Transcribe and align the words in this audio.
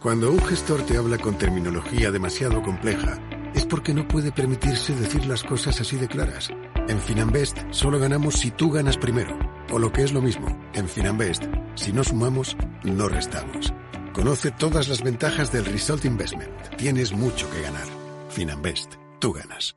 Cuando 0.00 0.30
un 0.30 0.40
gestor 0.44 0.86
te 0.86 0.96
habla 0.96 1.18
con 1.18 1.36
terminología 1.38 2.12
demasiado 2.12 2.62
compleja, 2.62 3.18
es 3.52 3.66
porque 3.66 3.92
no 3.92 4.06
puede 4.06 4.30
permitirse 4.30 4.94
decir 4.94 5.26
las 5.26 5.42
cosas 5.42 5.80
así 5.80 5.96
de 5.96 6.06
claras. 6.06 6.50
En 6.86 7.00
Finanbest 7.00 7.58
solo 7.72 7.98
ganamos 7.98 8.36
si 8.36 8.52
tú 8.52 8.70
ganas 8.70 8.96
primero. 8.96 9.36
O 9.72 9.80
lo 9.80 9.90
que 9.90 10.04
es 10.04 10.12
lo 10.12 10.22
mismo, 10.22 10.56
en 10.72 10.88
Finanbest, 10.88 11.42
si 11.74 11.92
no 11.92 12.04
sumamos, 12.04 12.56
no 12.84 13.08
restamos. 13.08 13.72
Conoce 14.14 14.52
todas 14.52 14.88
las 14.88 15.02
ventajas 15.02 15.50
del 15.50 15.64
Result 15.64 16.04
Investment. 16.04 16.76
Tienes 16.76 17.12
mucho 17.12 17.50
que 17.50 17.60
ganar. 17.60 17.88
Finanbest, 18.30 18.94
tú 19.18 19.32
ganas. 19.32 19.76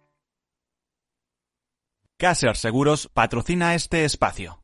Caser 2.20 2.56
Seguros 2.56 3.10
patrocina 3.12 3.74
este 3.74 4.06
espacio. 4.06 4.61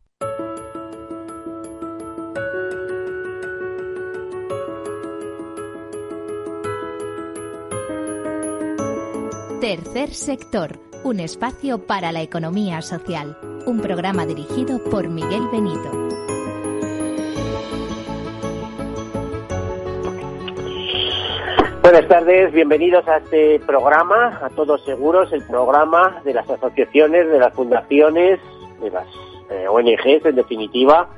Tercer 9.67 10.13
sector, 10.13 10.79
un 11.03 11.19
espacio 11.19 11.85
para 11.85 12.13
la 12.13 12.21
economía 12.21 12.81
social. 12.81 13.37
Un 13.65 13.81
programa 13.81 14.25
dirigido 14.25 14.81
por 14.89 15.09
Miguel 15.09 15.41
Benito. 15.51 15.91
Buenas 21.81 22.07
tardes, 22.07 22.53
bienvenidos 22.53 23.05
a 23.09 23.17
este 23.17 23.59
programa, 23.59 24.39
a 24.41 24.49
Todos 24.51 24.85
Seguros, 24.85 25.33
el 25.33 25.43
programa 25.43 26.21
de 26.23 26.33
las 26.33 26.49
asociaciones, 26.49 27.27
de 27.27 27.37
las 27.37 27.53
fundaciones, 27.53 28.39
de 28.79 28.89
las 28.89 29.07
eh, 29.49 29.67
ONGs 29.67 30.27
en 30.27 30.35
definitiva, 30.35 31.09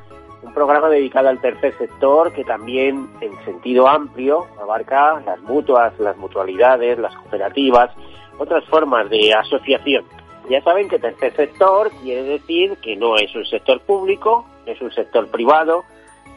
un 0.41 0.55
programa 0.55 0.89
dedicado 0.89 1.29
al 1.29 1.39
tercer 1.39 1.77
sector 1.77 2.33
que 2.33 2.43
también 2.43 3.11
en 3.21 3.45
sentido 3.45 3.87
amplio 3.87 4.47
abarca 4.59 5.21
las 5.23 5.39
mutuas, 5.41 5.93
las 5.99 6.17
mutualidades, 6.17 6.97
las 6.97 7.15
cooperativas, 7.15 7.91
otras 8.39 8.65
formas 8.65 9.09
de 9.09 9.33
asociación. 9.33 10.05
Ya 10.49 10.61
saben 10.63 10.89
que 10.89 10.97
tercer 10.97 11.35
sector 11.35 11.91
quiere 12.01 12.23
decir 12.23 12.75
que 12.81 12.95
no 12.95 13.17
es 13.17 13.33
un 13.35 13.45
sector 13.45 13.79
público, 13.81 14.47
es 14.65 14.81
un 14.81 14.91
sector 14.91 15.29
privado, 15.29 15.83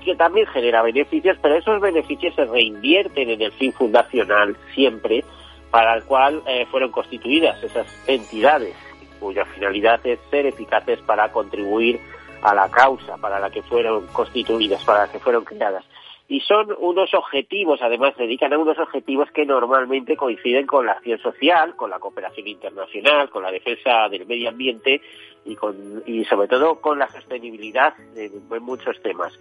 que 0.05 0.15
también 0.17 0.47
genera 0.49 0.83
beneficios, 0.83 1.39
pero 1.41 1.55
esos 1.55 1.81
beneficios 1.81 2.35
se 2.35 2.45
reinvierten 2.45 3.31
en 3.31 3.41
el 3.41 3.53
fin 3.53 3.73
fundacional 3.73 4.57
siempre 4.75 5.25
para 5.71 5.95
el 5.95 6.05
cual 6.05 6.43
eh, 6.47 6.67
fueron 6.71 6.91
constituidas 6.91 7.63
esas 7.63 7.87
entidades, 8.07 8.77
cuya 9.19 9.47
finalidad 9.47 10.05
es 10.05 10.19
ser 10.31 10.45
eficaces 10.45 11.01
para 11.01 11.33
contribuir 11.33 11.99
a 12.43 12.55
la 12.55 12.69
causa 12.69 13.17
para 13.17 13.39
la 13.39 13.49
que 13.49 13.63
fueron 13.63 14.07
constituidas, 14.09 14.85
para 14.85 15.07
la 15.07 15.13
que 15.13 15.21
fueron 15.21 15.45
creadas 15.45 15.85
y 16.33 16.41
son 16.41 16.75
unos 16.79 17.13
objetivos, 17.13 17.83
además 17.83 18.17
dedican 18.17 18.55
a 18.55 18.59
unos 18.59 18.79
objetivos 18.79 19.31
que 19.33 19.45
normalmente 19.45 20.17
coinciden 20.17 20.67
con 20.67 20.87
la 20.87 20.93
acción 20.93 21.19
social, 21.19 21.77
con 21.77 21.91
la 21.91 21.99
cooperación 21.99 22.49
internacional, 22.49 23.29
con 23.29 23.43
la 23.43 23.51
defensa 23.51 24.09
del 24.09 24.25
medio 24.25 24.49
ambiente 24.49 25.03
y, 25.45 25.55
con, 25.57 26.03
y 26.07 26.25
sobre 26.25 26.49
todo 26.49 26.81
con 26.81 26.99
la 26.99 27.07
sostenibilidad 27.11 27.93
en, 28.17 28.63
muchos 28.63 28.99
temas. 29.03 29.39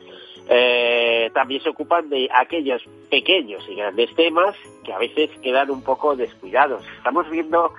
Eh, 0.50 1.32
también 1.34 1.64
se 1.64 1.70
ocupan 1.70 2.10
de 2.10 2.28
aquellos 2.30 2.84
pequeños 3.10 3.64
y 3.70 3.76
grandes 3.76 4.14
temas 4.16 4.54
que 4.84 4.92
a 4.92 4.98
veces 4.98 5.30
quedan 5.42 5.72
un 5.72 5.86
poco 5.86 6.18
descuidados. 6.18 6.86
Estamos 6.98 7.30
viendo 7.30 7.72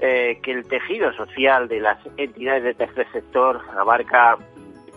eh, 0.00 0.38
que 0.40 0.52
el 0.52 0.68
tejido 0.68 1.12
social 1.14 1.66
de 1.66 1.80
las 1.80 1.98
entidades 2.16 2.62
de 2.62 2.74
tercer 2.74 3.10
sector 3.10 3.60
abarca 3.76 4.38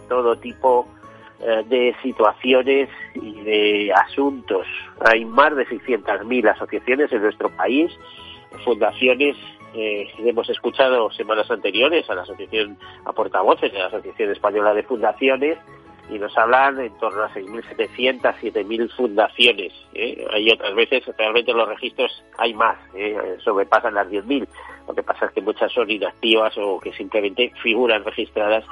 todo 0.07 0.35
tipo 0.35 0.87
eh, 0.87 0.94
de 1.39 1.95
situaciones 2.01 2.89
y 3.13 3.41
de 3.41 3.93
asuntos. 3.93 4.65
Hay 4.99 5.25
más 5.25 5.55
de 5.55 5.67
600.000 5.67 6.49
asociaciones 6.49 7.11
en 7.11 7.21
nuestro 7.21 7.49
país, 7.49 7.91
fundaciones 8.63 9.35
eh, 9.77 10.07
hemos 10.19 10.49
escuchado 10.49 11.11
semanas 11.11 11.51
anteriores 11.51 12.09
a 12.09 12.15
la 12.15 12.21
asociación 12.21 12.77
a 13.03 13.11
portavoces 13.11 13.73
de 13.73 13.79
la 13.79 13.87
Asociación 13.87 14.31
Española 14.31 14.73
de 14.73 14.83
Fundaciones 14.83 15.57
y 16.09 16.17
nos 16.17 16.37
hablan 16.37 16.79
en 16.79 16.97
torno 16.97 17.23
a 17.23 17.33
6.700, 17.33 18.21
7.000 18.21 18.95
fundaciones. 18.95 19.73
¿eh? 19.93 20.25
Hay 20.31 20.49
otras 20.49 20.73
veces, 20.75 21.03
realmente 21.17 21.51
los 21.51 21.67
registros 21.67 22.23
hay 22.37 22.53
más, 22.53 22.77
¿eh? 22.93 23.37
sobrepasan 23.43 23.95
las 23.95 24.07
10.000. 24.07 24.47
Lo 24.87 24.93
que 24.95 25.03
pasa 25.03 25.25
es 25.25 25.31
que 25.33 25.41
muchas 25.41 25.71
son 25.73 25.91
inactivas 25.91 26.57
o 26.57 26.79
que 26.79 26.93
simplemente 26.93 27.51
figuran 27.61 28.05
registradas 28.05 28.63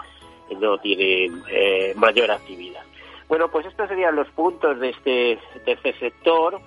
no 0.59 0.77
tienen 0.79 1.43
eh, 1.49 1.93
mayor 1.95 2.31
actividad. 2.31 2.83
Bueno, 3.27 3.49
pues 3.49 3.65
estos 3.65 3.87
serían 3.87 4.15
los 4.15 4.29
puntos 4.29 4.79
de 4.79 4.89
este 4.89 5.39
tercer 5.65 5.97
sector. 5.99 6.59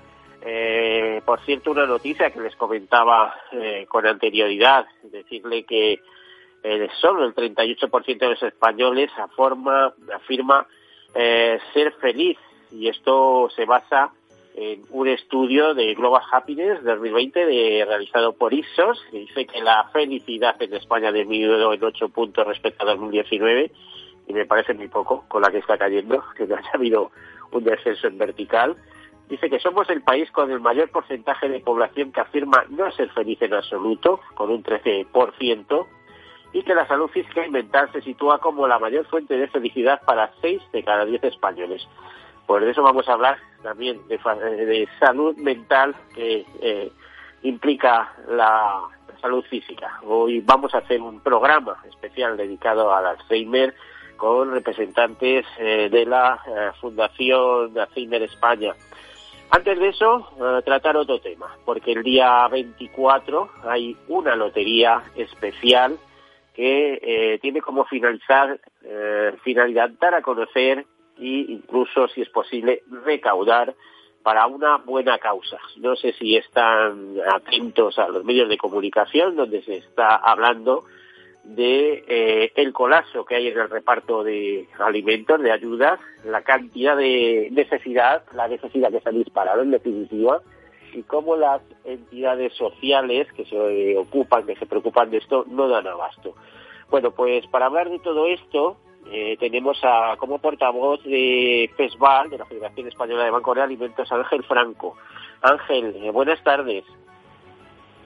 Eh, 0.43 1.23
por 1.25 1.41
cierto, 1.45 1.71
una 1.71 1.87
noticia 1.87 2.31
que 2.31 2.41
les 2.41 2.55
comentaba 2.57 3.35
eh, 3.53 3.87
con 3.89 4.07
anterioridad, 4.07 4.87
decirle 5.03 5.65
que 5.65 6.01
solo 7.01 7.25
el 7.25 7.35
38% 7.35 8.19
de 8.19 8.29
los 8.29 8.43
españoles 8.43 9.11
afirma, 9.17 9.95
afirma 10.13 10.67
ser 11.15 11.93
feliz 12.01 12.37
y 12.73 12.89
esto 12.89 13.49
se 13.55 13.65
basa 13.65 14.11
en 14.57 14.83
un 14.89 15.07
estudio 15.07 15.75
de 15.75 15.95
Global 15.95 16.23
Happiness 16.33 16.83
2020 16.83 17.45
de, 17.45 17.85
realizado 17.87 18.33
por 18.33 18.55
Ipsos, 18.55 18.99
que 19.11 19.19
dice 19.19 19.47
que 19.47 19.61
la 19.61 19.85
felicidad 19.93 20.61
en 20.61 20.73
España 20.73 21.11
ha 21.11 21.13
disminuido 21.13 21.75
en 21.75 21.85
8 21.85 22.09
puntos 22.09 22.47
respecto 22.47 22.85
a 22.85 22.93
2019, 22.93 23.71
y 24.29 24.33
me 24.33 24.47
parece 24.47 24.73
muy 24.73 24.89
poco 24.89 25.27
con 25.29 25.43
la 25.43 25.51
que 25.51 25.59
está 25.59 25.77
cayendo, 25.77 26.25
que 26.35 26.47
no 26.47 26.57
haya 26.57 26.71
habido 26.73 27.11
un 27.53 27.65
descenso 27.65 28.07
en 28.07 28.17
vertical. 28.17 28.77
Dice 29.29 29.51
que 29.51 29.61
somos 29.61 29.91
el 29.91 30.01
país 30.01 30.31
con 30.31 30.51
el 30.51 30.61
mayor 30.61 30.91
porcentaje 30.91 31.51
de 31.51 31.61
población 31.61 32.11
que 32.11 32.23
afirma 32.23 32.65
no 32.71 32.91
ser 32.93 33.11
feliz 33.11 33.41
en 33.43 33.53
absoluto, 33.53 34.21
con 34.35 34.51
un 34.51 34.65
13%, 34.65 35.87
y 36.55 36.63
que 36.63 36.75
la 36.75 36.89
salud 36.89 37.09
física 37.09 37.47
y 37.47 37.51
mental 37.51 37.91
se 37.93 38.01
sitúa 38.01 38.39
como 38.39 38.67
la 38.67 38.79
mayor 38.79 39.05
fuente 39.05 39.37
de 39.37 39.49
felicidad 39.49 40.01
para 40.07 40.33
6 40.41 40.63
de 40.73 40.83
cada 40.83 41.05
10 41.05 41.25
españoles. 41.25 41.87
Por 42.47 42.63
eso 42.63 42.83
vamos 42.83 43.09
a 43.09 43.15
hablar 43.15 43.39
también 43.63 44.01
de, 44.07 44.89
salud 45.01 45.37
mental 45.37 45.97
que 46.15 46.47
eh, 46.63 46.93
implica 47.43 48.13
la 48.29 48.83
salud 49.21 49.45
física. 49.45 50.01
Hoy 50.05 50.41
vamos 50.41 50.73
a 50.75 50.79
hacer 50.79 51.01
un 51.01 51.21
programa 51.21 51.77
especial 51.89 52.37
dedicado 52.37 52.95
al 52.95 53.07
Alzheimer 53.07 53.75
con 54.17 54.53
representantes 54.53 55.45
eh, 55.59 55.89
de 55.91 56.07
la 56.07 56.41
eh, 56.47 56.71
Fundación 56.81 57.77
Alzheimer 57.77 58.23
España. 58.23 58.75
Antes 59.51 59.79
de 59.79 59.89
eso, 59.89 60.29
tratar 60.65 60.97
otro 60.97 61.21
tema, 61.21 61.47
porque 61.65 61.93
el 61.93 62.03
día 62.03 62.49
24 62.49 63.49
hay 63.63 63.97
una 64.09 64.35
lotería 64.35 65.03
especial 65.15 65.99
que 66.53 67.39
tiene 67.41 67.61
como 67.61 67.85
finalizar, 67.85 68.59
finalidad 69.45 69.91
dar 70.01 70.15
a 70.17 70.23
conocer 70.23 70.85
y 71.19 71.53
incluso, 71.53 72.09
si 72.09 72.23
es 72.23 72.29
posible, 72.29 72.83
recaudar 73.05 73.75
para 74.23 74.47
una 74.47 74.79
buena 74.79 75.19
causa. 75.19 75.59
No 75.77 75.95
sé 75.95 76.13
si 76.15 76.37
están 76.37 77.15
atentos 77.33 77.99
a 77.99 78.09
los 78.09 78.25
medios 78.25 78.49
de 78.49 78.59
comunicación 78.59 79.37
donde 79.37 79.63
se 79.63 79.77
está 79.77 80.17
hablando 80.17 80.85
de 81.45 82.05
eh, 82.09 82.53
el 82.57 82.73
colapso 82.73 83.25
que 83.25 83.37
hay 83.37 83.47
en 83.47 83.59
el 83.59 83.71
reparto 83.71 84.25
de 84.25 84.69
alimentos, 84.81 85.41
de 85.41 85.53
ayudas, 85.53 86.01
la 86.25 86.43
cantidad 86.43 86.97
de 86.97 87.51
necesidad, 87.53 88.25
la 88.35 88.49
necesidad 88.49 88.91
que 88.91 89.01
se 89.01 89.09
ha 89.09 89.13
disparado 89.13 89.63
en 89.63 89.71
definitiva, 89.71 90.41
y 90.93 91.03
cómo 91.03 91.37
las 91.37 91.63
entidades 91.85 92.53
sociales 92.55 93.29
que 93.33 93.45
se 93.45 93.97
ocupan, 93.97 94.47
que 94.47 94.57
se 94.57 94.67
preocupan 94.67 95.11
de 95.11 95.19
esto, 95.19 95.45
no 95.49 95.69
dan 95.69 95.87
abasto. 95.87 96.35
Bueno, 96.91 97.13
pues 97.13 97.47
para 97.47 97.67
hablar 97.67 97.91
de 97.91 97.99
todo 98.01 98.27
esto, 98.27 98.77
eh, 99.11 99.37
tenemos 99.39 99.79
a, 99.83 100.17
como 100.19 100.39
portavoz 100.39 101.03
de 101.05 101.71
FESVAL, 101.77 102.31
de 102.31 102.39
la 102.39 102.47
Federación 102.47 102.89
Española 102.89 103.25
de 103.25 103.31
Banco 103.31 103.55
de 103.55 103.63
Alimentos, 103.63 104.11
Ángel 104.11 104.43
Franco. 104.45 104.97
Ángel, 105.43 105.95
eh, 106.03 106.11
buenas 106.11 106.43
tardes. 106.43 106.85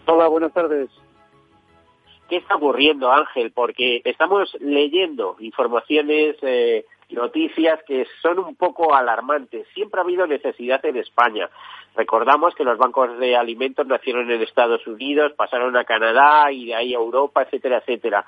Hola, 0.06 0.29
buenas 0.29 0.52
tardes. 0.52 0.91
¿Qué 2.29 2.37
está 2.37 2.56
ocurriendo, 2.56 3.11
Ángel? 3.11 3.50
Porque 3.52 4.02
estamos 4.05 4.56
leyendo 4.61 5.37
informaciones, 5.41 6.37
eh, 6.43 6.85
noticias 7.11 7.81
que 7.87 8.06
son 8.23 8.38
un 8.38 8.55
poco 8.55 8.94
alarmantes. 8.94 9.67
Siempre 9.75 10.00
ha 10.00 10.05
habido 10.05 10.26
necesidad 10.26 10.85
en 10.85 10.96
España. 10.96 11.49
Recordamos 11.96 12.55
que 12.55 12.64
los 12.64 12.79
bancos 12.79 13.19
de 13.19 13.37
alimentos 13.37 13.87
nacieron 13.87 14.31
en 14.31 14.43
Estados 14.43 14.87
Unidos, 14.87 15.32
pasaron 15.37 15.76
a 15.76 15.85
Canadá 15.85 16.53
y 16.53 16.67
de 16.67 16.75
ahí 16.75 16.94
a 16.94 16.99
Europa, 16.99 17.43
etcétera, 17.43 17.79
etcétera. 17.79 18.25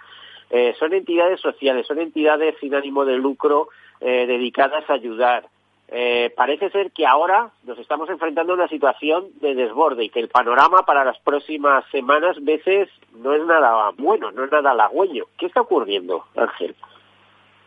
Eh, 0.55 0.75
son 0.79 0.93
entidades 0.93 1.41
sociales, 1.41 1.87
son 1.87 1.99
entidades 1.99 2.55
sin 2.61 2.75
ánimo 2.75 3.07
de 3.07 3.17
lucro 3.17 3.71
eh, 4.01 4.27
dedicadas 4.27 4.89
a 4.91 4.93
ayudar. 4.93 5.47
Eh, 5.89 6.31
parece 6.37 6.69
ser 6.69 6.93
que 6.93 7.07
ahora 7.07 7.51
nos 7.65 7.79
estamos 7.79 8.11
enfrentando 8.11 8.53
a 8.53 8.57
una 8.57 8.69
situación 8.69 9.29
de 9.41 9.55
desborde 9.55 10.05
y 10.05 10.11
que 10.11 10.21
el 10.21 10.29
panorama 10.29 10.85
para 10.85 11.07
las 11.07 11.19
próximas 11.21 11.87
semanas, 11.91 12.37
veces, 12.45 12.91
no 13.17 13.33
es 13.33 13.43
nada 13.47 13.93
bueno, 13.97 14.31
no 14.31 14.45
es 14.45 14.53
nada 14.53 14.73
halagüeño. 14.73 15.25
¿Qué 15.39 15.47
está 15.47 15.63
ocurriendo, 15.63 16.27
Ángel? 16.37 16.75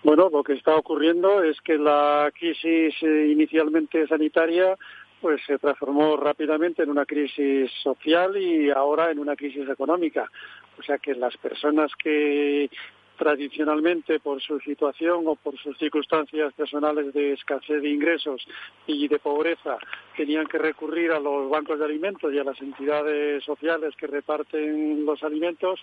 Bueno, 0.03 0.29
lo 0.31 0.43
que 0.43 0.53
está 0.53 0.75
ocurriendo 0.75 1.41
es 1.41 1.59
que 1.61 1.79
la 1.79 2.31
crisis 2.37 2.93
inicialmente 3.01 4.05
sanitaria 4.05 4.77
pues 5.21 5.41
se 5.47 5.57
transformó 5.57 6.17
rápidamente 6.17 6.83
en 6.83 6.91
una 6.91 7.07
crisis 7.07 7.71
social 7.81 8.37
y 8.37 8.69
ahora 8.69 9.09
en 9.09 9.17
una 9.17 9.35
crisis 9.35 9.67
económica. 9.67 10.29
O 10.77 10.83
sea 10.83 10.97
que 10.97 11.15
las 11.15 11.35
personas 11.37 11.91
que 11.95 12.69
tradicionalmente 13.15 14.19
por 14.19 14.41
su 14.41 14.59
situación 14.59 15.23
o 15.25 15.35
por 15.35 15.57
sus 15.57 15.77
circunstancias 15.77 16.53
personales 16.53 17.13
de 17.13 17.33
escasez 17.33 17.81
de 17.81 17.89
ingresos 17.89 18.45
y 18.87 19.07
de 19.07 19.19
pobreza 19.19 19.77
tenían 20.15 20.45
que 20.47 20.57
recurrir 20.57 21.11
a 21.11 21.19
los 21.19 21.49
bancos 21.49 21.79
de 21.79 21.85
alimentos 21.85 22.33
y 22.33 22.39
a 22.39 22.43
las 22.43 22.59
entidades 22.61 23.43
sociales 23.43 23.95
que 23.97 24.07
reparten 24.07 25.05
los 25.05 25.23
alimentos, 25.23 25.79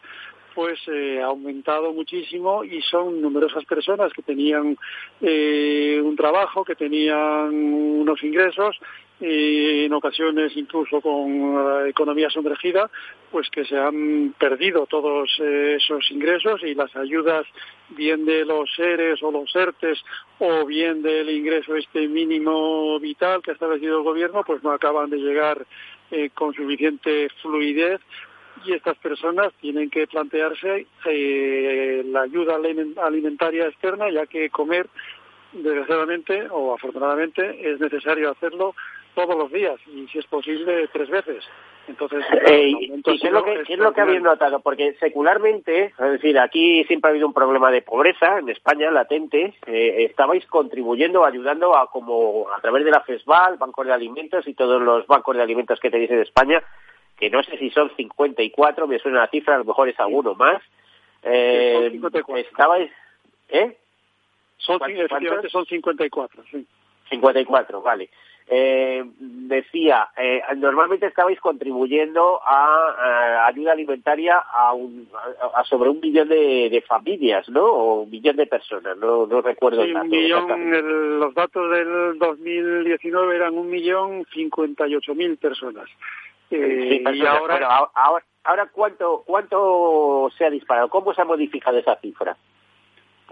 pues 0.54 0.78
eh, 0.88 1.20
ha 1.22 1.26
aumentado 1.26 1.92
muchísimo 1.92 2.64
y 2.64 2.82
son 2.82 3.20
numerosas 3.20 3.64
personas 3.64 4.12
que 4.12 4.22
tenían 4.22 4.76
eh, 5.20 6.00
un 6.02 6.16
trabajo, 6.16 6.64
que 6.64 6.74
tenían 6.74 7.54
unos 7.54 8.22
ingresos 8.22 8.78
y 9.24 9.84
en 9.84 9.92
ocasiones 9.92 10.56
incluso 10.56 11.00
con 11.00 11.54
la 11.54 11.88
economía 11.88 12.28
sumergida, 12.28 12.90
pues 13.30 13.48
que 13.50 13.64
se 13.64 13.78
han 13.78 14.34
perdido 14.36 14.86
todos 14.86 15.30
eh, 15.40 15.76
esos 15.76 16.10
ingresos 16.10 16.60
y 16.64 16.74
las 16.74 16.94
ayudas 16.96 17.46
bien 17.90 18.24
de 18.24 18.44
los 18.44 18.68
seres 18.74 19.22
o 19.22 19.30
los 19.30 19.54
ERTES 19.54 20.02
o 20.40 20.66
bien 20.66 21.02
del 21.02 21.30
ingreso 21.30 21.76
este 21.76 22.08
mínimo 22.08 22.98
vital 22.98 23.42
que 23.42 23.52
ha 23.52 23.54
establecido 23.54 23.98
el 23.98 24.02
gobierno, 24.02 24.42
pues 24.44 24.60
no 24.64 24.72
acaban 24.72 25.08
de 25.08 25.18
llegar 25.18 25.64
eh, 26.10 26.30
con 26.34 26.52
suficiente 26.52 27.28
fluidez. 27.40 28.00
Y 28.64 28.72
estas 28.72 28.98
personas 28.98 29.52
tienen 29.60 29.88
que 29.88 30.06
plantearse 30.08 30.86
eh, 31.06 32.02
la 32.06 32.22
ayuda 32.22 32.56
alimentaria 33.02 33.66
externa, 33.66 34.10
ya 34.10 34.26
que 34.26 34.50
comer, 34.50 34.88
desgraciadamente 35.52 36.48
o 36.50 36.74
afortunadamente, 36.74 37.70
es 37.70 37.80
necesario 37.80 38.30
hacerlo 38.30 38.74
todos 39.14 39.36
los 39.36 39.50
días 39.52 39.78
y 39.86 40.06
si 40.08 40.18
es 40.18 40.26
posible 40.26 40.88
tres 40.92 41.08
veces. 41.10 41.44
Entonces, 41.88 42.24
eh, 42.46 42.68
¿y 42.68 43.02
qué 43.02 43.12
es 43.14 43.32
lo 43.32 43.44
que, 43.44 43.62
qué 43.66 43.72
es 43.72 43.78
lo 43.78 43.92
que 43.92 44.00
habéis 44.00 44.22
notado? 44.22 44.60
Porque 44.60 44.94
secularmente, 45.00 45.86
es 45.86 46.12
decir, 46.12 46.38
aquí 46.38 46.84
siempre 46.84 47.08
ha 47.08 47.10
habido 47.10 47.26
un 47.26 47.34
problema 47.34 47.70
de 47.72 47.82
pobreza 47.82 48.38
en 48.38 48.48
España 48.48 48.90
latente. 48.90 49.54
Eh, 49.66 50.04
estabais 50.04 50.46
contribuyendo, 50.46 51.24
ayudando 51.24 51.76
a 51.76 51.90
como 51.90 52.46
a 52.56 52.60
través 52.60 52.84
de 52.84 52.92
la 52.92 53.00
FESVAL, 53.00 53.56
Banco 53.56 53.84
de 53.84 53.92
Alimentos 53.92 54.46
y 54.46 54.54
todos 54.54 54.80
los 54.80 55.06
bancos 55.08 55.36
de 55.36 55.42
alimentos 55.42 55.80
que 55.80 55.90
tenéis 55.90 56.10
en 56.10 56.20
España, 56.20 56.62
que 57.18 57.30
no 57.30 57.42
sé 57.42 57.58
si 57.58 57.70
son 57.70 57.90
54, 57.96 58.86
me 58.86 59.00
suena 59.00 59.20
la 59.20 59.28
cifra, 59.28 59.56
a 59.56 59.58
lo 59.58 59.64
mejor 59.64 59.88
es 59.88 59.98
alguno 59.98 60.34
más. 60.34 60.62
Eh, 61.24 62.00
estabais, 62.36 62.92
¿eh? 63.48 63.76
Son, 64.58 64.80
efectivamente 64.88 65.48
son 65.48 65.66
54, 65.66 66.44
sí. 66.48 66.64
54, 67.10 67.82
vale 67.82 68.08
eh, 68.48 69.04
decía, 69.18 70.08
eh, 70.16 70.42
normalmente 70.56 71.06
estabais 71.06 71.40
contribuyendo 71.40 72.40
a, 72.44 73.46
ayuda 73.46 73.72
alimentaria 73.72 74.38
a, 74.38 74.72
un, 74.74 75.08
a, 75.54 75.64
sobre 75.64 75.90
un 75.90 76.00
millón 76.00 76.28
de, 76.28 76.84
familias, 76.86 77.48
¿no? 77.48 77.64
O 77.64 78.02
un 78.02 78.10
millón 78.10 78.36
de 78.36 78.46
personas, 78.46 78.96
no, 78.96 79.26
no 79.26 79.40
recuerdo. 79.40 79.84
Sí, 79.84 79.94
un 79.94 80.08
millón, 80.08 81.20
los 81.20 81.34
datos 81.34 81.70
del 81.70 82.18
2019 82.18 83.36
eran 83.36 83.56
un 83.56 83.70
millón 83.70 84.26
cincuenta 84.32 84.86
y 84.86 84.96
ocho 84.96 85.14
mil 85.14 85.36
personas. 85.36 85.88
Eh, 86.50 87.02
y 87.14 87.26
ahora... 87.26 87.88
ahora, 87.94 88.24
ahora 88.44 88.68
¿cuánto, 88.72 89.22
¿cuánto 89.24 90.30
se 90.36 90.44
ha 90.44 90.50
disparado? 90.50 90.88
¿Cómo 90.88 91.14
se 91.14 91.22
ha 91.22 91.24
modificado 91.24 91.78
esa 91.78 91.96
cifra? 91.96 92.36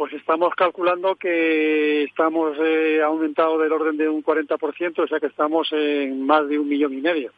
Pues 0.01 0.15
estamos 0.15 0.55
calculando 0.55 1.15
que 1.17 2.05
estamos 2.05 2.57
eh, 2.59 3.03
aumentado 3.05 3.59
del 3.59 3.71
orden 3.71 3.99
de 3.99 4.09
un 4.09 4.25
40%, 4.25 4.99
o 4.99 5.07
sea 5.07 5.21
que 5.21 5.27
estamos 5.27 5.69
en 5.73 6.25
más 6.25 6.49
de 6.49 6.59
un 6.59 6.67
millón 6.67 6.95
y 6.95 7.03
medio 7.03 7.33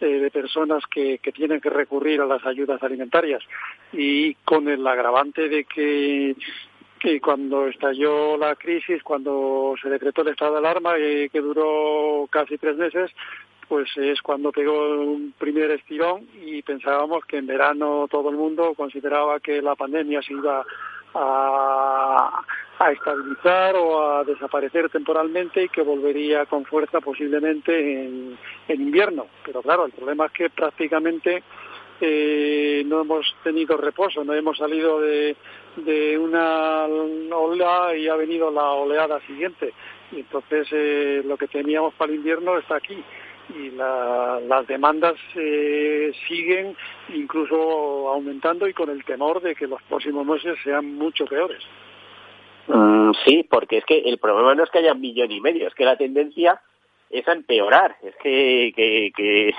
eh, 0.00 0.18
de 0.18 0.28
personas 0.32 0.82
que, 0.90 1.20
tienen 1.32 1.60
que 1.60 1.70
recurrir 1.70 2.20
a 2.20 2.26
las 2.26 2.44
ayudas 2.44 2.82
alimentarias. 2.82 3.44
Y 3.92 4.34
con 4.44 4.68
el 4.68 4.84
agravante 4.88 5.48
de 5.48 5.62
que, 5.62 6.34
que 6.98 7.20
cuando 7.20 7.68
estalló 7.68 8.36
la 8.36 8.56
crisis, 8.56 9.04
cuando 9.04 9.74
se 9.80 9.88
decretó 9.88 10.22
el 10.22 10.30
estado 10.30 10.54
de 10.54 10.58
alarma, 10.58 10.94
eh, 10.98 11.28
que 11.32 11.40
duró 11.40 12.26
casi 12.28 12.58
tres 12.58 12.76
meses, 12.76 13.12
pues 13.68 13.88
es 13.96 14.20
cuando 14.20 14.50
pegó 14.50 15.00
un 15.00 15.32
primer 15.38 15.70
estirón 15.70 16.26
y 16.44 16.60
pensábamos 16.62 17.24
que 17.24 17.36
en 17.36 17.46
verano 17.46 18.08
todo 18.10 18.30
el 18.30 18.36
mundo 18.36 18.74
consideraba 18.74 19.38
que 19.38 19.62
la 19.62 19.76
pandemia 19.76 20.20
se 20.22 20.32
iba 20.32 20.66
estabilizar 22.92 23.76
o 23.76 24.18
a 24.18 24.24
desaparecer 24.24 24.88
temporalmente 24.90 25.64
y 25.64 25.68
que 25.68 25.82
volvería 25.82 26.46
con 26.46 26.64
fuerza 26.64 27.00
posiblemente 27.00 28.04
en, 28.04 28.38
invierno. 28.68 29.26
Pero 29.44 29.62
claro, 29.62 29.86
el 29.86 29.92
problema 29.92 30.26
es 30.26 30.32
que 30.32 30.50
prácticamente 30.50 31.42
eh, 32.00 32.82
no 32.86 33.00
hemos 33.00 33.26
tenido 33.42 33.76
reposo, 33.76 34.24
no 34.24 34.32
hemos 34.34 34.58
salido 34.58 35.00
de, 35.00 35.36
de 35.76 36.18
una 36.18 36.86
ola 36.86 37.94
y 37.96 38.08
ha 38.08 38.16
venido 38.16 38.50
la 38.50 38.70
oleada 38.70 39.20
siguiente. 39.26 39.72
Y 40.12 40.20
entonces 40.20 40.68
eh, 40.72 41.22
lo 41.24 41.36
que 41.36 41.48
teníamos 41.48 41.94
para 41.94 42.10
el 42.10 42.18
invierno 42.18 42.58
está 42.58 42.76
aquí 42.76 43.02
y 43.56 43.70
las 43.70 44.66
demandas 44.66 45.14
eh, 45.34 46.12
siguen 46.28 46.76
incluso 47.08 48.08
aumentando 48.08 48.68
y 48.68 48.72
con 48.72 48.90
el 48.90 49.04
temor 49.04 49.40
de 49.40 49.54
que 49.54 49.66
los 49.66 49.82
próximos 49.82 50.26
meses 50.26 50.58
sean 50.62 50.94
mucho 50.94 51.24
peores. 51.26 51.62
Mm, 52.66 53.12
sí, 53.24 53.46
porque 53.48 53.78
es 53.78 53.84
que 53.84 53.98
el 53.98 54.18
problema 54.18 54.54
no 54.54 54.64
es 54.64 54.70
que 54.70 54.78
haya 54.78 54.92
un 54.92 55.00
millón 55.00 55.30
y 55.32 55.40
medio, 55.40 55.66
es 55.66 55.74
que 55.74 55.84
la 55.84 55.96
tendencia 55.96 56.60
es 57.08 57.26
a 57.26 57.32
empeorar, 57.32 57.96
es 58.02 58.14
que, 58.16 58.72
que, 58.76 59.52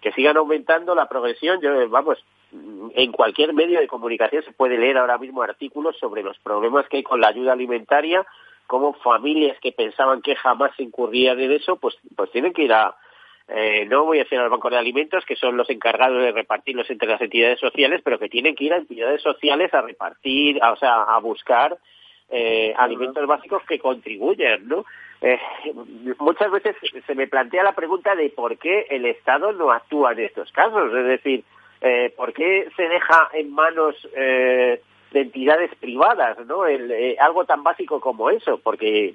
que, 0.00 0.12
sigan 0.12 0.36
aumentando 0.36 0.94
la 0.94 1.08
progresión. 1.08 1.60
Yo, 1.62 1.88
vamos, 1.88 2.22
en 2.94 3.12
cualquier 3.12 3.54
medio 3.54 3.80
de 3.80 3.88
comunicación 3.88 4.42
se 4.42 4.52
puede 4.52 4.76
leer 4.76 4.98
ahora 4.98 5.16
mismo 5.16 5.42
artículos 5.42 5.96
sobre 5.98 6.22
los 6.22 6.38
problemas 6.40 6.86
que 6.88 6.98
hay 6.98 7.02
con 7.02 7.20
la 7.20 7.28
ayuda 7.28 7.54
alimentaria, 7.54 8.26
como 8.66 8.92
familias 8.94 9.56
que 9.62 9.72
pensaban 9.72 10.20
que 10.20 10.36
jamás 10.36 10.72
se 10.76 10.82
incurrían 10.82 11.40
en 11.40 11.52
eso, 11.52 11.76
pues, 11.76 11.96
pues 12.14 12.30
tienen 12.30 12.52
que 12.52 12.64
ir 12.64 12.72
a, 12.74 12.94
eh, 13.54 13.84
no 13.86 14.06
voy 14.06 14.18
a 14.18 14.22
decir 14.22 14.38
al 14.38 14.48
Banco 14.48 14.70
de 14.70 14.78
Alimentos, 14.78 15.24
que 15.26 15.36
son 15.36 15.58
los 15.58 15.68
encargados 15.68 16.22
de 16.22 16.32
repartirlos 16.32 16.88
entre 16.88 17.08
las 17.08 17.20
entidades 17.20 17.60
sociales, 17.60 18.00
pero 18.02 18.18
que 18.18 18.30
tienen 18.30 18.54
que 18.54 18.64
ir 18.64 18.72
a 18.72 18.78
entidades 18.78 19.20
sociales 19.20 19.72
a 19.74 19.82
repartir, 19.82 20.58
o 20.62 20.76
sea, 20.76 21.02
a 21.02 21.18
buscar 21.18 21.76
eh, 22.30 22.72
alimentos 22.78 23.26
básicos 23.26 23.62
que 23.68 23.78
contribuyen, 23.78 24.68
¿no? 24.68 24.86
Eh, 25.20 25.38
muchas 26.18 26.50
veces 26.50 26.76
se 27.06 27.14
me 27.14 27.26
plantea 27.26 27.62
la 27.62 27.74
pregunta 27.74 28.14
de 28.14 28.30
por 28.30 28.56
qué 28.56 28.86
el 28.88 29.04
Estado 29.04 29.52
no 29.52 29.70
actúa 29.70 30.12
en 30.12 30.20
estos 30.20 30.50
casos, 30.52 30.90
es 30.94 31.04
decir, 31.04 31.44
eh, 31.82 32.12
¿por 32.16 32.32
qué 32.32 32.68
se 32.74 32.88
deja 32.88 33.28
en 33.34 33.52
manos 33.52 33.94
de 34.14 34.80
entidades 35.12 35.74
privadas, 35.74 36.38
¿no? 36.46 36.64
El, 36.64 37.16
algo 37.20 37.44
tan 37.44 37.62
básico 37.62 38.00
como 38.00 38.30
eso, 38.30 38.58
porque 38.64 39.12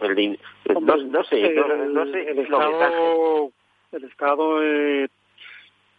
el, 0.00 0.38
no, 0.80 0.96
no, 0.96 1.24
sé, 1.24 1.52
no, 1.52 2.06
sé 2.06 2.30
el 2.30 2.38
Estado 2.38 3.50
el 3.92 4.04
Estado 4.04 4.62
eh, 4.62 5.08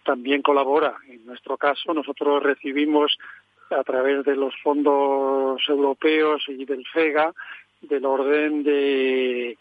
también 0.04 0.42
colabora. 0.42 0.98
En 1.08 1.26
nuestro 1.26 1.58
caso, 1.58 1.94
nosotros 1.94 2.42
recibimos 2.44 3.18
a 3.70 3.84
través 3.84 4.26
de 4.26 4.36
los 4.36 4.54
fondos 4.62 5.62
europeos 5.68 6.44
y 6.48 6.66
del 6.66 6.86
FEGA 6.88 7.34
del 7.82 8.06
orden 8.06 8.64
de 8.64 9.58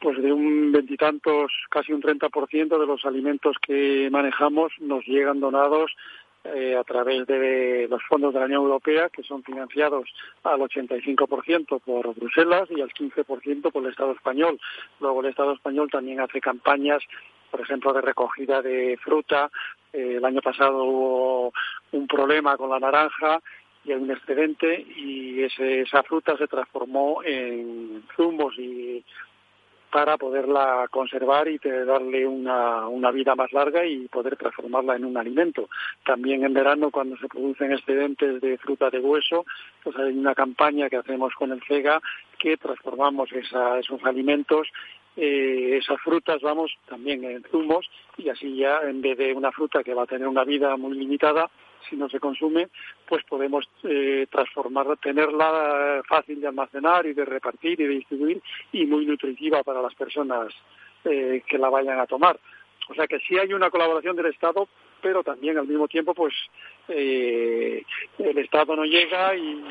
pues 0.00 0.20
de 0.22 0.32
un 0.32 0.72
veintitantos, 0.72 1.52
casi 1.68 1.92
un 1.92 2.00
30% 2.00 2.78
de 2.78 2.86
los 2.86 3.04
alimentos 3.04 3.56
que 3.60 4.08
manejamos 4.10 4.72
nos 4.80 5.04
llegan 5.06 5.40
donados 5.40 5.92
eh, 6.44 6.76
a 6.76 6.84
través 6.84 7.26
de 7.26 7.86
los 7.88 8.02
fondos 8.04 8.34
de 8.34 8.40
la 8.40 8.46
Unión 8.46 8.62
Europea, 8.62 9.08
que 9.08 9.22
son 9.22 9.42
financiados 9.42 10.08
al 10.42 10.60
85% 10.60 11.80
por 11.80 12.14
Bruselas 12.14 12.68
y 12.70 12.80
al 12.80 12.92
15% 12.92 13.72
por 13.72 13.82
el 13.82 13.90
Estado 13.90 14.12
español. 14.12 14.60
Luego 15.00 15.20
el 15.20 15.30
Estado 15.30 15.52
español 15.52 15.90
también 15.90 16.20
hace 16.20 16.40
campañas 16.40 17.02
por 17.54 17.60
ejemplo, 17.60 17.92
de 17.92 18.00
recogida 18.00 18.62
de 18.62 18.98
fruta. 19.00 19.48
Eh, 19.92 20.16
el 20.16 20.24
año 20.24 20.42
pasado 20.42 20.82
hubo 20.82 21.52
un 21.92 22.08
problema 22.08 22.56
con 22.56 22.68
la 22.68 22.80
naranja 22.80 23.40
y 23.84 23.92
hay 23.92 23.98
un 24.00 24.10
excedente 24.10 24.84
y 24.96 25.40
esa 25.40 26.02
fruta 26.02 26.36
se 26.36 26.48
transformó 26.48 27.22
en 27.22 28.02
zumos 28.16 28.58
y 28.58 29.04
para 29.94 30.18
poderla 30.18 30.88
conservar 30.90 31.46
y 31.46 31.56
darle 31.58 32.26
una, 32.26 33.12
vida 33.12 33.36
más 33.36 33.52
larga 33.52 33.86
y 33.86 34.08
poder 34.08 34.34
transformarla 34.34 34.96
en 34.96 35.04
un 35.04 35.16
alimento. 35.16 35.68
También 36.04 36.42
en 36.42 36.52
verano, 36.52 36.90
cuando 36.90 37.16
se 37.16 37.28
producen 37.28 37.70
excedentes 37.70 38.40
de 38.40 38.58
fruta 38.58 38.90
de 38.90 38.98
hueso, 38.98 39.46
pues 39.84 39.96
hay 39.96 40.18
una 40.18 40.34
campaña 40.34 40.90
que 40.90 40.96
hacemos 40.96 41.32
con 41.34 41.52
el 41.52 41.62
CEGA 41.62 42.02
que 42.40 42.56
transformamos 42.56 43.30
esos 43.30 44.04
alimentos 44.04 44.66
eh, 45.16 45.78
esas 45.80 46.00
frutas, 46.00 46.42
vamos, 46.42 46.72
también 46.88 47.22
en 47.22 47.44
zumos 47.44 47.88
y 48.16 48.30
así 48.30 48.56
ya 48.56 48.80
en 48.82 49.00
vez 49.00 49.16
de 49.16 49.32
una 49.32 49.52
fruta 49.52 49.84
que 49.84 49.94
va 49.94 50.02
a 50.02 50.06
tener 50.06 50.26
una 50.26 50.42
vida 50.42 50.76
muy 50.76 50.98
limitada, 50.98 51.48
si 51.88 51.96
no 51.96 52.08
se 52.08 52.20
consume, 52.20 52.68
pues 53.06 53.24
podemos 53.24 53.68
eh, 53.82 54.26
transformarla, 54.30 54.96
tenerla 54.96 56.02
fácil 56.08 56.40
de 56.40 56.48
almacenar 56.48 57.06
y 57.06 57.14
de 57.14 57.24
repartir 57.24 57.80
y 57.80 57.84
de 57.84 57.94
distribuir 57.94 58.42
y 58.72 58.86
muy 58.86 59.06
nutritiva 59.06 59.62
para 59.62 59.82
las 59.82 59.94
personas 59.94 60.52
eh, 61.04 61.42
que 61.46 61.58
la 61.58 61.68
vayan 61.68 62.00
a 62.00 62.06
tomar. 62.06 62.38
O 62.88 62.94
sea 62.94 63.06
que 63.06 63.18
sí 63.20 63.38
hay 63.38 63.52
una 63.52 63.70
colaboración 63.70 64.16
del 64.16 64.26
Estado, 64.26 64.68
pero 65.00 65.22
también 65.22 65.58
al 65.58 65.66
mismo 65.66 65.88
tiempo, 65.88 66.14
pues 66.14 66.34
eh, 66.88 67.82
el 68.18 68.38
Estado 68.38 68.76
no 68.76 68.84
llega 68.84 69.34
y, 69.36 69.64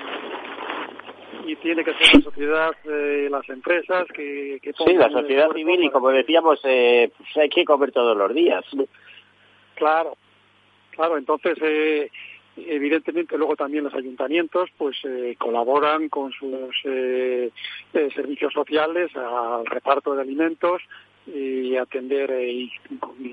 y 1.45 1.55
tiene 1.57 1.83
que 1.83 1.93
ser 1.93 2.15
la 2.15 2.21
sociedad, 2.21 2.71
eh, 2.85 3.27
las 3.29 3.47
empresas 3.49 4.07
que, 4.13 4.59
que 4.61 4.73
sí, 4.73 4.93
la 4.93 5.09
sociedad 5.09 5.51
civil 5.53 5.83
y 5.83 5.89
como 5.89 6.09
decíamos, 6.09 6.59
eh, 6.63 7.11
pues 7.17 7.37
hay 7.37 7.49
que 7.49 7.65
comer 7.65 7.91
todos 7.91 8.15
los 8.17 8.33
días. 8.33 8.63
Claro, 9.75 10.17
claro. 10.95 11.17
Entonces, 11.17 11.57
eh, 11.61 12.09
evidentemente 12.57 13.37
luego 13.37 13.55
también 13.55 13.83
los 13.83 13.93
ayuntamientos 13.93 14.69
pues 14.77 14.97
eh, 15.03 15.35
colaboran 15.37 16.09
con 16.09 16.31
sus 16.31 16.75
eh, 16.85 17.49
servicios 17.91 18.53
sociales 18.53 19.15
al 19.15 19.65
reparto 19.65 20.15
de 20.15 20.21
alimentos 20.21 20.81
y 21.27 21.77
atender 21.77 22.31
y, 22.49 22.71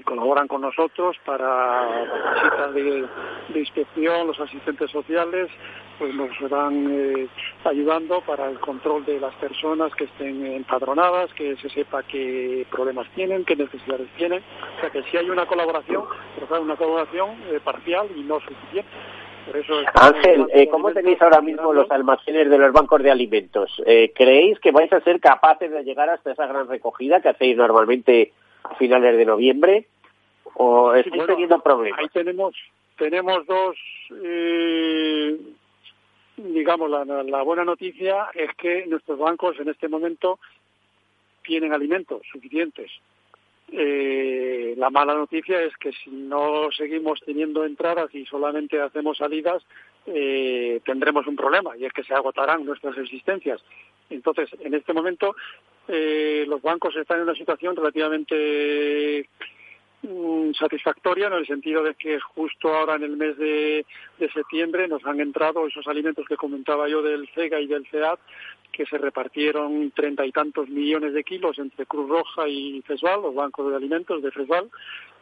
colaboran 0.05 0.47
con 0.49 0.61
nosotros 0.61 1.17
para 1.25 2.05
visitas 2.35 2.75
de, 2.75 3.09
inspección 3.59 4.29
los 4.29 4.39
asistentes 4.41 4.91
sociales 4.91 5.51
pues 5.99 6.15
nos 6.15 6.31
van 6.49 7.29
ayudando 7.65 8.21
para 8.23 8.49
el 8.49 8.59
control 8.61 9.05
de 9.05 9.21
las 9.21 9.35
personas 9.35 9.95
que 9.95 10.05
estén 10.05 10.47
empadronadas 10.47 11.33
que 11.35 11.57
se 11.57 11.69
sepa 11.69 12.03
qué 12.05 12.67
problemas 12.71 13.09
tienen 13.15 13.45
qué 13.45 13.57
necesidades 13.57 14.09
tienen. 14.17 14.43
O 14.77 14.81
sea 14.81 14.91
que 14.91 15.03
sí 15.05 15.17
hay 15.17 15.29
una 15.29 15.47
colaboración 15.47 16.05
pero 16.35 16.55
es 16.55 16.63
una 16.63 16.77
colaboración 16.77 17.31
parcial 17.65 18.09
y 18.17 18.23
no 18.23 18.41
suficiente 18.41 18.89
Ángel, 19.95 20.47
eh, 20.53 20.69
¿cómo 20.69 20.93
tenéis 20.93 21.21
ahora 21.23 21.41
mismo 21.41 21.73
los 21.73 21.91
almacenes 21.91 22.49
de 22.49 22.59
los 22.59 22.73
bancos 22.73 23.03
de 23.03 23.11
alimentos? 23.11 23.83
Eh, 23.87 24.13
¿Creéis 24.15 24.59
que 24.61 24.71
vais 24.71 24.93
a 24.93 25.01
ser 25.01 25.21
capaces 25.21 25.71
de 25.71 25.83
llegar 25.83 26.09
hasta 26.09 26.33
esa 26.33 26.47
gran 26.47 26.69
recogida 26.69 27.21
que 27.21 27.31
hacéis 27.31 27.57
normalmente 27.57 28.33
a 28.65 28.75
finales 28.77 29.17
de 29.17 29.25
noviembre? 29.25 29.87
¿O 30.55 30.95
estáis 30.95 31.27
teniendo 31.27 31.61
problemas? 31.61 32.01
Ahí 32.01 32.09
tenemos, 32.09 32.55
tenemos 32.97 33.47
dos, 33.47 33.77
eh, 34.23 35.37
digamos, 36.37 36.91
la, 36.91 37.05
la 37.05 37.43
buena 37.43 37.65
noticia 37.65 38.29
es 38.35 38.55
que 38.57 38.87
nuestros 38.87 39.19
bancos 39.19 39.59
en 39.61 39.69
este 39.69 39.89
momento 39.89 40.39
tienen 41.43 41.73
alimentos 41.73 42.23
suficientes 42.31 42.91
eh, 43.73 44.75
la 44.77 44.91
mala 44.91 45.15
noticia 45.15 45.63
es 45.63 45.77
que 45.77 45.93
si 45.93 46.11
no 46.11 46.71
seguimos 46.73 47.21
teniendo 47.25 47.65
entradas 47.65 48.13
y 48.15 48.27
solamente 48.27 48.81
hacemos 48.81 49.19
salidas, 49.19 49.63
eh, 50.07 50.81
tendremos 50.85 51.27
un 51.27 51.37
problema 51.37 51.77
y 51.77 51.85
es 51.85 51.93
que 51.93 52.03
se 52.03 52.15
agotarán 52.15 52.65
nuestras 52.65 52.97
existencias. 52.99 53.61
Entonces, 54.09 54.49
en 54.61 54.75
este 54.75 54.93
momento, 54.93 55.37
eh, 55.87 56.45
los 56.49 56.61
bancos 56.63 56.97
están 56.97 57.19
en 57.19 57.25
una 57.25 57.35
situación 57.35 57.77
relativamente 57.77 59.29
mm, 60.03 60.53
satisfactoria 60.53 61.29
en 61.29 61.35
el 61.35 61.47
sentido 61.47 61.85
de 61.85 61.95
que 61.95 62.19
justo 62.19 62.75
ahora 62.75 62.97
en 62.97 63.05
el 63.05 63.17
mes 63.17 63.39
de, 63.39 63.87
de, 64.19 64.33
septiembre 64.33 64.89
nos 64.89 65.05
han 65.07 65.21
entrado 65.21 65.67
esos 65.67 65.87
alimentos 65.87 66.27
que 66.27 66.37
comentaba 66.37 66.89
yo 66.89 67.03
del 67.03 67.29
CEGA 67.35 67.61
y 67.61 67.69
del 67.69 67.87
CEAT 67.87 68.19
que 68.73 68.87
se 68.87 68.99
repartieron 68.99 69.91
treinta 69.93 70.25
y 70.25 70.33
tantos 70.33 70.69
millones 70.69 71.13
de 71.13 71.25
kilos 71.25 71.59
entre 71.59 71.87
Cruz 71.87 72.09
Roja 72.09 72.49
y 72.49 72.83
FESVAL, 72.83 73.23
los 73.23 73.35
bancos 73.35 73.71
de 73.71 73.77
alimentos 73.77 74.23
de 74.23 74.31
FESVAL, 74.31 74.71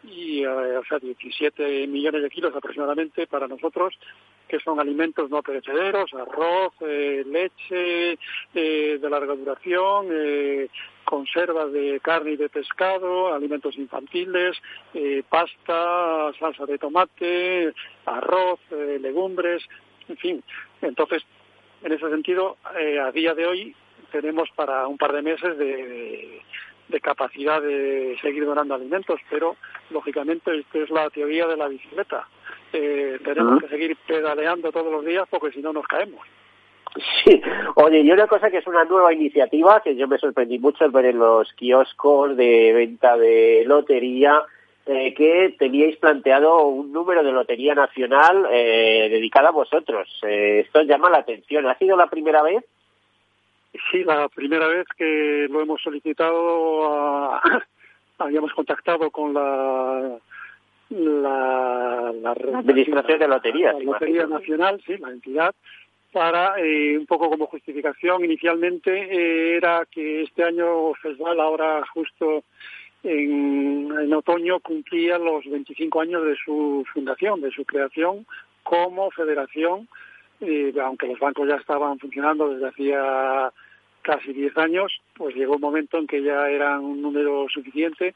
y 0.05 0.43
eh, 0.43 0.47
o 0.49 0.85
sea 0.85 0.99
17 0.99 1.87
millones 1.87 2.23
de 2.23 2.31
kilos 2.31 2.55
aproximadamente 2.55 3.26
para 3.26 3.49
nosotros 3.49 3.99
que 4.47 4.61
son 4.61 4.78
alimentos 4.81 5.28
no 5.28 5.43
perecederos 5.43 6.14
arroz 6.14 6.73
eh, 6.81 7.25
leche 7.26 8.19
eh, 8.55 8.99
de 9.00 9.11
larga 9.11 9.35
duración 9.35 10.07
conservas 11.05 11.73
de 11.73 12.00
carne 12.00 12.33
y 12.33 12.37
de 12.37 12.49
pescado 12.49 13.35
alimentos 13.35 13.76
infantiles 13.76 14.57
pasta 15.28 16.33
salsa 16.38 16.64
de 16.67 16.78
tomate 16.78 17.73
arroz 18.05 18.61
legumbres 18.71 19.62
en 20.09 20.17
fin. 20.17 20.45
Entonces 20.81 21.23
en 21.82 21.92
ese 21.92 22.08
sentido, 22.08 22.56
eh, 22.78 22.99
a 22.99 23.12
día 23.12 23.35
de 23.35 23.47
hoy 23.47 23.75
tenemos 24.11 24.49
para 24.54 24.87
un 24.87 24.99
par 24.99 25.12
de 25.12 25.23
meses 25.23 25.56
de, 25.58 26.42
capacidad 27.02 27.62
de 27.62 28.16
seguir 28.20 28.44
donando 28.44 28.75
alimentos, 28.75 29.20
pero 29.30 29.56
lógicamente 29.90 30.58
esta 30.58 30.78
es 30.78 30.90
la 30.90 31.08
teoría 31.11 31.47
de 31.47 31.56
la 31.56 31.68
bicicleta. 31.68 32.26
Eh, 32.73 33.18
tenemos 33.25 33.62
que 33.62 33.68
seguir 33.68 33.97
pedaleando 34.06 34.73
todos 34.73 34.92
los 34.92 35.04
días 35.04 35.26
porque 35.30 35.52
si 35.52 35.62
no 35.62 35.73
nos 35.73 35.87
caemos. 35.87 36.26
Sí, 37.25 37.40
oye, 37.76 38.00
y 38.00 38.11
una 38.11 38.26
cosa 38.26 38.50
que 38.50 38.58
es 38.58 38.66
una 38.66 38.85
nueva 38.85 39.12
iniciativa 39.12 39.80
que 39.82 39.94
yo 39.94 40.08
me 40.08 40.18
sorprendí 40.18 40.58
mucho 40.58 40.85
al 40.85 40.90
ver 40.90 41.06
en 41.06 41.18
los 41.18 41.52
kioscos 41.52 42.37
de 42.37 42.73
venta 42.73 43.16
de 43.16 43.64
lotería 43.66 44.42
eh, 44.90 45.12
que 45.12 45.54
teníais 45.59 45.99
planteado 45.99 46.64
un 46.64 46.90
número 46.92 47.23
de 47.23 47.30
Lotería 47.30 47.75
Nacional 47.75 48.47
eh, 48.50 49.09
dedicada 49.11 49.50
a 49.50 49.52
vosotros. 49.52 50.09
Eh, 50.23 50.61
esto 50.64 50.80
llama 50.80 51.11
la 51.11 51.18
atención. 51.18 51.66
¿Ha 51.66 51.76
sido 51.76 51.95
la 51.95 52.07
primera 52.07 52.42
vez? 52.42 52.64
Sí, 53.90 54.02
la 54.02 54.30
primera 54.30 54.66
vez 54.66 54.87
que 54.97 55.47
lo 55.50 55.61
hemos 55.61 55.83
solicitado, 55.83 57.38
habíamos 58.18 58.50
contactado 58.54 59.11
con 59.11 59.35
la, 59.35 60.16
la, 60.88 62.09
Administración 62.54 63.18
de 63.18 63.28
Loterías. 63.28 63.75
La 63.75 63.92
Lotería 63.92 64.26
Nacional, 64.26 64.80
sí, 64.87 64.97
la 64.97 65.11
entidad, 65.11 65.54
para 66.12 66.54
un 66.99 67.04
poco 67.04 67.28
como 67.28 67.45
justificación. 67.45 68.25
Inicialmente 68.25 69.54
era 69.54 69.87
que 69.90 70.23
este 70.23 70.45
año 70.45 70.95
FESVAL, 70.95 71.40
ahora 71.40 71.85
justo 71.92 72.42
en, 73.02 74.12
otoño 74.12 74.61
cumplía 74.61 75.19
los 75.19 75.45
25 75.45 76.00
años 76.00 76.25
de 76.25 76.37
su 76.45 76.85
fundación, 76.93 77.40
de 77.40 77.50
su 77.50 77.64
creación 77.64 78.26
como 78.62 79.11
federación, 79.11 79.88
eh, 80.40 80.73
aunque 80.83 81.07
los 81.07 81.19
bancos 81.19 81.49
ya 81.49 81.57
estaban 81.57 81.99
funcionando 81.99 82.49
desde 82.50 82.69
hacía 82.69 83.52
casi 84.02 84.33
10 84.33 84.57
años, 84.59 85.00
pues 85.14 85.35
llegó 85.35 85.57
un 85.57 85.61
momento 85.61 85.99
en 85.99 86.07
que 86.07 86.23
ya 86.23 86.49
eran 86.49 86.85
un 86.85 87.02
número 87.02 87.47
suficiente 87.49 88.14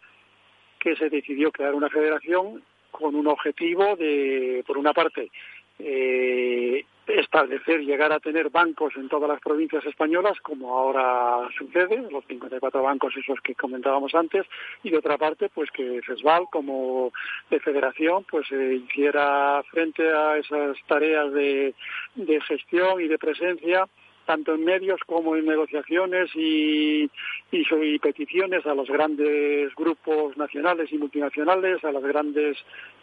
que 0.79 0.97
se 0.97 1.09
decidió 1.11 1.53
crear 1.53 1.75
una 1.75 1.89
federación 1.89 2.62
con 2.91 3.15
un 3.15 3.27
objetivo 3.27 3.97
de, 3.97 4.65
por 4.67 4.79
una 4.79 4.93
parte, 4.93 5.31
eh, 5.79 6.85
establecer, 7.06 7.80
llegar 7.80 8.12
a 8.12 8.21
tener 8.21 8.50
bancos 8.50 8.94
en 8.97 9.09
todas 9.09 9.28
las 9.28 9.40
provincias 9.40 9.85
españolas, 9.85 10.38
como 10.40 10.78
ahora 10.78 11.49
sucede, 11.56 12.09
los 12.11 12.25
54 12.26 12.82
bancos 12.82 13.16
esos 13.16 13.40
que 13.40 13.54
comentábamos 13.54 14.14
antes, 14.14 14.47
y 14.82 14.90
de 14.90 14.99
otra 14.99 15.18
parte, 15.18 15.49
pues 15.49 15.71
que 15.71 16.00
FESVAL, 16.02 16.44
como 16.50 17.12
de 17.50 17.61
federación, 17.61 18.25
pues 18.30 18.50
eh, 18.52 18.80
hiciera 18.85 19.62
frente 19.71 20.09
a 20.12 20.38
esas 20.38 20.76
tareas 20.87 21.32
de, 21.32 21.75
de 22.14 22.40
gestión 22.42 23.00
y 23.00 23.09
de 23.09 23.18
presencia 23.18 23.87
tanto 24.26 24.55
en 24.55 24.64
medios 24.64 25.00
como 25.07 25.37
en 25.37 25.47
negociaciones 25.47 26.31
y, 26.35 27.11
y, 27.50 27.99
peticiones 27.99 28.64
a 28.67 28.75
los 28.75 28.88
grandes 28.88 29.75
grupos 29.75 30.37
nacionales 30.37 30.93
y 30.93 30.99
multinacionales, 30.99 31.85
a 31.85 31.93
las 31.93 32.02
grandes 32.02 32.57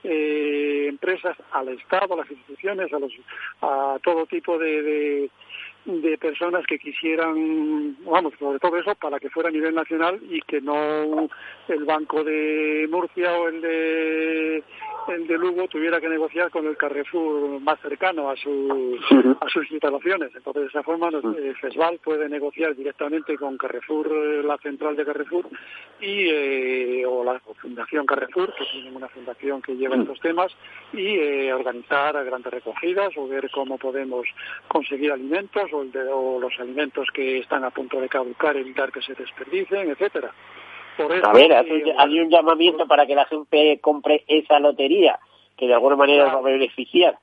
eh, 0.03 0.87
empresas, 0.89 1.37
al 1.51 1.69
Estado, 1.69 2.13
a 2.13 2.17
las 2.17 2.31
instituciones, 2.31 2.91
a, 2.93 2.99
los, 2.99 3.13
a 3.61 3.97
todo 4.03 4.25
tipo 4.25 4.57
de, 4.57 5.29
de, 5.85 6.17
personas 6.17 6.65
que 6.65 6.79
quisieran, 6.79 7.97
vamos, 8.05 8.33
sobre 8.39 8.59
todo 8.59 8.77
eso, 8.77 8.95
para 8.95 9.19
que 9.19 9.29
fuera 9.29 9.49
a 9.49 9.51
nivel 9.51 9.75
nacional 9.75 10.19
y 10.29 10.41
que 10.41 10.61
no 10.61 11.29
el 11.67 11.85
Banco 11.85 12.23
de 12.23 12.87
Murcia 12.89 13.33
o 13.33 13.47
el 13.47 13.61
de 13.61 14.63
el 15.07 15.27
de 15.27 15.37
Lugo 15.37 15.67
tuviera 15.67 15.99
que 15.99 16.09
negociar 16.09 16.49
con 16.51 16.67
el 16.67 16.77
Carrefour 16.77 17.59
más 17.61 17.79
cercano 17.81 18.29
a, 18.29 18.35
su, 18.35 18.97
a 19.39 19.49
sus 19.49 19.71
instalaciones. 19.71 20.31
Entonces, 20.35 20.63
de 20.63 20.67
esa 20.69 20.83
forma, 20.83 21.09
el 21.09 21.55
FESVAL 21.55 21.99
puede 21.99 22.29
negociar 22.29 22.75
directamente 22.75 23.37
con 23.37 23.57
Carrefour, 23.57 24.07
eh, 24.11 24.43
la 24.43 24.57
central 24.57 24.95
de 24.95 25.05
Carrefour, 25.05 25.47
y, 25.99 26.29
eh, 26.29 27.05
o 27.05 27.23
la 27.23 27.39
Fundación 27.39 28.05
Carrefour, 28.05 28.53
que 28.55 28.65
tiene 28.65 28.91
una 28.95 29.07
fundación 29.07 29.61
que 29.61 29.75
lleva 29.75 29.95
estos 29.95 30.19
temas, 30.19 30.51
y 30.93 31.15
eh, 31.15 31.53
organizar 31.53 32.23
grandes 32.25 32.53
recogidas 32.53 33.09
o 33.17 33.27
ver 33.27 33.49
cómo 33.51 33.77
podemos 33.77 34.27
conseguir 34.67 35.11
alimentos 35.11 35.71
o, 35.73 35.85
o 36.13 36.39
los 36.39 36.59
alimentos 36.59 37.07
que 37.13 37.39
están 37.39 37.63
a 37.63 37.71
punto 37.71 37.99
de 37.99 38.09
caducar, 38.09 38.57
evitar 38.57 38.91
que 38.91 39.01
se 39.01 39.13
desperdicen, 39.13 39.89
etcétera 39.89 40.31
a 40.99 41.33
ver, 41.33 41.53
hay 41.53 42.19
un 42.19 42.29
llamamiento 42.29 42.87
para 42.87 43.05
que 43.05 43.15
la 43.15 43.25
gente 43.25 43.79
compre 43.81 44.23
esa 44.27 44.59
lotería, 44.59 45.19
que 45.57 45.67
de 45.67 45.73
alguna 45.73 45.95
manera 45.95 46.25
va 46.25 46.39
a 46.39 46.41
beneficiar. 46.41 47.17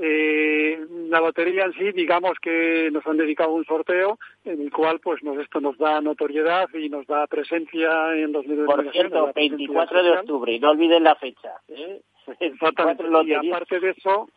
Eh, 0.00 0.78
la 1.08 1.20
lotería 1.20 1.64
en 1.64 1.72
sí, 1.72 1.90
digamos 1.90 2.38
que 2.40 2.88
nos 2.92 3.04
han 3.04 3.16
dedicado 3.16 3.52
un 3.52 3.64
sorteo 3.64 4.16
en 4.44 4.60
el 4.60 4.70
cual 4.70 5.00
pues 5.00 5.24
nos, 5.24 5.36
esto 5.38 5.60
nos 5.60 5.76
da 5.76 6.00
notoriedad 6.00 6.68
y 6.72 6.88
nos 6.88 7.04
da 7.08 7.26
presencia 7.26 8.14
en 8.14 8.30
los 8.30 8.46
medios 8.46 8.66
Por 8.66 8.92
cierto, 8.92 9.32
24 9.34 10.02
de 10.04 10.10
octubre, 10.10 10.58
no 10.60 10.70
olviden 10.70 11.02
la 11.02 11.16
fecha. 11.16 11.52
¿eh? 11.66 12.00
Y 12.40 13.48
aparte 13.50 13.80
de 13.80 13.90
eso, 13.90 14.28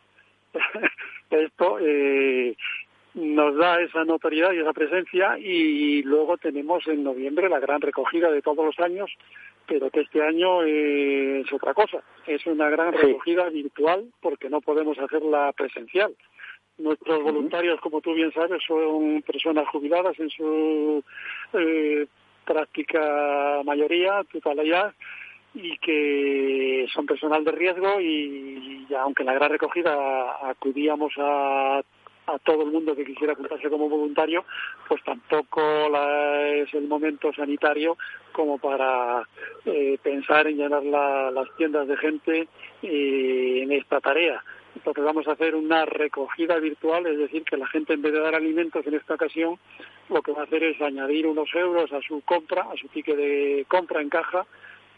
esto, 1.30 1.78
eh, 1.80 2.56
nos 3.14 3.56
da 3.56 3.80
esa 3.80 4.04
notoriedad 4.04 4.52
y 4.52 4.58
esa 4.58 4.72
presencia 4.72 5.38
y 5.38 6.02
luego 6.02 6.38
tenemos 6.38 6.86
en 6.86 7.04
noviembre 7.04 7.48
la 7.48 7.60
gran 7.60 7.80
recogida 7.80 8.30
de 8.30 8.42
todos 8.42 8.64
los 8.64 8.78
años, 8.80 9.10
pero 9.66 9.90
que 9.90 10.00
este 10.00 10.22
año 10.22 10.62
es 10.62 11.52
otra 11.52 11.74
cosa. 11.74 12.02
Es 12.26 12.46
una 12.46 12.70
gran 12.70 12.92
recogida 12.92 13.48
virtual 13.50 14.06
porque 14.20 14.48
no 14.48 14.60
podemos 14.60 14.98
hacerla 14.98 15.52
presencial. 15.52 16.14
Nuestros 16.78 17.22
voluntarios, 17.22 17.80
como 17.80 18.00
tú 18.00 18.14
bien 18.14 18.32
sabes, 18.32 18.62
son 18.66 19.22
personas 19.22 19.68
jubiladas 19.68 20.18
en 20.18 20.30
su 20.30 21.04
eh, 21.52 22.06
práctica 22.46 23.60
mayoría, 23.64 24.24
totalidad, 24.32 24.94
y 25.54 25.76
que 25.78 26.86
son 26.94 27.04
personal 27.04 27.44
de 27.44 27.52
riesgo 27.52 28.00
y, 28.00 28.86
y 28.88 28.94
aunque 28.94 29.22
en 29.22 29.26
la 29.26 29.34
gran 29.34 29.50
recogida 29.50 30.48
acudíamos 30.48 31.12
a 31.18 31.82
a 32.26 32.38
todo 32.38 32.62
el 32.62 32.70
mundo 32.70 32.94
que 32.94 33.04
quisiera 33.04 33.32
apuntarse 33.32 33.68
como 33.68 33.88
voluntario, 33.88 34.44
pues 34.88 35.02
tampoco 35.04 35.60
es 36.44 36.72
el 36.74 36.86
momento 36.86 37.32
sanitario 37.32 37.96
como 38.32 38.58
para 38.58 39.26
eh, 39.64 39.98
pensar 40.02 40.46
en 40.46 40.56
llenar 40.56 40.84
las 40.84 41.48
tiendas 41.56 41.88
de 41.88 41.96
gente 41.96 42.48
eh, 42.82 43.60
en 43.62 43.72
esta 43.72 44.00
tarea. 44.00 44.42
Entonces 44.74 45.04
vamos 45.04 45.28
a 45.28 45.32
hacer 45.32 45.54
una 45.54 45.84
recogida 45.84 46.58
virtual, 46.58 47.06
es 47.06 47.18
decir, 47.18 47.44
que 47.44 47.56
la 47.56 47.66
gente 47.66 47.92
en 47.92 48.02
vez 48.02 48.12
de 48.12 48.20
dar 48.20 48.34
alimentos 48.34 48.86
en 48.86 48.94
esta 48.94 49.14
ocasión, 49.14 49.58
lo 50.08 50.22
que 50.22 50.32
va 50.32 50.42
a 50.42 50.44
hacer 50.44 50.64
es 50.64 50.80
añadir 50.80 51.26
unos 51.26 51.54
euros 51.54 51.92
a 51.92 52.00
su 52.00 52.22
compra, 52.22 52.62
a 52.62 52.76
su 52.76 52.88
ticket 52.88 53.16
de 53.16 53.66
compra 53.68 54.00
en 54.00 54.08
caja, 54.08 54.46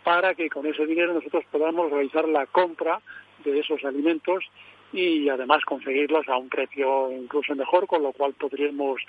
para 0.05 0.35
que 0.35 0.49
con 0.49 0.67
ese 0.67 0.87
dinero 0.87 1.15
nosotros 1.15 1.45
podamos 1.51 1.91
realizar 1.91 2.29
la 2.29 2.47
compra 2.47 3.01
de 3.45 3.59
esos 3.59 3.85
alimentos 3.85 4.45
y 4.95 5.29
además 5.29 5.65
conseguirlos 5.65 6.29
a 6.29 6.37
un 6.39 6.49
precio 6.49 7.11
incluso 7.11 7.55
mejor, 7.57 7.87
con 7.89 8.03
lo 8.03 8.13
cual 8.13 8.33
podríamos 8.35 9.01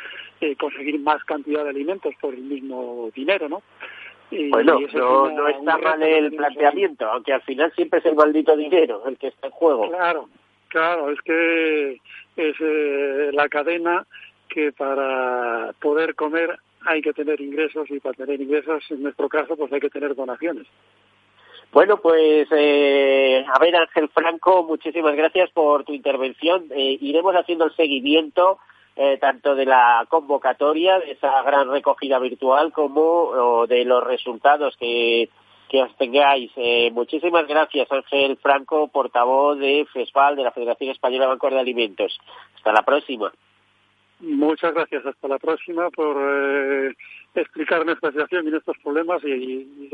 eh, 0.42 0.56
conseguir 0.56 1.00
más 1.00 1.24
cantidad 1.25 1.63
de 1.63 1.70
alimentos 1.70 2.15
por 2.20 2.34
el 2.34 2.42
mismo 2.42 3.12
dinero, 3.13 3.48
¿no? 3.48 3.62
bueno, 4.50 4.80
no, 4.94 5.30
no 5.30 5.48
está 5.48 5.77
mal 5.77 6.01
el 6.01 6.36
planteamiento, 6.36 7.06
aunque 7.06 7.34
al 7.34 7.44
final 7.44 7.72
siempre 7.75 8.00
es 8.00 8.06
el 8.08 8.15
maldito 8.15 8.58
dinero 8.58 9.04
el 9.06 9.18
que 9.18 9.27
está 9.27 9.48
en 9.48 9.54
juego. 9.54 9.89
Claro, 9.89 10.27
claro, 10.70 11.12
es 11.12 11.22
que 11.22 12.01
es 12.36 12.56
eh, 12.60 13.30
la 13.32 13.48
cadena 13.48 14.08
que 14.50 14.72
para 14.72 15.72
poder 15.80 16.15
comer 16.15 16.58
hay 16.88 17.04
que 17.04 17.13
tener 17.13 17.39
ingresos 17.39 17.89
y 17.92 18.00
para 18.00 18.15
tener 18.15 18.42
ingresos, 18.42 18.84
en 18.89 19.04
nuestro 19.04 19.30
caso, 19.30 19.56
pues 19.56 19.72
hay 19.72 19.80
que 19.80 19.89
tener 19.89 20.15
donaciones. 20.15 20.65
Bueno, 21.75 21.98
pues 21.98 22.48
eh, 22.51 23.46
a 23.53 23.60
ver 23.60 23.75
Ángel 23.75 24.08
Franco, 24.08 24.63
muchísimas 24.63 25.13
gracias 25.13 25.50
por 25.50 25.84
tu 25.84 25.91
intervención. 25.91 26.67
Eh, 26.74 26.98
iremos 27.01 27.36
haciendo 27.36 27.65
el 27.65 27.75
seguimiento 27.75 28.60
eh, 28.96 29.17
tanto 29.20 29.55
de 29.55 29.65
la 29.65 30.05
convocatoria, 30.08 31.00
de 31.00 31.12
esa 31.12 31.41
gran 31.41 31.70
recogida 31.70 32.17
virtual, 32.17 32.72
como 32.72 33.67
de 33.67 33.84
los 33.84 34.01
resultados 34.05 34.77
que, 34.77 35.27
que 35.67 35.82
os 35.82 35.94
tengáis. 35.98 36.50
Eh, 36.55 36.91
muchísimas 36.94 37.46
gracias 37.46 37.91
Ángel 37.91 38.38
Franco, 38.38 38.88
portavoz 38.88 39.60
de 39.60 39.86
FESFAL, 39.91 40.38
de 40.38 40.44
la 40.44 40.51
Federación 40.51 40.91
Española 40.91 41.25
de 41.25 41.32
Bancos 41.32 41.51
de 41.51 41.60
Alimentos. 41.60 42.17
Hasta 42.55 42.72
la 42.72 42.84
próxima. 42.84 43.34
Muchas 44.22 44.74
gracias. 44.74 45.05
Hasta 45.05 45.27
la 45.27 45.39
próxima 45.39 45.89
por 45.89 46.15
explicar 47.42 47.86
nuestra 47.86 48.12
situación 48.12 48.48
y 48.48 48.51
nuestros 48.51 48.77
problemas 48.80 49.24
y, 49.24 49.89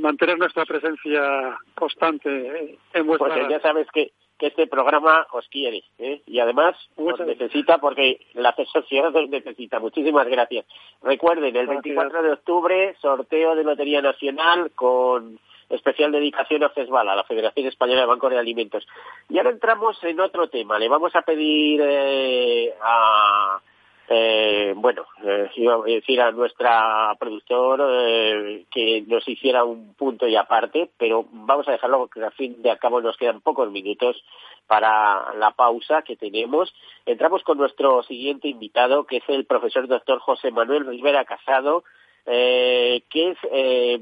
mantener 0.00 0.38
nuestra 0.38 0.64
presencia 0.64 1.58
constante 1.74 2.78
en 2.92 3.06
vuestra. 3.06 3.34
Pues 3.34 3.48
ya 3.48 3.60
sabes 3.60 3.86
que, 3.92 4.12
que 4.38 4.48
este 4.48 4.66
programa 4.66 5.26
os 5.32 5.48
quiere 5.48 5.82
¿eh? 5.98 6.22
y 6.26 6.40
además 6.40 6.76
os 6.96 7.18
necesita 7.20 7.78
porque 7.78 8.20
la 8.34 8.54
sociedad 8.72 9.14
os 9.14 9.28
necesita. 9.28 9.78
Muchísimas 9.78 10.26
gracias. 10.28 10.66
Recuerden, 11.02 11.56
el 11.56 11.66
24 11.66 12.22
de 12.22 12.32
octubre, 12.32 12.96
sorteo 13.00 13.54
de 13.54 13.64
Lotería 13.64 14.02
Nacional 14.02 14.72
con 14.74 15.38
especial 15.70 16.12
dedicación 16.12 16.62
a 16.62 16.70
FESBAL, 16.70 17.08
a 17.08 17.16
la 17.16 17.24
Federación 17.24 17.66
Española 17.66 18.02
de 18.02 18.06
Bancos 18.06 18.30
de 18.30 18.38
Alimentos. 18.38 18.86
Y 19.28 19.38
ahora 19.38 19.50
entramos 19.50 20.02
en 20.04 20.20
otro 20.20 20.48
tema. 20.48 20.78
Le 20.78 20.88
vamos 20.88 21.14
a 21.16 21.22
pedir 21.22 21.80
eh, 21.82 22.74
a, 22.82 23.60
eh, 24.08 24.74
bueno, 24.76 25.06
eh, 25.24 25.50
iba 25.56 25.74
a 25.74 25.82
decir 25.82 26.20
a 26.20 26.30
nuestra 26.30 27.14
productor 27.18 27.80
eh, 27.90 28.64
que 28.70 29.02
nos 29.06 29.26
hiciera 29.26 29.64
un 29.64 29.94
punto 29.94 30.28
y 30.28 30.36
aparte, 30.36 30.90
pero 30.98 31.24
vamos 31.30 31.66
a 31.68 31.72
dejarlo 31.72 32.08
que 32.08 32.22
al 32.22 32.32
fin 32.32 32.60
de 32.62 32.76
cabo 32.76 33.00
nos 33.00 33.16
quedan 33.16 33.40
pocos 33.40 33.70
minutos 33.70 34.22
para 34.66 35.34
la 35.34 35.52
pausa 35.52 36.02
que 36.02 36.16
tenemos. 36.16 36.74
Entramos 37.06 37.42
con 37.42 37.58
nuestro 37.58 38.02
siguiente 38.02 38.48
invitado, 38.48 39.04
que 39.04 39.18
es 39.18 39.24
el 39.28 39.46
profesor 39.46 39.88
doctor 39.88 40.18
José 40.18 40.50
Manuel 40.50 40.86
Rivera 40.86 41.24
Casado, 41.24 41.84
eh, 42.26 43.02
que 43.10 43.30
es 43.30 43.38
eh, 43.52 44.00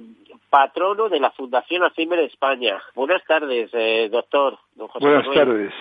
patrono 0.50 1.08
de 1.08 1.20
la 1.20 1.30
Fundación 1.30 1.82
Alzheimer 1.82 2.20
España. 2.20 2.80
Buenas 2.94 3.24
tardes, 3.24 3.70
eh, 3.72 4.08
doctor. 4.10 4.58
Buenas 5.00 5.26
tardes. 5.32 5.72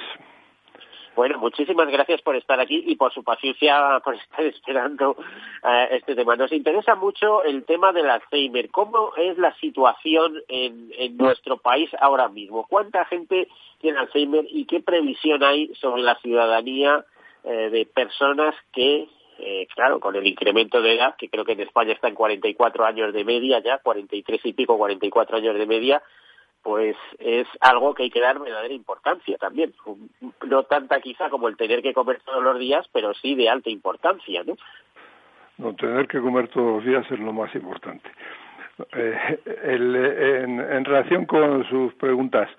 Bueno, 1.15 1.37
muchísimas 1.39 1.89
gracias 1.89 2.21
por 2.21 2.35
estar 2.35 2.59
aquí 2.59 2.83
y 2.87 2.95
por 2.95 3.13
su 3.13 3.23
paciencia, 3.23 3.99
por 4.03 4.15
estar 4.15 4.45
esperando 4.45 5.15
eh, 5.63 5.87
este 5.91 6.15
tema. 6.15 6.35
Nos 6.35 6.51
interesa 6.51 6.95
mucho 6.95 7.43
el 7.43 7.65
tema 7.65 7.91
del 7.91 8.09
Alzheimer. 8.09 8.69
¿Cómo 8.69 9.11
es 9.17 9.37
la 9.37 9.53
situación 9.55 10.41
en, 10.47 10.91
en 10.97 11.17
nuestro 11.17 11.57
país 11.57 11.89
ahora 11.99 12.29
mismo? 12.29 12.65
¿Cuánta 12.67 13.05
gente 13.05 13.47
tiene 13.79 13.99
Alzheimer 13.99 14.45
y 14.49 14.65
qué 14.65 14.79
previsión 14.79 15.43
hay 15.43 15.73
sobre 15.75 16.01
la 16.03 16.15
ciudadanía 16.15 17.05
eh, 17.43 17.69
de 17.69 17.85
personas 17.85 18.55
que 18.71 19.07
eh, 19.43 19.67
claro, 19.73 19.99
con 19.99 20.15
el 20.15 20.27
incremento 20.27 20.83
de 20.83 20.93
edad, 20.93 21.15
que 21.15 21.27
creo 21.27 21.43
que 21.43 21.53
en 21.53 21.61
España 21.61 21.93
está 21.93 22.07
en 22.07 22.13
44 22.13 22.85
años 22.85 23.11
de 23.11 23.23
media 23.23 23.59
ya, 23.59 23.79
43 23.79 24.39
y 24.43 24.53
pico, 24.53 24.77
44 24.77 25.37
años 25.37 25.57
de 25.57 25.65
media, 25.65 26.03
pues 26.63 26.95
es 27.19 27.47
algo 27.59 27.93
que 27.93 28.03
hay 28.03 28.09
que 28.09 28.21
dar 28.21 28.39
verdadera 28.39 28.73
importancia 28.73 29.37
también. 29.37 29.73
No 30.47 30.63
tanta 30.63 30.99
quizá 31.01 31.29
como 31.29 31.47
el 31.47 31.57
tener 31.57 31.81
que 31.81 31.93
comer 31.93 32.21
todos 32.23 32.43
los 32.43 32.59
días, 32.59 32.87
pero 32.91 33.13
sí 33.13 33.35
de 33.35 33.49
alta 33.49 33.69
importancia, 33.69 34.43
¿no? 34.43 34.55
No, 35.57 35.75
tener 35.75 36.07
que 36.07 36.19
comer 36.19 36.47
todos 36.47 36.77
los 36.77 36.85
días 36.85 37.05
es 37.11 37.19
lo 37.19 37.33
más 37.33 37.53
importante. 37.55 38.09
Eh, 38.95 39.39
en, 39.63 40.59
en 40.59 40.85
relación 40.85 41.25
con 41.25 41.67
sus 41.69 41.93
preguntas, 41.95 42.49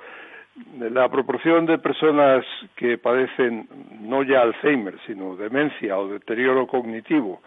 la 0.78 1.08
proporción 1.08 1.66
de 1.66 1.78
personas 1.78 2.44
que 2.76 2.98
padecen 2.98 3.68
no 4.02 4.22
ya 4.22 4.42
Alzheimer, 4.42 4.98
sino 5.06 5.36
demencia 5.36 5.98
o 5.98 6.08
deterioro 6.08 6.66
cognitivo, 6.66 7.40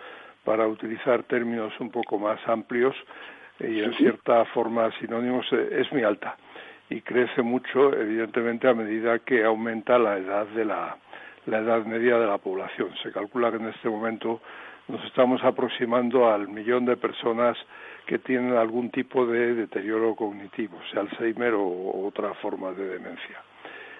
para 0.43 0.67
utilizar 0.67 1.23
términos 1.23 1.73
un 1.79 1.89
poco 1.89 2.19
más 2.19 2.39
amplios 2.47 2.95
y 3.59 3.81
en 3.81 3.93
cierta 3.95 4.45
forma 4.45 4.91
sinónimos, 4.99 5.45
eh, 5.53 5.79
es 5.81 5.91
muy 5.91 6.03
alta 6.03 6.37
y 6.89 7.01
crece 7.01 7.41
mucho, 7.41 7.93
evidentemente, 7.93 8.67
a 8.67 8.73
medida 8.73 9.19
que 9.19 9.43
aumenta 9.43 9.97
la 9.97 10.17
edad 10.17 10.45
de 10.47 10.65
la, 10.65 10.97
la 11.47 11.59
edad 11.59 11.85
media 11.85 12.17
de 12.17 12.27
la 12.27 12.37
población. 12.37 12.89
Se 13.01 13.11
calcula 13.11 13.51
que 13.51 13.57
en 13.57 13.69
este 13.69 13.89
momento 13.89 14.41
nos 14.87 15.03
estamos 15.05 15.43
aproximando 15.43 16.31
al 16.31 16.47
millón 16.47 16.85
de 16.85 16.95
personas 16.97 17.57
que 18.05 18.19
tienen 18.19 18.55
algún 18.55 18.91
tipo 18.91 19.25
de 19.25 19.55
deterioro 19.55 20.15
cognitivo, 20.15 20.77
sea 20.91 21.01
Alzheimer 21.01 21.53
o, 21.55 22.05
otra 22.05 22.33
forma 22.35 22.71
de 22.71 22.87
demencia. 22.87 23.41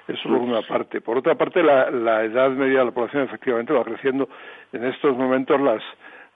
Eso 0.08 0.30
por 0.30 0.38
una 0.38 0.62
parte. 0.62 1.02
Por 1.02 1.17
otra 1.17 1.34
parte, 1.34 1.63
la, 1.63 1.89
la, 1.89 2.24
edad 2.24 2.52
media 2.52 2.80
de 2.80 2.86
la 2.86 2.91
población 2.91 3.24
efectivamente 3.24 3.74
va 3.74 3.84
creciendo. 3.84 4.30
En 4.71 4.86
estos 4.86 5.17
momentos 5.17 5.60
las, 5.60 5.82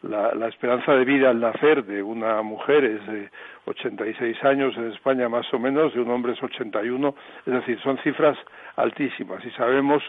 la, 0.04 0.34
la, 0.34 0.48
esperanza 0.48 0.94
de 0.94 1.04
vida 1.04 1.30
al 1.30 1.40
nacer 1.40 1.84
de 1.84 2.02
una 2.02 2.42
mujer 2.42 2.86
es 2.86 3.06
de 3.08 3.30
86 3.66 4.44
años 4.46 4.76
en 4.78 4.92
España 4.92 5.28
más 5.28 5.54
o 5.54 5.60
menos, 5.60 5.94
de 5.94 6.00
un 6.00 6.10
hombre 6.10 6.34
es 6.34 6.42
81, 6.42 7.16
es 7.46 7.54
decir, 7.54 7.80
son 7.82 7.98
cifras 8.00 8.38
altísimas. 8.78 9.44
Y 9.46 9.52
sabemos 9.52 10.02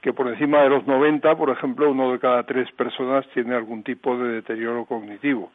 que 0.00 0.12
por 0.12 0.28
encima 0.28 0.62
de 0.62 0.68
los 0.68 0.86
90, 0.86 1.36
por 1.36 1.50
ejemplo, 1.50 1.90
uno 1.90 2.12
de 2.12 2.18
cada 2.18 2.42
tres 2.44 2.70
personas 2.72 3.26
tiene 3.34 3.54
algún 3.54 3.82
tipo 3.82 4.18
de 4.18 4.34
deterioro 4.34 4.84
cognitivo. 4.84 5.50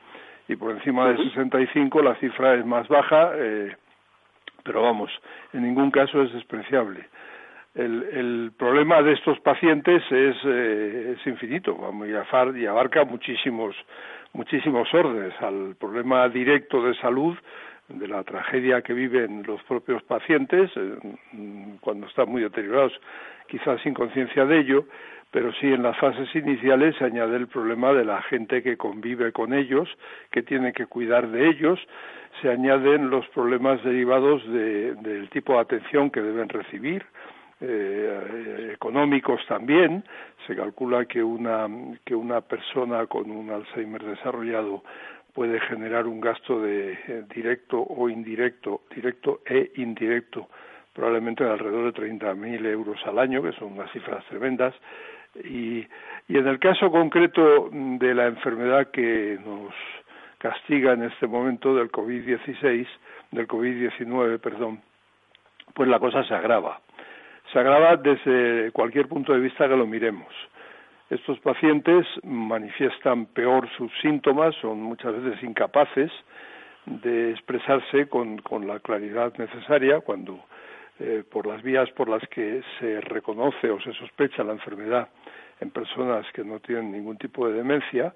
Y 0.47 0.55
por 0.55 0.71
encima 0.71 1.09
de 1.09 1.17
65 1.17 2.01
la 2.01 2.15
cifra 2.15 2.55
es 2.55 2.65
más 2.65 2.87
baja, 2.87 3.31
eh, 3.35 3.75
pero 4.63 4.81
vamos, 4.81 5.11
en 5.53 5.63
ningún 5.63 5.91
caso 5.91 6.21
es 6.21 6.31
despreciable. 6.33 7.05
El, 7.77 8.03
el 8.11 8.51
problema 8.57 9.03
de 9.03 9.13
estos 9.13 9.39
pacientes 9.41 10.01
es, 10.09 10.35
eh, 10.45 11.15
es 11.15 11.27
infinito 11.27 11.77
y, 12.55 12.65
abarca 12.65 13.05
muchísimos, 13.05 13.75
muchísimos 14.33 14.91
órdenes. 14.95 15.33
Al 15.41 15.75
problema 15.79 16.27
directo 16.27 16.81
de 16.81 16.95
salud, 16.95 17.37
de 17.87 18.07
la 18.07 18.23
tragedia 18.23 18.81
que 18.81 18.93
viven 18.93 19.43
los 19.45 19.61
propios 19.63 20.01
pacientes, 20.01 20.71
eh, 20.75 20.97
cuando 21.79 22.07
están 22.07 22.29
muy 22.29 22.41
deteriorados, 22.41 22.93
quizás 23.47 23.79
sin 23.81 23.93
conciencia 23.93 24.45
de 24.45 24.59
ello, 24.59 24.85
pero 25.29 25.53
sí 25.53 25.67
en 25.67 25.83
las 25.83 25.95
fases 25.99 26.33
iniciales 26.35 26.95
se 26.97 27.05
añade 27.05 27.37
el 27.37 27.47
problema 27.47 27.93
de 27.93 28.05
la 28.05 28.23
gente 28.23 28.63
que 28.63 28.75
convive 28.75 29.31
con 29.31 29.53
ellos, 29.53 29.87
que 30.31 30.41
tiene 30.41 30.73
que 30.73 30.87
cuidar 30.87 31.27
de 31.27 31.47
ellos, 31.47 31.79
se 32.41 32.49
añaden 32.49 33.11
los 33.11 33.27
problemas 33.29 33.83
derivados 33.83 34.43
de, 34.51 34.95
del 34.95 35.29
tipo 35.29 35.53
de 35.53 35.59
atención 35.59 36.09
que 36.09 36.21
deben 36.21 36.49
recibir, 36.49 37.05
eh, 37.61 38.71
económicos 38.73 39.41
también. 39.47 40.03
Se 40.45 40.55
calcula 40.55 41.05
que 41.05 41.23
una, 41.23 41.67
que 42.05 42.15
una 42.15 42.41
persona 42.41 43.05
con 43.07 43.31
un 43.31 43.49
Alzheimer 43.49 44.03
desarrollado 44.03 44.83
puede 45.33 45.59
generar 45.61 46.07
un 46.07 46.19
gasto 46.19 46.61
de 46.61 46.93
eh, 46.93 47.23
directo 47.33 47.79
o 47.79 48.09
indirecto, 48.09 48.81
directo 48.93 49.41
e 49.45 49.71
indirecto, 49.75 50.49
probablemente 50.93 51.43
de 51.43 51.51
alrededor 51.51 51.93
de 51.93 52.01
30.000 52.01 52.65
euros 52.65 52.99
al 53.05 53.19
año, 53.19 53.43
que 53.43 53.51
son 53.53 53.73
unas 53.73 53.91
cifras 53.91 54.25
tremendas. 54.25 54.73
Y, 55.43 55.85
y 56.27 56.37
en 56.37 56.47
el 56.47 56.57
caso 56.57 56.89
concreto 56.89 57.69
de 57.71 58.15
la 58.15 58.25
enfermedad 58.25 58.89
que 58.89 59.37
nos 59.45 59.73
castiga 60.39 60.93
en 60.93 61.03
este 61.03 61.27
momento 61.27 61.75
del 61.75 61.91
COVID-16, 61.91 62.87
del 63.31 63.47
COVID-19, 63.47 64.39
perdón, 64.39 64.81
pues 65.73 65.87
la 65.87 65.99
cosa 65.99 66.23
se 66.23 66.33
agrava. 66.33 66.79
Se 67.51 67.59
agrava 67.59 67.95
desde 67.95 68.71
cualquier 68.71 69.07
punto 69.07 69.33
de 69.33 69.39
vista 69.39 69.67
que 69.67 69.75
lo 69.75 69.87
miremos. 69.87 70.33
Estos 71.09 71.39
pacientes 71.39 72.05
manifiestan 72.23 73.27
peor 73.27 73.69
sus 73.77 73.91
síntomas, 74.01 74.53
son 74.55 74.81
muchas 74.81 75.13
veces 75.21 75.41
incapaces 75.41 76.11
de 76.85 77.31
expresarse 77.31 78.07
con, 78.07 78.41
la 78.67 78.79
claridad 78.79 79.33
necesaria 79.37 80.01
cuando 80.01 80.43
eh, 80.99 81.23
por 81.29 81.47
las 81.47 81.61
vías 81.63 81.89
por 81.91 82.09
las 82.09 82.27
que 82.29 82.61
se 82.79 82.99
reconoce 83.01 83.69
o 83.69 83.79
se 83.79 83.93
sospecha 83.93 84.43
la 84.43 84.53
enfermedad 84.53 85.07
en 85.61 85.71
personas 85.71 86.25
que 86.33 86.43
no 86.43 86.59
tienen 86.59 86.91
ningún 86.91 87.17
tipo 87.17 87.47
de 87.47 87.53
demencia, 87.53 88.13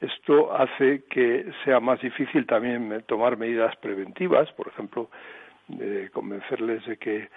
esto 0.00 0.52
hace 0.56 1.04
que 1.10 1.50
sea 1.64 1.80
más 1.80 2.00
difícil 2.00 2.46
también 2.46 3.04
tomar 3.06 3.36
medidas 3.36 3.74
preventivas, 3.76 4.50
por 4.52 4.68
ejemplo, 4.68 5.10
convencerles 6.12 6.84
de 6.86 6.96
que 6.96 7.28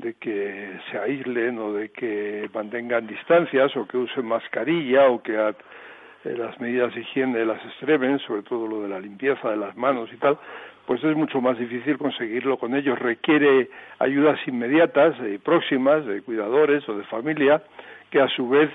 de 0.00 0.14
que 0.14 0.78
se 0.90 0.98
aíslen 0.98 1.58
o 1.58 1.72
de 1.72 1.90
que 1.90 2.48
mantengan 2.54 3.06
distancias 3.06 3.76
o 3.76 3.86
que 3.86 3.96
usen 3.96 4.26
mascarilla 4.26 5.08
o 5.08 5.22
que 5.22 5.34
eh, 5.34 6.36
las 6.36 6.58
medidas 6.60 6.94
de 6.94 7.00
higiene 7.00 7.44
las 7.44 7.64
extremen, 7.64 8.18
sobre 8.20 8.42
todo 8.42 8.66
lo 8.66 8.82
de 8.82 8.88
la 8.88 9.00
limpieza 9.00 9.50
de 9.50 9.56
las 9.56 9.76
manos 9.76 10.08
y 10.12 10.16
tal, 10.16 10.38
pues 10.86 11.02
es 11.04 11.16
mucho 11.16 11.40
más 11.40 11.58
difícil 11.58 11.98
conseguirlo 11.98 12.58
con 12.58 12.74
ellos. 12.74 12.98
Requiere 12.98 13.68
ayudas 13.98 14.38
inmediatas 14.46 15.16
y 15.20 15.38
próximas 15.38 16.06
de 16.06 16.22
cuidadores 16.22 16.88
o 16.88 16.96
de 16.96 17.04
familia 17.04 17.62
que 18.10 18.20
a 18.20 18.28
su 18.28 18.48
vez 18.48 18.70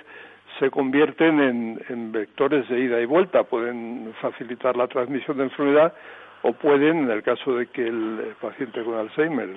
se 0.59 0.69
convierten 0.69 1.39
en, 1.39 1.81
en 1.89 2.11
vectores 2.11 2.69
de 2.69 2.79
ida 2.79 3.01
y 3.01 3.05
vuelta, 3.05 3.43
pueden 3.43 4.13
facilitar 4.21 4.77
la 4.77 4.87
transmisión 4.87 5.37
de 5.37 5.45
enfermedad 5.45 5.93
o 6.43 6.53
pueden, 6.53 7.05
en 7.05 7.11
el 7.11 7.23
caso 7.23 7.55
de 7.55 7.67
que 7.67 7.87
el 7.87 8.35
paciente 8.39 8.83
con 8.83 8.95
Alzheimer 8.95 9.49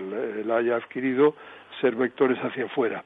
la 0.47 0.57
haya 0.57 0.77
adquirido, 0.77 1.35
ser 1.81 1.95
vectores 1.95 2.39
hacia 2.39 2.65
afuera. 2.65 3.05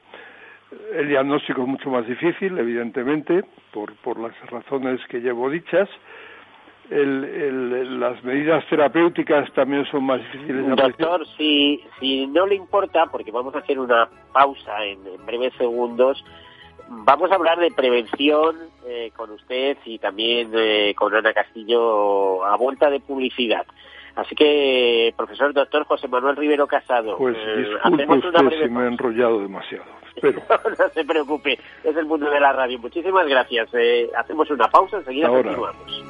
El 0.93 1.09
diagnóstico 1.09 1.63
es 1.63 1.67
mucho 1.67 1.89
más 1.89 2.07
difícil, 2.07 2.57
evidentemente, 2.57 3.43
por, 3.73 3.93
por 3.97 4.19
las 4.19 4.33
razones 4.49 5.01
que 5.09 5.19
llevo 5.19 5.49
dichas. 5.49 5.89
El, 6.89 7.23
el, 7.23 7.99
las 7.99 8.23
medidas 8.23 8.65
terapéuticas 8.69 9.51
también 9.53 9.85
son 9.85 10.05
más 10.05 10.19
difíciles. 10.19 10.67
De 10.67 10.75
Doctor, 10.75 11.25
si, 11.37 11.83
si 11.99 12.27
no 12.27 12.45
le 12.45 12.55
importa, 12.55 13.07
porque 13.07 13.31
vamos 13.31 13.55
a 13.55 13.59
hacer 13.59 13.79
una 13.79 14.09
pausa 14.31 14.85
en, 14.85 15.05
en 15.07 15.25
breves 15.25 15.53
segundos, 15.57 16.23
vamos 16.87 17.31
a 17.31 17.35
hablar 17.35 17.59
de 17.59 17.71
prevención 17.71 18.70
eh, 18.85 19.11
con 19.15 19.31
usted 19.31 19.77
y 19.85 19.99
también 19.99 20.51
eh, 20.55 20.93
con 20.95 21.13
Ana 21.13 21.33
Castillo 21.33 22.45
a 22.45 22.55
vuelta 22.57 22.89
de 22.89 22.99
publicidad. 22.99 23.65
Así 24.15 24.35
que, 24.35 25.13
profesor 25.15 25.53
doctor 25.53 25.85
José 25.85 26.07
Manuel 26.07 26.35
Rivero 26.35 26.67
Casado, 26.67 27.17
pues 27.17 27.37
eh, 27.37 27.65
disculpe 27.97 28.27
usted 28.27 28.63
si 28.63 28.69
me 28.69 28.83
he 28.83 28.87
enrollado 28.87 29.39
demasiado. 29.39 29.85
Espero. 30.15 30.41
no, 30.79 30.89
se 30.93 31.05
preocupe, 31.05 31.57
es 31.83 31.95
el 31.95 32.05
mundo 32.05 32.29
de 32.29 32.39
la 32.39 32.51
radio. 32.51 32.77
Muchísimas 32.79 33.25
gracias. 33.27 33.69
Eh, 33.73 34.09
hacemos 34.17 34.49
una 34.51 34.67
pausa, 34.67 34.97
enseguida 34.97 35.27
Ahora. 35.27 35.43
continuamos. 35.43 36.03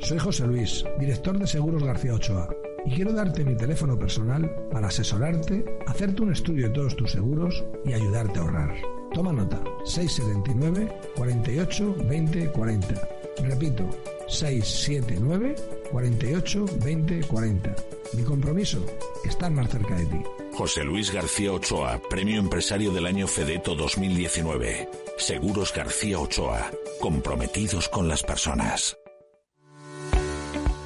Soy 0.00 0.18
José 0.18 0.46
Luis, 0.46 0.84
director 0.98 1.38
de 1.38 1.46
Seguros 1.46 1.82
García 1.82 2.14
Ochoa, 2.14 2.48
y 2.84 2.94
quiero 2.94 3.12
darte 3.12 3.44
mi 3.44 3.56
teléfono 3.56 3.98
personal 3.98 4.50
para 4.70 4.88
asesorarte, 4.88 5.64
hacerte 5.86 6.22
un 6.22 6.32
estudio 6.32 6.68
de 6.68 6.74
todos 6.74 6.96
tus 6.96 7.12
seguros 7.12 7.64
y 7.84 7.92
ayudarte 7.92 8.38
a 8.38 8.42
ahorrar. 8.42 8.74
Toma 9.12 9.32
nota, 9.32 9.62
679 9.84 10.92
48 11.16 11.96
20 12.08 12.50
40. 12.50 13.08
Repito, 13.42 13.88
679 14.28 15.54
48 15.90 16.64
20 16.84 17.20
40. 17.26 17.76
Mi 18.14 18.22
compromiso, 18.22 18.84
estar 19.24 19.50
más 19.50 19.70
cerca 19.70 19.94
de 19.96 20.06
ti. 20.06 20.22
José 20.52 20.84
Luis 20.84 21.12
García 21.12 21.52
Ochoa, 21.52 22.00
Premio 22.10 22.40
Empresario 22.40 22.90
del 22.92 23.06
Año 23.06 23.26
Fedeto 23.26 23.74
2019. 23.74 24.88
Seguros 25.16 25.72
García 25.72 26.18
Ochoa, 26.18 26.70
comprometidos 27.00 27.88
con 27.88 28.08
las 28.08 28.22
personas. 28.22 28.97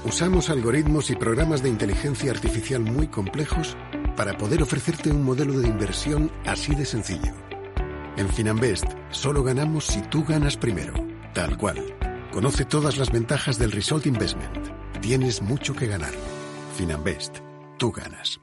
Usamos 0.04 0.50
algoritmos 0.50 1.10
y 1.10 1.16
programas 1.16 1.62
de 1.62 1.68
inteligencia 1.68 2.32
artificial 2.32 2.82
muy 2.82 3.06
complejos 3.06 3.76
para 4.16 4.36
poder 4.36 4.60
ofrecerte 4.60 5.12
un 5.12 5.22
modelo 5.22 5.60
de 5.60 5.68
inversión 5.68 6.32
así 6.44 6.74
de 6.74 6.84
sencillo. 6.84 7.32
En 8.16 8.28
Finanbest 8.28 8.86
solo 9.10 9.44
ganamos 9.44 9.86
si 9.86 10.02
tú 10.02 10.24
ganas 10.24 10.56
primero, 10.56 10.94
tal 11.34 11.56
cual. 11.56 11.78
Conoce 12.32 12.64
todas 12.64 12.96
las 12.98 13.12
ventajas 13.12 13.60
del 13.60 13.70
Result 13.70 14.06
Investment. 14.06 14.68
Tienes 15.00 15.40
mucho 15.40 15.72
que 15.72 15.86
ganar. 15.86 16.14
Finanbest, 16.76 17.38
tú 17.78 17.92
ganas. 17.92 18.40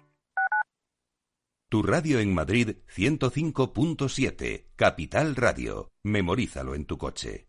Tu 1.67 1.83
radio 1.83 2.19
en 2.19 2.33
Madrid 2.33 2.77
105.7, 2.95 4.67
Capital 4.77 5.35
Radio. 5.35 5.91
Memorízalo 6.03 6.73
en 6.73 6.85
tu 6.85 6.97
coche. 6.97 7.48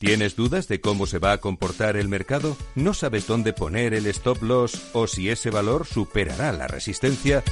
¿Tienes 0.00 0.34
dudas 0.34 0.66
de 0.66 0.80
cómo 0.80 1.04
se 1.04 1.18
va 1.18 1.32
a 1.32 1.38
comportar 1.42 1.98
el 1.98 2.08
mercado? 2.08 2.56
¿No 2.74 2.94
sabes 2.94 3.26
dónde 3.26 3.52
poner 3.52 3.92
el 3.92 4.06
stop 4.06 4.42
loss 4.42 4.80
o 4.94 5.06
si 5.06 5.28
ese 5.28 5.50
valor 5.50 5.86
superará 5.86 6.52
la 6.52 6.66
resistencia? 6.66 7.44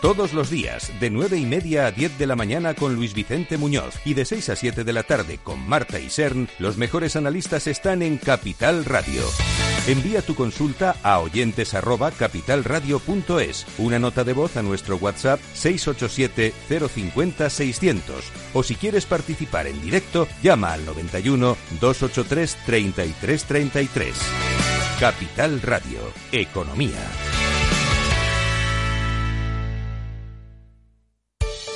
Todos 0.00 0.32
los 0.32 0.48
días, 0.48 0.90
de 0.98 1.10
9 1.10 1.36
y 1.36 1.44
media 1.44 1.86
a 1.86 1.92
10 1.92 2.16
de 2.18 2.26
la 2.26 2.34
mañana 2.34 2.72
con 2.72 2.94
Luis 2.94 3.12
Vicente 3.12 3.58
Muñoz 3.58 3.96
y 4.06 4.14
de 4.14 4.24
6 4.24 4.48
a 4.48 4.56
7 4.56 4.82
de 4.82 4.92
la 4.94 5.02
tarde 5.02 5.38
con 5.42 5.60
Marta 5.68 6.00
Isern, 6.00 6.48
los 6.58 6.78
mejores 6.78 7.16
analistas 7.16 7.66
están 7.66 8.00
en 8.00 8.16
Capital 8.16 8.86
Radio. 8.86 9.22
Envía 9.86 10.22
tu 10.22 10.34
consulta 10.34 10.96
a 11.02 11.18
oyentes 11.18 11.74
arroba 11.74 12.12
capitalradio.es, 12.12 13.66
una 13.76 13.98
nota 13.98 14.24
de 14.24 14.32
voz 14.32 14.56
a 14.56 14.62
nuestro 14.62 14.96
WhatsApp 14.96 15.38
687 15.52 16.54
050 16.88 17.50
600 17.50 18.24
o 18.54 18.62
si 18.62 18.76
quieres 18.76 19.04
participar 19.04 19.66
en 19.66 19.82
directo, 19.82 20.26
llama 20.42 20.72
al 20.72 20.86
91 20.86 21.58
283 21.78 22.56
3333. 22.64 24.14
Capital 24.98 25.60
Radio, 25.60 26.00
Economía. 26.32 27.49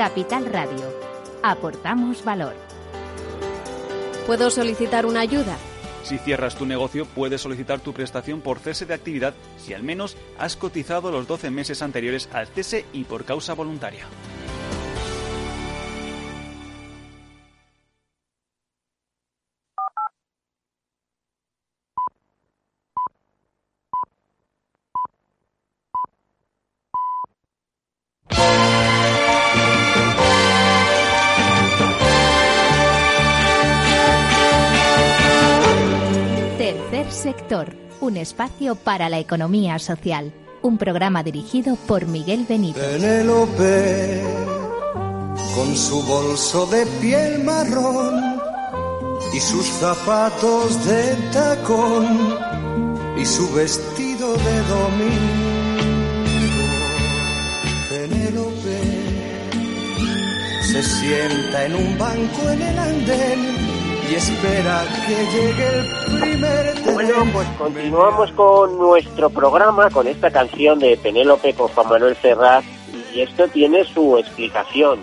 Capital 0.00 0.46
Radio. 0.46 0.90
Aportamos 1.42 2.24
valor. 2.24 2.54
¿Puedo 4.26 4.48
solicitar 4.48 5.04
una 5.04 5.20
ayuda? 5.20 5.58
Si 6.04 6.16
cierras 6.16 6.56
tu 6.56 6.64
negocio, 6.64 7.04
puedes 7.04 7.42
solicitar 7.42 7.80
tu 7.80 7.92
prestación 7.92 8.40
por 8.40 8.60
cese 8.60 8.86
de 8.86 8.94
actividad 8.94 9.34
si 9.58 9.74
al 9.74 9.82
menos 9.82 10.16
has 10.38 10.56
cotizado 10.56 11.10
los 11.10 11.28
12 11.28 11.50
meses 11.50 11.82
anteriores 11.82 12.30
al 12.32 12.46
cese 12.46 12.86
y 12.94 13.04
por 13.04 13.26
causa 13.26 13.52
voluntaria. 13.52 14.06
Sector, 37.20 37.76
un 38.00 38.16
espacio 38.16 38.76
para 38.76 39.10
la 39.10 39.18
economía 39.18 39.78
social. 39.78 40.32
Un 40.62 40.78
programa 40.78 41.22
dirigido 41.22 41.76
por 41.86 42.06
Miguel 42.06 42.46
Benito. 42.48 42.80
Penélope, 42.80 44.22
con 45.54 45.76
su 45.76 46.02
bolso 46.04 46.64
de 46.64 46.86
piel 47.02 47.44
marrón 47.44 48.40
y 49.34 49.40
sus 49.40 49.66
zapatos 49.66 50.82
de 50.86 51.14
tacón 51.30 52.38
y 53.18 53.26
su 53.26 53.52
vestido 53.52 54.32
de 54.32 54.62
domingo. 54.62 55.90
Penélope 57.90 58.80
se 60.72 60.82
sienta 60.82 61.66
en 61.66 61.74
un 61.74 61.98
banco 61.98 62.48
en 62.48 62.62
el 62.62 62.78
andén 62.78 63.69
y 64.10 64.14
espera 64.14 64.84
que 65.06 65.26
llegue 65.26 65.68
el 65.68 66.20
primer 66.20 66.94
Bueno, 66.94 67.14
pues 67.32 67.48
continuamos 67.56 68.32
con 68.32 68.76
nuestro 68.76 69.30
programa, 69.30 69.88
con 69.90 70.08
esta 70.08 70.30
canción 70.32 70.80
de 70.80 70.96
Penélope 70.96 71.54
con 71.54 71.68
Juan 71.68 71.88
Manuel 71.88 72.16
Serrat, 72.16 72.64
y 73.14 73.20
esto 73.20 73.46
tiene 73.48 73.84
su 73.84 74.18
explicación. 74.18 75.00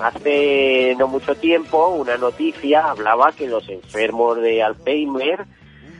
Hace 0.00 0.96
no 0.98 1.06
mucho 1.06 1.36
tiempo 1.36 1.88
una 1.88 2.16
noticia 2.16 2.90
hablaba 2.90 3.30
que 3.30 3.46
los 3.46 3.68
enfermos 3.68 4.38
de 4.38 4.62
Alzheimer 4.62 5.46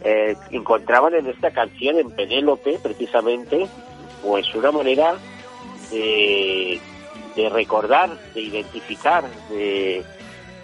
eh, 0.03 0.35
encontraban 0.51 1.15
en 1.15 1.29
esta 1.29 1.53
canción, 1.53 1.99
en 1.99 2.11
Penélope 2.11 2.81
precisamente, 2.83 3.69
pues 4.25 4.53
una 4.55 4.73
manera 4.73 5.15
de, 5.93 6.81
de 7.37 7.49
recordar, 7.51 8.11
de 8.35 8.41
identificar, 8.41 9.25
de 9.49 10.03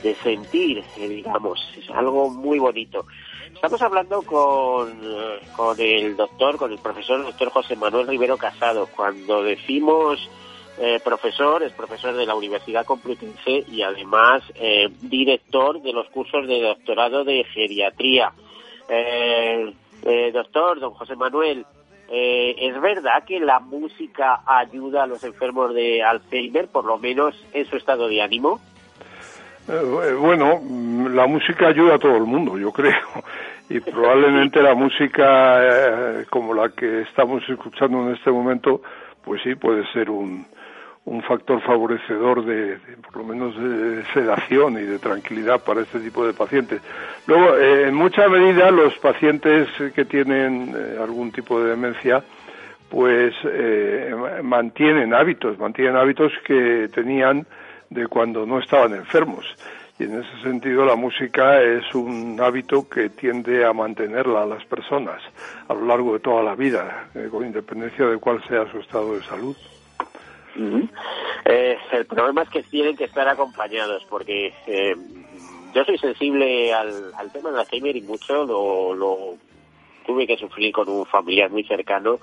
de 0.02 0.14
sentir, 0.16 0.84
eh, 0.96 1.08
digamos, 1.08 1.60
es 1.76 1.90
algo 1.90 2.30
muy 2.30 2.58
bonito. 2.58 3.06
Estamos 3.52 3.80
hablando 3.82 4.22
con, 4.22 4.90
eh, 5.02 5.40
con 5.56 5.80
el 5.80 6.16
doctor, 6.16 6.56
con 6.56 6.70
el 6.70 6.78
profesor 6.78 7.24
doctor 7.24 7.50
José 7.50 7.76
Manuel 7.76 8.06
Rivero 8.06 8.36
Casado. 8.36 8.88
Cuando 8.94 9.42
decimos 9.42 10.18
eh, 10.78 11.00
profesor, 11.02 11.62
es 11.62 11.72
profesor 11.72 12.14
de 12.14 12.26
la 12.26 12.36
Universidad 12.36 12.86
Complutense 12.86 13.64
y 13.68 13.82
además 13.82 14.44
director 15.00 15.82
de 15.82 15.92
los 15.92 16.08
cursos 16.08 16.46
de 16.46 16.60
doctorado 16.60 17.24
de 17.24 17.42
geriatría. 17.44 18.32
doctor, 20.32 20.78
don 20.78 20.94
José 20.94 21.16
Manuel, 21.16 21.66
¿es 22.08 22.80
verdad 22.80 23.24
que 23.26 23.40
la 23.40 23.58
música 23.58 24.42
ayuda 24.46 25.02
a 25.02 25.06
los 25.08 25.24
enfermos 25.24 25.74
de 25.74 26.04
Alzheimer, 26.04 26.68
por 26.68 26.84
lo 26.84 26.96
menos 26.96 27.34
en 27.52 27.66
su 27.66 27.76
estado 27.76 28.06
de 28.06 28.22
ánimo? 28.22 28.60
Eh, 29.68 30.14
bueno, 30.14 30.62
la 31.10 31.26
música 31.26 31.68
ayuda 31.68 31.96
a 31.96 31.98
todo 31.98 32.16
el 32.16 32.24
mundo, 32.24 32.58
yo 32.58 32.72
creo. 32.72 32.94
Y 33.68 33.80
probablemente 33.80 34.62
la 34.62 34.74
música 34.74 35.58
eh, 35.60 36.24
como 36.30 36.54
la 36.54 36.70
que 36.70 37.02
estamos 37.02 37.42
escuchando 37.46 38.08
en 38.08 38.14
este 38.14 38.30
momento, 38.30 38.80
pues 39.22 39.42
sí, 39.42 39.56
puede 39.56 39.84
ser 39.92 40.08
un, 40.08 40.46
un 41.04 41.22
factor 41.22 41.60
favorecedor 41.60 42.46
de, 42.46 42.78
por 43.02 43.18
lo 43.18 43.24
menos 43.24 43.54
de 43.58 44.04
sedación 44.14 44.78
y 44.78 44.84
de 44.84 44.98
tranquilidad 44.98 45.62
para 45.62 45.82
este 45.82 46.00
tipo 46.00 46.26
de 46.26 46.32
pacientes. 46.32 46.80
Luego, 47.26 47.58
eh, 47.58 47.88
en 47.88 47.94
mucha 47.94 48.26
medida, 48.26 48.70
los 48.70 48.96
pacientes 48.96 49.68
que 49.94 50.06
tienen 50.06 50.74
algún 50.98 51.30
tipo 51.30 51.60
de 51.60 51.70
demencia, 51.70 52.24
pues 52.88 53.34
mantienen 54.42 55.12
hábitos, 55.12 55.58
mantienen 55.58 55.94
hábitos 55.94 56.32
que 56.46 56.88
tenían 56.94 57.46
de 57.90 58.06
cuando 58.06 58.46
no 58.46 58.58
estaban 58.58 58.94
enfermos. 58.94 59.44
Y 59.98 60.04
en 60.04 60.20
ese 60.20 60.42
sentido 60.42 60.84
la 60.84 60.94
música 60.94 61.60
es 61.60 61.92
un 61.94 62.40
hábito 62.40 62.88
que 62.88 63.08
tiende 63.10 63.64
a 63.64 63.72
mantenerla 63.72 64.42
a 64.42 64.46
las 64.46 64.64
personas 64.66 65.20
a 65.66 65.74
lo 65.74 65.86
largo 65.86 66.12
de 66.12 66.20
toda 66.20 66.42
la 66.42 66.54
vida, 66.54 67.08
eh, 67.14 67.28
con 67.30 67.44
independencia 67.44 68.06
de 68.06 68.18
cuál 68.18 68.42
sea 68.46 68.70
su 68.70 68.78
estado 68.78 69.14
de 69.14 69.22
salud. 69.24 69.56
Eh, 71.44 71.78
el 71.92 72.06
problema 72.06 72.42
es 72.42 72.48
que 72.48 72.62
tienen 72.62 72.96
que 72.96 73.04
estar 73.04 73.28
acompañados, 73.28 74.04
porque 74.08 74.52
eh, 74.66 74.94
yo 75.74 75.84
soy 75.84 75.98
sensible 75.98 76.72
al, 76.72 77.12
al 77.14 77.32
tema 77.32 77.50
del 77.50 77.60
Alzheimer 77.60 77.96
y 77.96 78.02
mucho 78.02 78.44
lo, 78.44 78.94
lo 78.94 79.36
tuve 80.06 80.26
que 80.26 80.36
sufrir 80.36 80.72
con 80.72 80.88
un 80.88 81.06
familiar 81.06 81.50
muy 81.50 81.64
cercano 81.64 82.18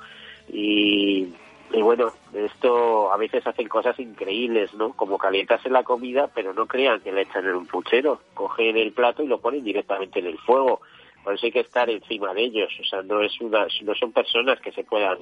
y 0.51 1.27
y 1.71 1.81
bueno, 1.81 2.11
esto 2.33 3.11
a 3.11 3.17
veces 3.17 3.45
hacen 3.45 3.67
cosas 3.67 3.99
increíbles, 3.99 4.73
¿no? 4.73 4.93
Como 4.93 5.17
calientarse 5.17 5.69
la 5.69 5.83
comida, 5.83 6.29
pero 6.33 6.53
no 6.53 6.67
crean 6.67 7.01
que 7.01 7.11
le 7.11 7.21
echan 7.21 7.45
en 7.45 7.55
un 7.55 7.65
puchero. 7.65 8.21
Cogen 8.33 8.77
el 8.77 8.91
plato 8.91 9.23
y 9.23 9.27
lo 9.27 9.39
ponen 9.39 9.63
directamente 9.63 10.19
en 10.19 10.27
el 10.27 10.37
fuego. 10.37 10.81
Por 11.23 11.33
eso 11.33 11.47
hay 11.47 11.51
que 11.51 11.61
estar 11.61 11.89
encima 11.89 12.33
de 12.33 12.43
ellos. 12.43 12.71
O 12.79 12.83
sea, 12.85 13.01
no, 13.01 13.21
es 13.21 13.39
una, 13.41 13.67
no 13.81 13.95
son 13.95 14.11
personas 14.11 14.59
que 14.61 14.71
se 14.71 14.83
puedan 14.83 15.17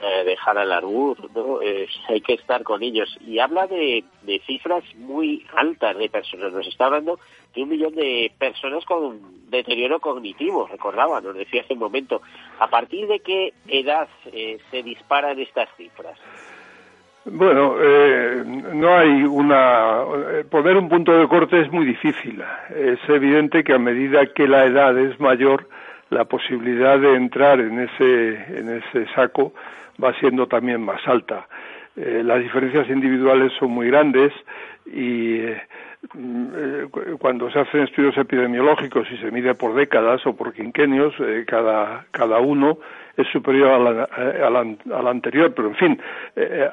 eh, 0.00 0.24
dejar 0.24 0.58
a 0.58 0.64
la 0.64 0.80
luz, 0.80 1.18
¿no? 1.34 1.60
hay 2.08 2.20
que 2.20 2.34
estar 2.34 2.62
con 2.62 2.82
ellos. 2.82 3.16
Y 3.26 3.38
habla 3.38 3.66
de, 3.66 4.04
de 4.22 4.40
cifras 4.46 4.84
muy 4.96 5.44
altas 5.54 5.96
de 5.96 6.08
personas. 6.08 6.52
Nos 6.52 6.66
está 6.66 6.86
hablando 6.86 7.18
de 7.54 7.62
un 7.62 7.68
millón 7.68 7.94
de 7.94 8.30
personas 8.38 8.84
con 8.84 9.36
deterioro 9.50 9.98
cognitivo, 10.00 10.66
recordaba, 10.66 11.20
nos 11.20 11.34
decía 11.34 11.62
hace 11.62 11.74
un 11.74 11.80
momento. 11.80 12.20
¿A 12.58 12.68
partir 12.68 13.06
de 13.06 13.20
qué 13.20 13.52
edad 13.68 14.08
eh, 14.32 14.58
se 14.70 14.82
disparan 14.82 15.38
estas 15.38 15.68
cifras? 15.76 16.18
Bueno, 17.24 17.74
eh, 17.80 18.44
no 18.46 18.96
hay 18.96 19.24
una. 19.24 20.04
Poner 20.48 20.76
un 20.76 20.88
punto 20.88 21.12
de 21.12 21.26
corte 21.26 21.60
es 21.60 21.72
muy 21.72 21.84
difícil. 21.84 22.40
Es 22.70 23.00
evidente 23.08 23.64
que 23.64 23.72
a 23.72 23.78
medida 23.78 24.26
que 24.26 24.46
la 24.46 24.64
edad 24.64 24.96
es 24.96 25.18
mayor, 25.18 25.68
la 26.10 26.24
posibilidad 26.24 27.00
de 27.00 27.16
entrar 27.16 27.58
en 27.58 27.80
ese, 27.80 28.58
en 28.58 28.76
ese 28.76 29.12
saco 29.14 29.52
va 30.02 30.12
siendo 30.20 30.46
también 30.46 30.82
más 30.82 31.06
alta. 31.06 31.46
Eh, 31.96 32.22
las 32.22 32.40
diferencias 32.40 32.88
individuales 32.90 33.52
son 33.58 33.70
muy 33.70 33.86
grandes 33.88 34.32
y 34.84 35.38
eh, 35.38 35.58
cuando 37.18 37.50
se 37.50 37.58
hacen 37.58 37.84
estudios 37.84 38.16
epidemiológicos 38.18 39.10
y 39.10 39.16
se 39.16 39.30
mide 39.30 39.54
por 39.54 39.74
décadas 39.74 40.24
o 40.26 40.36
por 40.36 40.52
quinquenios, 40.52 41.14
eh, 41.20 41.44
cada, 41.46 42.04
cada 42.10 42.38
uno 42.40 42.78
es 43.16 43.26
superior 43.28 44.06
al 44.12 45.06
anterior, 45.06 45.54
pero 45.54 45.68
en 45.68 45.74
fin, 45.76 46.00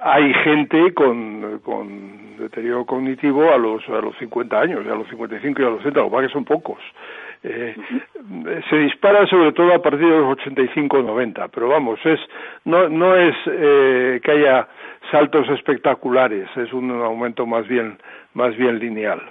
hay 0.02 0.34
gente 0.34 0.94
con, 0.94 1.60
con 1.60 2.36
deterioro 2.38 2.86
cognitivo 2.86 3.50
a 3.54 3.58
los, 3.58 3.88
a 3.88 4.02
los 4.02 4.18
50 4.18 4.60
años, 4.60 4.86
a 4.86 4.96
los 4.96 5.08
55 5.08 5.62
y 5.62 5.66
a 5.66 5.70
los 5.70 5.78
60, 5.84 6.02
lo 6.02 6.12
que 6.12 6.28
son 6.28 6.44
pocos. 6.44 6.80
Eh, 7.44 7.76
se 8.70 8.76
dispara 8.78 9.28
sobre 9.28 9.52
todo 9.52 9.74
a 9.74 9.82
partir 9.82 10.08
de 10.08 10.18
los 10.18 10.38
85 10.38 10.98
o 10.98 11.04
90, 11.04 11.50
pero 11.50 11.68
vamos, 11.68 12.00
es, 12.06 12.20
no, 12.64 12.88
no 12.88 13.18
es 13.18 13.36
eh, 13.48 14.22
que 14.24 14.32
haya 14.32 14.70
saltos 15.12 15.50
espectaculares, 15.50 16.50
es 16.56 16.72
un 16.72 16.90
aumento 16.92 17.46
más 17.46 17.68
bien, 17.68 18.00
más 18.34 18.56
bien 18.56 18.80
lineal. 18.80 19.22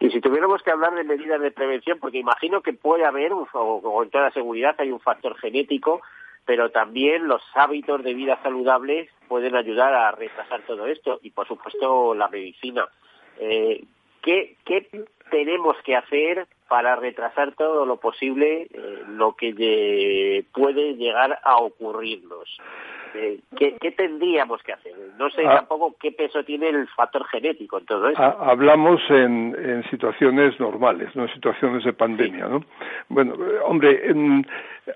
Y 0.00 0.10
si 0.10 0.20
tuviéramos 0.20 0.62
que 0.62 0.70
hablar 0.70 0.94
de 0.94 1.04
medidas 1.04 1.40
de 1.40 1.50
prevención, 1.50 1.98
porque 1.98 2.18
imagino 2.18 2.62
que 2.62 2.72
puede 2.72 3.04
haber, 3.04 3.32
o 3.32 3.46
con 3.82 4.08
toda 4.08 4.30
seguridad, 4.30 4.74
hay 4.78 4.90
un 4.90 5.00
factor 5.00 5.36
genético, 5.36 6.00
pero 6.46 6.70
también 6.70 7.28
los 7.28 7.42
hábitos 7.54 8.02
de 8.02 8.14
vida 8.14 8.38
saludables 8.42 9.10
pueden 9.28 9.54
ayudar 9.54 9.92
a 9.92 10.12
retrasar 10.12 10.62
todo 10.62 10.86
esto 10.86 11.20
y, 11.22 11.30
por 11.30 11.46
supuesto, 11.46 12.14
la 12.14 12.28
medicina. 12.28 12.86
Eh, 13.38 13.84
¿qué, 14.22 14.56
¿Qué 14.64 14.88
tenemos 15.30 15.76
que 15.84 15.94
hacer 15.94 16.46
para 16.68 16.96
retrasar 16.96 17.54
todo 17.54 17.86
lo 17.86 17.96
posible 17.96 18.68
eh, 18.70 19.02
lo 19.08 19.34
que 19.34 20.44
puede 20.52 20.94
llegar 20.94 21.40
a 21.42 21.56
ocurrirnos. 21.56 22.58
Eh, 23.14 23.40
¿qué, 23.56 23.90
tendríamos 23.92 24.62
que 24.62 24.72
hacer? 24.72 24.92
No 25.18 25.30
sé 25.30 25.46
ah. 25.46 25.56
tampoco 25.56 25.96
qué 26.00 26.12
peso 26.12 26.44
tiene 26.44 26.68
el 26.68 26.86
factor 26.88 27.24
genético 27.26 27.78
en 27.78 27.86
todo 27.86 28.08
esto. 28.08 28.22
Hablamos 28.22 29.00
en, 29.10 29.84
situaciones 29.90 30.58
normales, 30.60 31.14
no 31.14 31.24
en 31.24 31.34
situaciones 31.34 31.84
de 31.84 31.92
pandemia, 31.92 32.46
¿no? 32.46 32.64
Bueno, 33.08 33.34
eh, 33.34 33.58
hombre, 33.64 34.00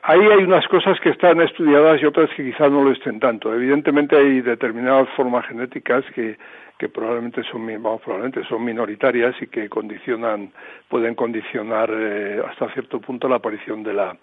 ahí 0.02 0.20
hay 0.20 0.44
unas 0.44 0.66
cosas 0.68 0.98
que 1.00 1.10
están 1.10 1.40
estudiadas 1.40 2.00
y 2.00 2.06
otras 2.06 2.30
que 2.36 2.44
quizás 2.44 2.70
no 2.70 2.84
lo 2.84 2.92
estén 2.92 3.20
tanto. 3.20 3.52
Evidentemente 3.54 4.16
hay 4.16 4.40
determinadas 4.40 5.08
formas 5.10 5.46
genéticas 5.46 6.04
que 6.14 6.36
que 6.82 6.88
probablemente 6.88 7.44
son 7.44 7.64
vamos, 7.80 8.00
probablemente 8.02 8.42
son 8.48 8.64
minoritarias 8.64 9.40
y 9.40 9.46
que 9.46 9.68
condicionan 9.68 10.50
pueden 10.88 11.14
condicionar 11.14 11.88
eh, 11.92 12.42
hasta 12.44 12.72
cierto 12.72 13.00
punto 13.00 13.28
la 13.28 13.36
aparición 13.36 13.84
de 13.84 13.94
la 13.94 14.16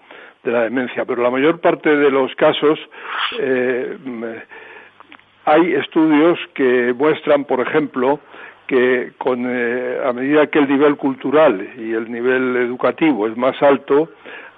de 0.44 0.52
la 0.52 0.64
demencia 0.64 1.06
pero 1.06 1.24
la 1.24 1.30
mayor 1.30 1.62
parte 1.62 1.96
de 1.96 2.12
los 2.12 2.36
casos 2.36 2.78
eh, 3.40 3.79
hay 5.46 5.74
estudios 5.74 6.40
que 6.54 6.94
muestran 6.94 7.46
por 7.46 7.60
ejemplo 7.62 8.20
que 8.68 9.12
eh, 9.12 10.02
a 10.06 10.14
medida 10.14 10.48
que 10.48 10.60
el 10.60 10.70
nivel 10.70 10.96
cultural 10.96 11.68
y 11.78 11.94
el 11.94 12.12
nivel 12.12 12.56
educativo 12.58 13.28
es 13.28 13.36
más 13.36 13.62
alto 13.62 14.10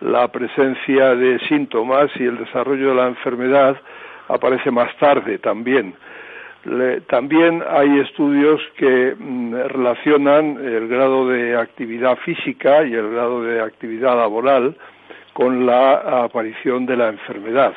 la 0.01 0.27
presencia 0.29 1.15
de 1.15 1.39
síntomas 1.47 2.09
y 2.19 2.23
el 2.23 2.37
desarrollo 2.37 2.89
de 2.89 2.95
la 2.95 3.07
enfermedad 3.07 3.77
aparece 4.27 4.71
más 4.71 4.95
tarde 4.97 5.37
también 5.37 5.95
también 7.07 7.63
hay 7.67 7.99
estudios 7.99 8.61
que 8.77 9.15
mm, 9.17 9.53
relacionan 9.67 10.57
el 10.63 10.87
grado 10.87 11.27
de 11.27 11.57
actividad 11.57 12.17
física 12.17 12.83
y 12.83 12.93
el 12.93 13.09
grado 13.11 13.41
de 13.41 13.61
actividad 13.61 14.15
laboral 14.15 14.75
con 15.33 15.65
la 15.65 16.23
aparición 16.23 16.85
de 16.85 16.97
la 16.97 17.09
enfermedad. 17.09 17.73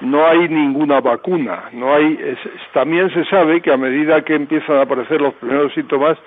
No 0.00 0.26
hay 0.26 0.48
ninguna 0.48 1.00
vacuna, 1.00 1.70
no 1.72 1.94
hay. 1.94 2.36
también 2.72 3.10
se 3.10 3.24
sabe 3.26 3.60
que 3.60 3.72
a 3.72 3.76
medida 3.76 4.22
que 4.22 4.34
empiezan 4.34 4.76
a 4.76 4.82
aparecer 4.82 5.20
los 5.20 5.34
primeros 5.34 5.72
síntomas, 5.72 6.18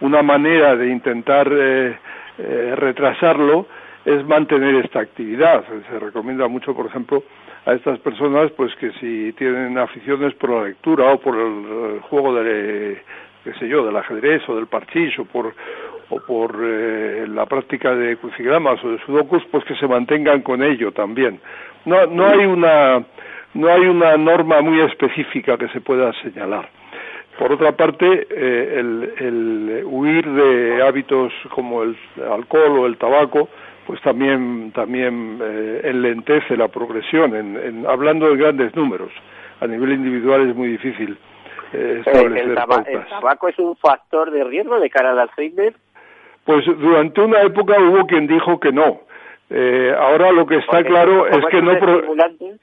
una 0.00 0.22
manera 0.22 0.76
de 0.76 0.88
intentar 0.88 1.48
eh, 1.50 1.96
eh, 2.38 2.74
retrasarlo 2.76 3.66
es 4.04 4.24
mantener 4.26 4.84
esta 4.84 5.00
actividad. 5.00 5.64
Se 5.90 5.98
recomienda 5.98 6.46
mucho, 6.48 6.74
por 6.74 6.86
ejemplo, 6.86 7.22
a 7.64 7.72
estas 7.72 7.98
personas, 8.00 8.50
pues 8.52 8.74
que 8.76 8.92
si 9.00 9.32
tienen 9.32 9.78
aficiones 9.78 10.34
por 10.34 10.50
la 10.50 10.64
lectura 10.64 11.12
o 11.12 11.18
por 11.18 11.34
el, 11.36 12.00
juego 12.00 12.34
de, 12.34 13.02
qué 13.42 13.54
sé 13.54 13.68
yo, 13.68 13.84
del 13.86 13.96
ajedrez 13.96 14.46
o 14.48 14.56
del 14.56 14.66
parchís 14.66 15.18
o 15.18 15.24
por 15.24 15.54
o 16.10 16.20
por 16.20 16.54
eh, 16.62 17.26
la 17.28 17.46
práctica 17.46 17.94
de 17.94 18.18
crucigramas 18.18 18.82
o 18.84 18.90
de 18.90 18.98
sudokus, 19.06 19.42
pues 19.50 19.64
que 19.64 19.74
se 19.76 19.88
mantengan 19.88 20.42
con 20.42 20.62
ello 20.62 20.92
también. 20.92 21.40
No, 21.84 22.06
no 22.06 22.26
hay 22.26 22.46
una 22.46 23.04
no 23.54 23.68
hay 23.68 23.82
una 23.82 24.16
norma 24.16 24.60
muy 24.60 24.80
específica 24.80 25.56
que 25.56 25.68
se 25.68 25.80
pueda 25.80 26.12
señalar. 26.22 26.68
Por 27.38 27.52
otra 27.52 27.72
parte, 27.72 28.26
eh, 28.30 28.80
el, 29.18 29.82
huir 29.84 30.28
de 30.28 30.82
hábitos 30.82 31.32
como 31.50 31.82
el 31.82 31.96
alcohol 32.30 32.78
o 32.78 32.86
el 32.86 32.96
tabaco, 32.96 33.48
pues 33.86 34.00
también 34.02 34.72
también 34.72 35.38
eh, 35.42 35.80
enlentece 35.84 36.56
la 36.56 36.68
progresión. 36.68 37.34
En, 37.34 37.86
hablando 37.86 38.28
de 38.28 38.36
grandes 38.36 38.74
números, 38.76 39.10
a 39.60 39.66
nivel 39.66 39.92
individual 39.92 40.48
es 40.48 40.54
muy 40.54 40.68
difícil 40.68 41.18
eh, 41.72 42.02
establecer 42.04 42.44
el, 42.44 42.50
¿El 42.50 43.08
tabaco 43.08 43.48
es 43.48 43.58
un 43.58 43.76
factor 43.76 44.30
de 44.30 44.44
riesgo 44.44 44.78
de 44.78 44.90
cara 44.90 45.10
al 45.10 45.18
Alzheimer? 45.18 45.74
Pues 46.44 46.64
durante 46.66 47.20
una 47.20 47.40
época 47.42 47.74
hubo 47.80 48.06
quien 48.06 48.26
dijo 48.26 48.60
que 48.60 48.70
no. 48.70 49.00
Eh, 49.50 49.94
ahora 49.98 50.32
lo 50.32 50.46
que 50.46 50.56
está 50.56 50.82
claro 50.82 51.26
es 51.26 51.44
que 51.46 51.60
no 51.60 51.72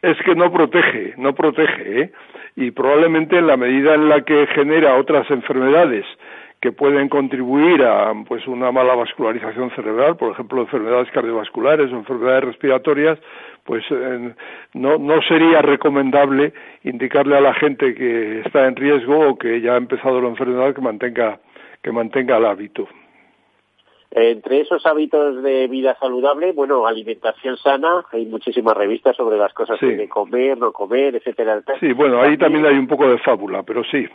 es 0.02 0.18
que 0.26 0.36
no 0.36 0.52
protege, 0.52 1.14
no 1.18 1.34
protege, 1.36 2.02
¿eh? 2.02 2.12
y 2.56 2.72
probablemente 2.72 3.38
en 3.38 3.48
la 3.48 3.56
medida 3.56 3.94
en 3.94 4.10
la 4.10 4.22
que 4.22 4.48
genera 4.48 4.96
otras 4.96 5.30
enfermedades 5.30 6.06
que 6.60 6.72
pueden 6.72 7.10
contribuir 7.10 7.84
a 7.84 8.14
pues 8.28 8.48
una 8.48 8.72
mala 8.72 8.96
vascularización 8.96 9.72
cerebral, 9.72 10.16
por 10.16 10.32
ejemplo, 10.32 10.62
enfermedades 10.62 11.10
cardiovasculares 11.12 11.92
o 11.92 11.96
enfermedades 11.96 12.44
respiratorias, 12.46 13.18
pues 13.64 13.84
no, 14.74 14.98
no 14.98 15.22
sería 15.24 15.62
recomendable 15.62 16.54
indicarle 16.84 17.38
a 17.38 17.42
la 17.42 17.54
gente 17.56 17.96
que 17.96 18.42
está 18.42 18.68
en 18.68 18.76
riesgo 18.76 19.30
o 19.30 19.38
que 19.38 19.62
ya 19.62 19.74
ha 19.74 19.78
empezado 19.78 20.22
la 20.22 20.30
enfermedad 20.30 20.76
que 20.76 20.82
mantenga 20.82 21.40
que 21.82 21.92
mantenga 21.92 22.38
el 22.38 22.46
hábito. 22.46 22.88
Entre 24.14 24.60
esos 24.60 24.86
hábitos 24.86 25.42
de 25.42 25.68
vida 25.70 25.96
saludable, 25.98 26.52
bueno, 26.52 26.86
alimentación 26.86 27.56
sana, 27.56 28.04
hay 28.12 28.26
muchísimas 28.26 28.76
revistas 28.76 29.16
sobre 29.16 29.38
las 29.38 29.54
cosas 29.54 29.80
que 29.80 29.86
hay 29.86 29.98
que 29.98 30.10
comer, 30.10 30.58
no 30.58 30.74
comer, 30.74 31.16
etcétera, 31.16 31.62
Sí, 31.80 31.94
bueno, 31.94 32.22
ahí 32.22 32.38
también 32.38 32.66
hay 32.66 32.78
un 32.78 32.88
poco 32.88 33.08
de 33.08 33.18
fábula, 33.20 33.64
pero 33.64 33.84
sí. 33.86 34.06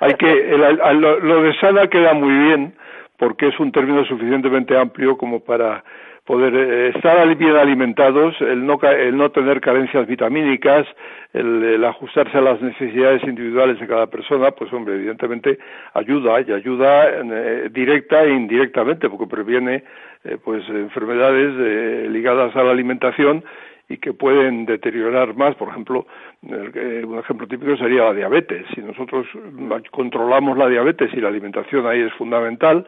Hay 0.00 0.14
que 0.14 0.56
lo 0.90 1.42
de 1.42 1.54
sana 1.60 1.86
queda 1.86 2.12
muy 2.12 2.32
bien 2.32 2.74
porque 3.18 3.48
es 3.48 3.60
un 3.60 3.70
término 3.70 4.04
suficientemente 4.04 4.76
amplio 4.76 5.16
como 5.16 5.40
para 5.40 5.84
poder 6.30 6.54
eh, 6.54 6.92
estar 6.94 7.36
bien 7.36 7.56
alimentados, 7.56 8.40
el 8.40 8.64
no, 8.64 8.78
el 8.82 9.16
no 9.16 9.32
tener 9.32 9.60
carencias 9.60 10.06
vitamínicas, 10.06 10.86
el, 11.32 11.84
ajustarse 11.84 12.38
a 12.38 12.40
las 12.40 12.62
necesidades 12.62 13.24
individuales 13.24 13.80
de 13.80 13.88
cada 13.88 14.06
persona, 14.06 14.52
pues 14.52 14.72
hombre, 14.72 14.94
evidentemente 14.94 15.58
ayuda 15.92 16.40
y 16.40 16.52
ayuda 16.52 17.08
eh, 17.08 17.68
directa 17.72 18.22
e 18.22 18.32
indirectamente 18.32 19.10
porque 19.10 19.26
previene 19.26 19.82
eh, 20.22 20.36
pues 20.44 20.62
enfermedades 20.68 22.08
ligadas 22.12 22.54
a 22.54 22.62
la 22.62 22.70
alimentación 22.70 23.42
y 23.88 23.96
que 23.98 24.12
pueden 24.12 24.66
deteriorar 24.66 25.34
más, 25.34 25.56
por 25.56 25.70
ejemplo, 25.70 26.06
un 26.42 27.18
ejemplo 27.18 27.48
típico 27.48 27.76
sería 27.76 28.04
la 28.04 28.14
diabetes. 28.14 28.64
Si 28.72 28.80
nosotros 28.82 29.26
controlamos 29.90 30.56
la 30.56 30.68
diabetes 30.68 31.10
y 31.12 31.20
la 31.20 31.26
alimentación 31.26 31.88
ahí 31.88 32.02
es 32.02 32.12
fundamental, 32.12 32.86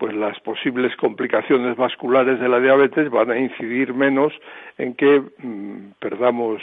pues 0.00 0.14
las 0.16 0.40
posibles 0.40 0.96
complicaciones 0.96 1.76
vasculares 1.76 2.40
de 2.40 2.48
la 2.48 2.58
diabetes 2.58 3.10
van 3.10 3.30
a 3.30 3.38
incidir 3.38 3.92
menos 3.92 4.32
en 4.78 4.94
que 4.94 5.20
mm, 5.20 5.92
perdamos 6.00 6.62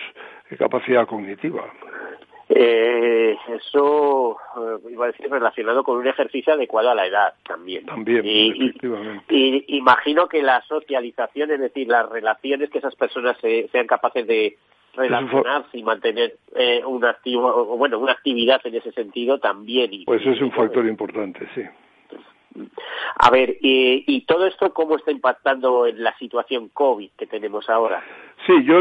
capacidad 0.57 1.05
cognitiva. 1.05 1.63
Eh, 2.49 3.37
eso 3.49 4.37
eh, 4.57 4.89
iba 4.91 5.05
a 5.05 5.11
decir 5.11 5.29
relacionado 5.29 5.83
con 5.83 5.97
un 5.97 6.07
ejercicio 6.07 6.53
adecuado 6.53 6.89
a 6.89 6.95
la 6.95 7.05
edad 7.05 7.33
también. 7.47 7.85
También, 7.85 8.25
y, 8.25 8.49
efectivamente. 8.49 9.25
Y, 9.29 9.77
imagino 9.77 10.27
que 10.27 10.41
la 10.41 10.61
socialización, 10.63 11.51
es 11.51 11.59
decir, 11.59 11.87
las 11.87 12.09
relaciones 12.09 12.71
que 12.71 12.79
esas 12.79 12.95
personas 12.95 13.37
sean 13.39 13.85
capaces 13.85 14.25
de 14.25 14.57
relacionarse 14.95 15.77
y 15.77 15.83
mantener 15.83 16.37
eh, 16.55 16.81
un 16.83 17.05
activo, 17.05 17.77
bueno, 17.77 17.99
una 17.99 18.13
actividad 18.13 18.61
en 18.63 18.73
ese 18.73 18.91
sentido 18.93 19.37
también. 19.37 19.91
Pues 20.05 20.25
es 20.25 20.41
un 20.41 20.51
factor 20.51 20.87
importante, 20.87 21.47
sí. 21.53 21.61
A 23.19 23.29
ver, 23.31 23.57
y, 23.61 24.21
todo 24.27 24.45
esto 24.47 24.73
cómo 24.73 24.97
está 24.97 25.11
impactando 25.11 25.85
en 25.87 26.03
la 26.03 26.15
situación 26.17 26.69
COVID 26.69 27.11
que 27.17 27.27
tenemos 27.27 27.69
ahora? 27.69 28.03
Sí, 28.45 28.63
yo 28.63 28.77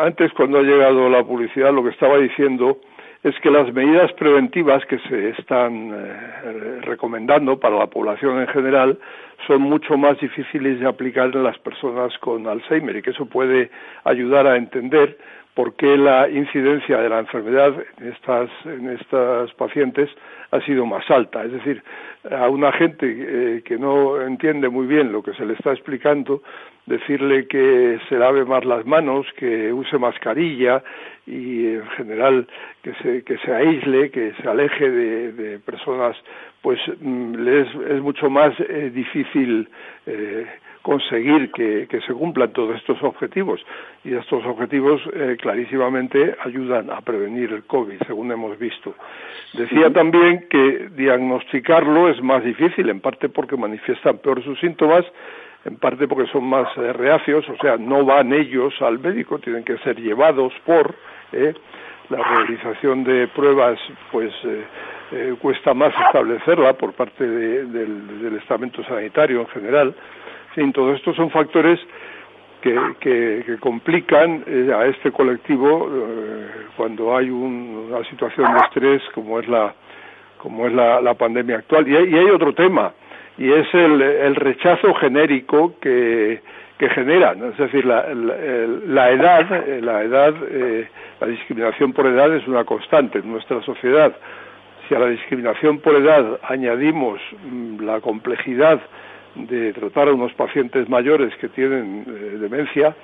antes 0.00 0.32
cuando 0.34 0.58
ha 0.58 0.62
llegado 0.62 1.08
la 1.08 1.24
publicidad 1.24 1.72
lo 1.72 1.82
que 1.82 1.90
estaba 1.90 2.18
diciendo 2.18 2.78
es 3.22 3.38
que 3.40 3.50
las 3.50 3.72
medidas 3.72 4.12
preventivas 4.14 4.84
que 4.86 4.98
se 4.98 5.30
están 5.30 5.92
eh, 5.94 6.80
recomendando 6.82 7.58
para 7.58 7.78
la 7.78 7.86
población 7.86 8.40
en 8.40 8.48
general 8.48 8.98
son 9.46 9.62
mucho 9.62 9.96
más 9.96 10.18
difíciles 10.18 10.80
de 10.80 10.88
aplicar 10.88 11.30
en 11.34 11.44
las 11.44 11.58
personas 11.58 12.16
con 12.18 12.46
Alzheimer 12.46 12.96
y 12.96 13.02
que 13.02 13.10
eso 13.10 13.26
puede 13.26 13.70
ayudar 14.04 14.46
a 14.46 14.56
entender 14.56 15.18
por 15.54 15.74
qué 15.74 15.96
la 15.96 16.28
incidencia 16.28 16.98
de 16.98 17.08
la 17.08 17.18
enfermedad 17.18 17.74
en 17.98 18.08
estas, 18.08 18.50
en 18.64 18.88
estas 18.90 19.52
pacientes 19.54 20.08
ha 20.50 20.60
sido 20.62 20.86
más 20.86 21.10
alta. 21.10 21.44
Es 21.44 21.52
decir, 21.52 21.82
a 22.30 22.48
una 22.48 22.72
gente 22.72 23.06
eh, 23.08 23.62
que 23.62 23.78
no 23.78 24.20
entiende 24.20 24.68
muy 24.68 24.86
bien 24.86 25.12
lo 25.12 25.22
que 25.22 25.34
se 25.34 25.44
le 25.44 25.54
está 25.54 25.72
explicando, 25.72 26.42
decirle 26.86 27.46
que 27.46 27.98
se 28.08 28.16
lave 28.18 28.44
más 28.44 28.64
las 28.64 28.86
manos, 28.86 29.26
que 29.36 29.72
use 29.72 29.98
mascarilla 29.98 30.82
y 31.26 31.66
en 31.74 31.86
general 31.90 32.46
que 32.82 32.94
se, 32.94 33.22
que 33.22 33.38
se 33.38 33.54
aísle, 33.54 34.10
que 34.10 34.32
se 34.40 34.48
aleje 34.48 34.90
de, 34.90 35.58
personas, 35.60 36.16
pues 36.62 36.80
mm, 37.00 37.34
le 37.36 37.60
es, 37.60 38.02
mucho 38.02 38.30
más 38.30 38.52
eh, 38.60 38.90
difícil 38.92 39.68
eh, 40.06 40.46
conseguir 40.82 41.50
que, 41.52 41.86
se 42.06 42.12
cumplan 42.12 42.52
todos 42.52 42.76
estos 42.76 43.02
objetivos. 43.02 43.64
Y 44.04 44.14
estos 44.14 44.44
objetivos 44.44 45.00
eh, 45.14 45.36
clarísimamente 45.40 46.36
ayudan 46.44 46.90
a 46.90 47.00
prevenir 47.00 47.52
el 47.52 47.64
COVID, 47.64 48.02
según 48.06 48.30
hemos 48.32 48.58
visto. 48.58 48.94
Decía 49.54 49.92
también 49.92 50.46
que 50.50 50.90
diagnosticarlo 50.94 52.08
es 52.08 52.20
más 52.22 52.44
difícil, 52.44 52.88
en 52.90 53.00
parte 53.00 53.28
porque 53.28 53.56
manifiestan 53.56 54.18
peor 54.18 54.42
sus 54.42 54.58
síntomas, 54.58 55.04
en 55.64 55.76
parte 55.76 56.08
porque 56.08 56.30
son 56.30 56.44
más 56.44 56.68
eh, 56.76 56.92
reacios, 56.92 57.48
o 57.48 57.56
sea, 57.58 57.76
no 57.76 58.04
van 58.04 58.32
ellos 58.32 58.74
al 58.82 58.98
médico, 58.98 59.38
tienen 59.38 59.62
que 59.62 59.78
ser 59.78 60.00
llevados 60.00 60.52
por 60.66 60.94
eh, 61.32 61.54
la 62.10 62.18
realización 62.18 63.04
de 63.04 63.28
pruebas, 63.28 63.78
pues 64.10 64.32
cuesta 65.40 65.74
más 65.74 65.92
establecerla 66.06 66.72
por 66.72 66.94
parte 66.94 67.26
del 67.26 68.36
estamento 68.38 68.82
sanitario 68.84 69.40
en 69.40 69.46
general 69.48 69.94
fin, 70.52 70.72
todo 70.72 70.94
esto 70.94 71.14
son 71.14 71.30
factores 71.30 71.78
que, 72.62 72.78
que, 73.00 73.56
complican 73.60 74.44
eh, 74.46 74.72
a 74.74 74.86
este 74.86 75.10
colectivo 75.10 75.88
eh, 75.90 76.46
cuando 76.76 77.16
hay 77.16 77.28
una 77.28 78.04
situación 78.08 78.52
de 78.54 78.60
estrés 78.60 79.02
como 79.14 79.40
es 79.40 79.48
la 79.48 79.74
como 80.38 80.66
es 80.66 80.72
la, 80.72 81.14
pandemia 81.14 81.58
actual. 81.58 81.86
Y 81.86 81.96
hay, 81.96 82.30
otro 82.30 82.52
tema 82.52 82.92
y 83.38 83.52
es 83.52 83.72
el, 83.74 84.02
el 84.02 84.34
rechazo 84.34 84.92
genérico 84.94 85.74
que, 85.80 86.40
que 86.78 86.88
generan. 86.90 87.44
Es 87.44 87.56
decir 87.58 87.84
la, 87.84 88.12
la, 88.12 89.10
edad 89.10 89.64
la 89.80 90.02
edad 90.02 90.34
eh, 90.50 90.88
la 91.20 91.26
discriminación 91.28 91.92
por 91.92 92.06
edad 92.06 92.34
es 92.34 92.46
una 92.48 92.64
constante 92.64 93.18
en 93.18 93.30
nuestra 93.30 93.62
sociedad. 93.62 94.12
Si 94.88 94.94
a 94.94 94.98
la 94.98 95.06
discriminación 95.06 95.78
por 95.78 95.94
edad 95.94 96.40
añadimos 96.42 97.20
mm, 97.44 97.84
la 97.84 98.00
complejidad 98.00 98.80
de 99.34 99.72
tratar 99.72 100.08
a 100.08 100.12
unos 100.12 100.32
pacientes 100.34 100.88
mayores 100.88 101.34
que 101.36 101.48
tienen 101.48 102.04
eh, 102.06 102.38
demencia, 102.38 102.94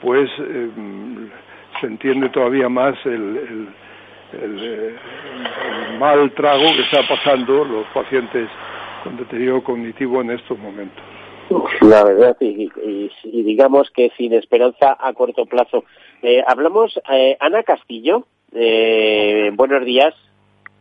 pues 0.00 0.30
eh, 0.38 0.68
se 1.80 1.86
entiende 1.86 2.28
todavía 2.28 2.68
más 2.68 2.94
el, 3.04 3.68
el, 4.32 4.98
mal 5.98 6.30
trago 6.32 6.64
que 6.74 6.82
está 6.82 7.06
pasando 7.06 7.64
los 7.64 7.86
pacientes 7.88 8.48
con 9.04 9.16
deterioro 9.16 9.62
cognitivo 9.62 10.20
en 10.22 10.30
estos 10.30 10.58
momentos. 10.58 11.04
La 11.82 12.02
verdad, 12.02 12.36
y, 12.40 12.70
digamos 13.42 13.90
que 13.90 14.10
sin 14.16 14.32
esperanza 14.32 14.96
a 14.98 15.12
corto 15.12 15.44
plazo. 15.44 15.84
Eh, 16.22 16.42
hablamos, 16.46 16.98
Ana 17.40 17.62
Castillo, 17.62 18.24
buenos 18.52 19.84
días. 19.84 20.14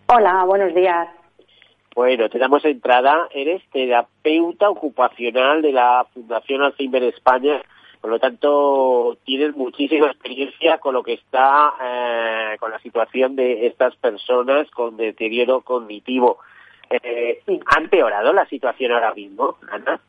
Hola, 0.08 0.46
buenos 0.46 0.74
días. 0.74 1.10
Bueno, 1.94 2.30
te 2.30 2.40
damos 2.40 2.64
entrada. 2.64 3.28
Eres 3.32 3.62
terapeuta 3.72 4.70
ocupacional 4.70 5.62
de 5.62 5.74
la 5.74 6.06
Fundación 6.14 6.64
Alzheimer 6.64 7.04
España 7.04 7.62
Por 8.00 8.10
lo 8.10 8.20
tanto, 8.20 9.18
tienes 9.26 9.56
muchísima 9.56 10.08
experiencia 10.08 10.78
con 10.80 10.94
lo 10.94 11.04
que 11.04 11.14
está, 11.14 11.74
eh, 11.84 12.58
con 12.60 12.72
la 12.72 12.80
situación 12.80 13.36
de 13.36 13.68
estas 13.68 13.96
personas 13.98 14.70
con 14.72 14.98
deterioro 14.98 15.62
cognitivo. 15.62 16.40
Eh, 16.90 17.42
¿Ha 17.68 17.80
empeorado 17.80 18.34
la 18.34 18.46
situación 18.48 18.94
ahora 18.94 19.14
mismo, 19.14 19.58
Ana? 19.70 20.00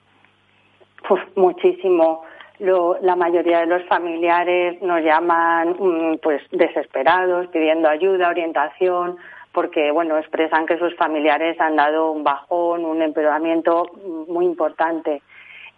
Pues 1.06 1.22
muchísimo. 1.36 2.24
Lo, 2.60 2.96
la 3.02 3.16
mayoría 3.16 3.60
de 3.60 3.66
los 3.66 3.82
familiares 3.88 4.80
nos 4.82 5.00
llaman 5.02 5.76
mm, 5.78 6.18
pues 6.22 6.42
desesperados, 6.52 7.48
pidiendo 7.48 7.88
ayuda, 7.88 8.28
orientación, 8.28 9.18
porque 9.52 9.90
bueno 9.90 10.18
expresan 10.18 10.66
que 10.66 10.78
sus 10.78 10.94
familiares 10.96 11.60
han 11.60 11.76
dado 11.76 12.10
un 12.10 12.24
bajón, 12.24 12.84
un 12.84 13.02
empeoramiento 13.02 13.90
muy 14.28 14.44
importante. 14.44 15.22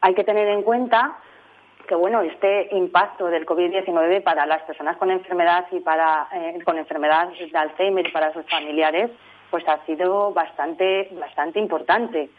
Hay 0.01 0.15
que 0.15 0.25
tener 0.25 0.49
en 0.49 0.63
cuenta 0.63 1.19
que 1.89 1.95
bueno 1.95 2.23
este 2.23 2.69
impacto 2.73 3.27
del 3.27 3.45
COVID-19 3.45 4.23
para 4.23 4.47
las 4.47 4.63
personas 4.63 4.97
con 4.97 5.11
enfermedad 5.11 5.67
y 5.73 5.81
para 5.81 6.29
eh, 6.33 6.59
con 6.65 6.79
enfermedad 6.79 7.29
de 7.29 7.59
Alzheimer 7.59 8.07
y 8.07 8.13
para 8.13 8.33
sus 8.33 8.47
familiares 8.49 9.11
pues 9.51 9.67
ha 9.69 9.85
sido 9.87 10.33
bastante 10.33 11.11
bastante 11.13 11.59
importante. 11.59 12.31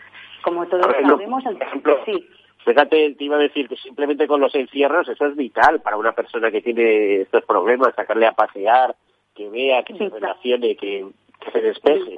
Como 0.42 0.68
todos 0.68 0.86
sabemos, 0.86 1.46
el, 1.46 1.60
ejemplo, 1.60 1.98
sí. 2.06 2.28
Fíjate, 2.64 3.16
te 3.16 3.24
iba 3.24 3.36
a 3.36 3.40
decir 3.40 3.68
que 3.68 3.76
simplemente 3.78 4.28
con 4.28 4.42
los 4.42 4.54
encierros 4.56 5.08
eso 5.08 5.26
es 5.26 5.36
vital 5.36 5.82
para 5.82 5.98
una 5.98 6.14
persona 6.14 6.52
que 6.52 6.62
tiene 6.62 7.22
estos 7.22 7.44
problemas, 7.46 7.96
sacarle 7.96 8.28
a 8.28 8.32
pasear, 8.32 8.96
que 9.36 9.50
vea, 9.50 9.84
que 9.84 9.96
se 9.96 10.10
relacione, 10.10 10.76
que, 10.76 11.06
se 11.52 11.62
despeje. 11.62 12.16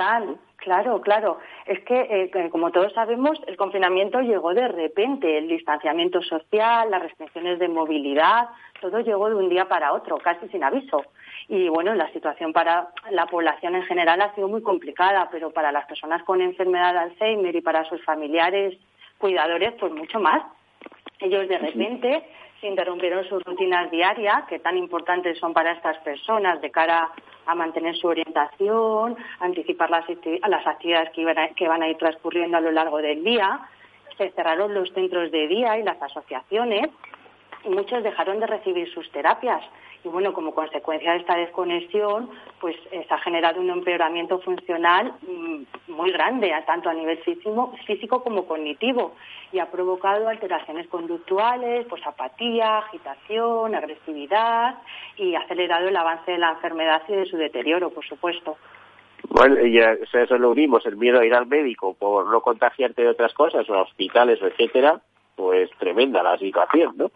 Claro, 0.57 0.99
claro. 1.01 1.38
Es 1.65 1.80
eh, 1.88 2.30
que, 2.32 2.49
como 2.49 2.72
todos 2.72 2.91
sabemos, 2.93 3.39
el 3.47 3.55
confinamiento 3.55 4.20
llegó 4.22 4.53
de 4.53 4.68
repente, 4.68 5.38
el 5.38 5.47
distanciamiento 5.47 6.22
social, 6.22 6.89
las 6.89 7.03
restricciones 7.03 7.59
de 7.59 7.70
movilidad, 7.70 8.49
todo 8.82 8.99
llegó 8.99 9.30
de 9.30 9.36
un 9.36 9.49
día 9.49 9.70
para 9.70 9.93
otro, 9.93 10.18
casi 10.18 10.47
sin 10.49 10.63
aviso. 10.63 11.05
Y 11.47 11.70
bueno, 11.70 11.93
la 11.93 12.11
situación 12.11 12.53
para 12.53 12.89
la 13.11 13.28
población 13.28 13.76
en 13.76 13.84
general 13.84 14.22
ha 14.22 14.36
sido 14.36 14.47
muy 14.47 14.61
complicada, 14.61 15.30
pero 15.32 15.51
para 15.51 15.72
las 15.72 15.86
personas 15.86 16.24
con 16.24 16.41
enfermedad 16.41 16.93
de 16.93 16.99
Alzheimer 16.99 17.55
y 17.55 17.61
para 17.61 17.86
sus 17.86 18.03
familiares 18.03 18.78
cuidadores, 19.20 19.74
pues 19.80 19.93
mucho 19.93 20.20
más. 20.20 20.43
Ellos 21.20 21.47
de 21.47 21.57
repente 21.57 22.24
se 22.59 22.68
interrumpieron 22.68 23.24
sus 23.26 23.43
rutinas 23.43 23.89
diarias, 23.91 24.43
que 24.49 24.59
tan 24.59 24.78
importantes 24.78 25.38
son 25.39 25.53
para 25.53 25.72
estas 25.72 25.97
personas 25.99 26.59
de 26.61 26.72
cara 26.72 27.03
a 27.03 27.11
mantener 27.55 27.95
su 27.95 28.07
orientación, 28.07 29.15
anticipar 29.39 29.89
las, 29.89 30.05
las 30.47 30.67
actividades 30.67 31.11
que, 31.55 31.67
van 31.67 31.83
a 31.83 31.89
ir 31.89 31.97
transcurriendo 31.97 32.57
a 32.57 32.61
lo 32.61 32.71
largo 32.71 32.97
del 32.97 33.23
día. 33.23 33.59
Se 34.17 34.29
cerraron 34.31 34.73
los 34.73 34.91
centros 34.93 35.31
de 35.31 35.47
día 35.47 35.77
y 35.77 35.83
las 35.83 36.01
asociaciones 36.01 36.89
muchos 37.70 38.03
dejaron 38.03 38.39
de 38.39 38.47
recibir 38.47 38.91
sus 38.93 39.09
terapias 39.11 39.63
y 40.03 40.09
bueno, 40.09 40.32
como 40.34 40.53
consecuencia 40.53 41.11
de 41.11 41.20
esta 41.20 41.36
desconexión, 41.36 42.30
pues 42.61 42.76
eh, 42.91 43.05
se 43.07 43.13
ha 43.13 43.18
generado 43.20 43.59
un 43.59 43.70
empeoramiento 43.70 44.39
funcional 44.39 45.13
mm, 45.22 45.91
muy 45.91 46.11
grande, 46.11 46.53
tanto 46.65 46.89
a 46.89 46.93
nivel 46.93 47.18
físico, 47.20 47.74
físico 47.86 48.24
como 48.24 48.45
cognitivo, 48.45 49.15
y 49.51 49.59
ha 49.59 49.72
provocado 49.72 50.30
alteraciones 50.30 50.88
conductuales, 50.88 51.86
pues 51.89 52.05
apatía, 52.05 52.80
agitación, 52.80 53.76
agresividad, 53.76 54.76
y 55.18 55.36
ha 55.36 55.39
acelerado 55.39 55.88
el 55.88 55.97
avance 55.97 56.32
de 56.32 56.38
la 56.38 56.51
enfermedad 56.51 57.01
y 57.07 57.13
de 57.13 57.26
su 57.26 57.38
deterioro, 57.38 57.89
por 57.89 58.05
supuesto. 58.05 58.57
Bueno, 59.30 59.65
y 59.65 59.78
eso 59.78 60.38
lo 60.38 60.51
unimos, 60.51 60.86
el 60.86 60.95
miedo 60.95 61.20
a 61.20 61.26
ir 61.26 61.34
al 61.34 61.47
médico 61.47 61.95
por 61.95 62.30
no 62.32 62.41
contagiarte 62.41 63.01
de 63.01 63.09
otras 63.09 63.34
cosas, 63.34 63.70
o 63.70 63.74
a 63.74 63.82
hospitales, 63.82 64.39
etcétera, 64.41 65.01
pues 65.36 65.70
tremenda 65.80 66.24
la 66.24 66.38
situación, 66.38 66.93
¿no? 66.97 67.11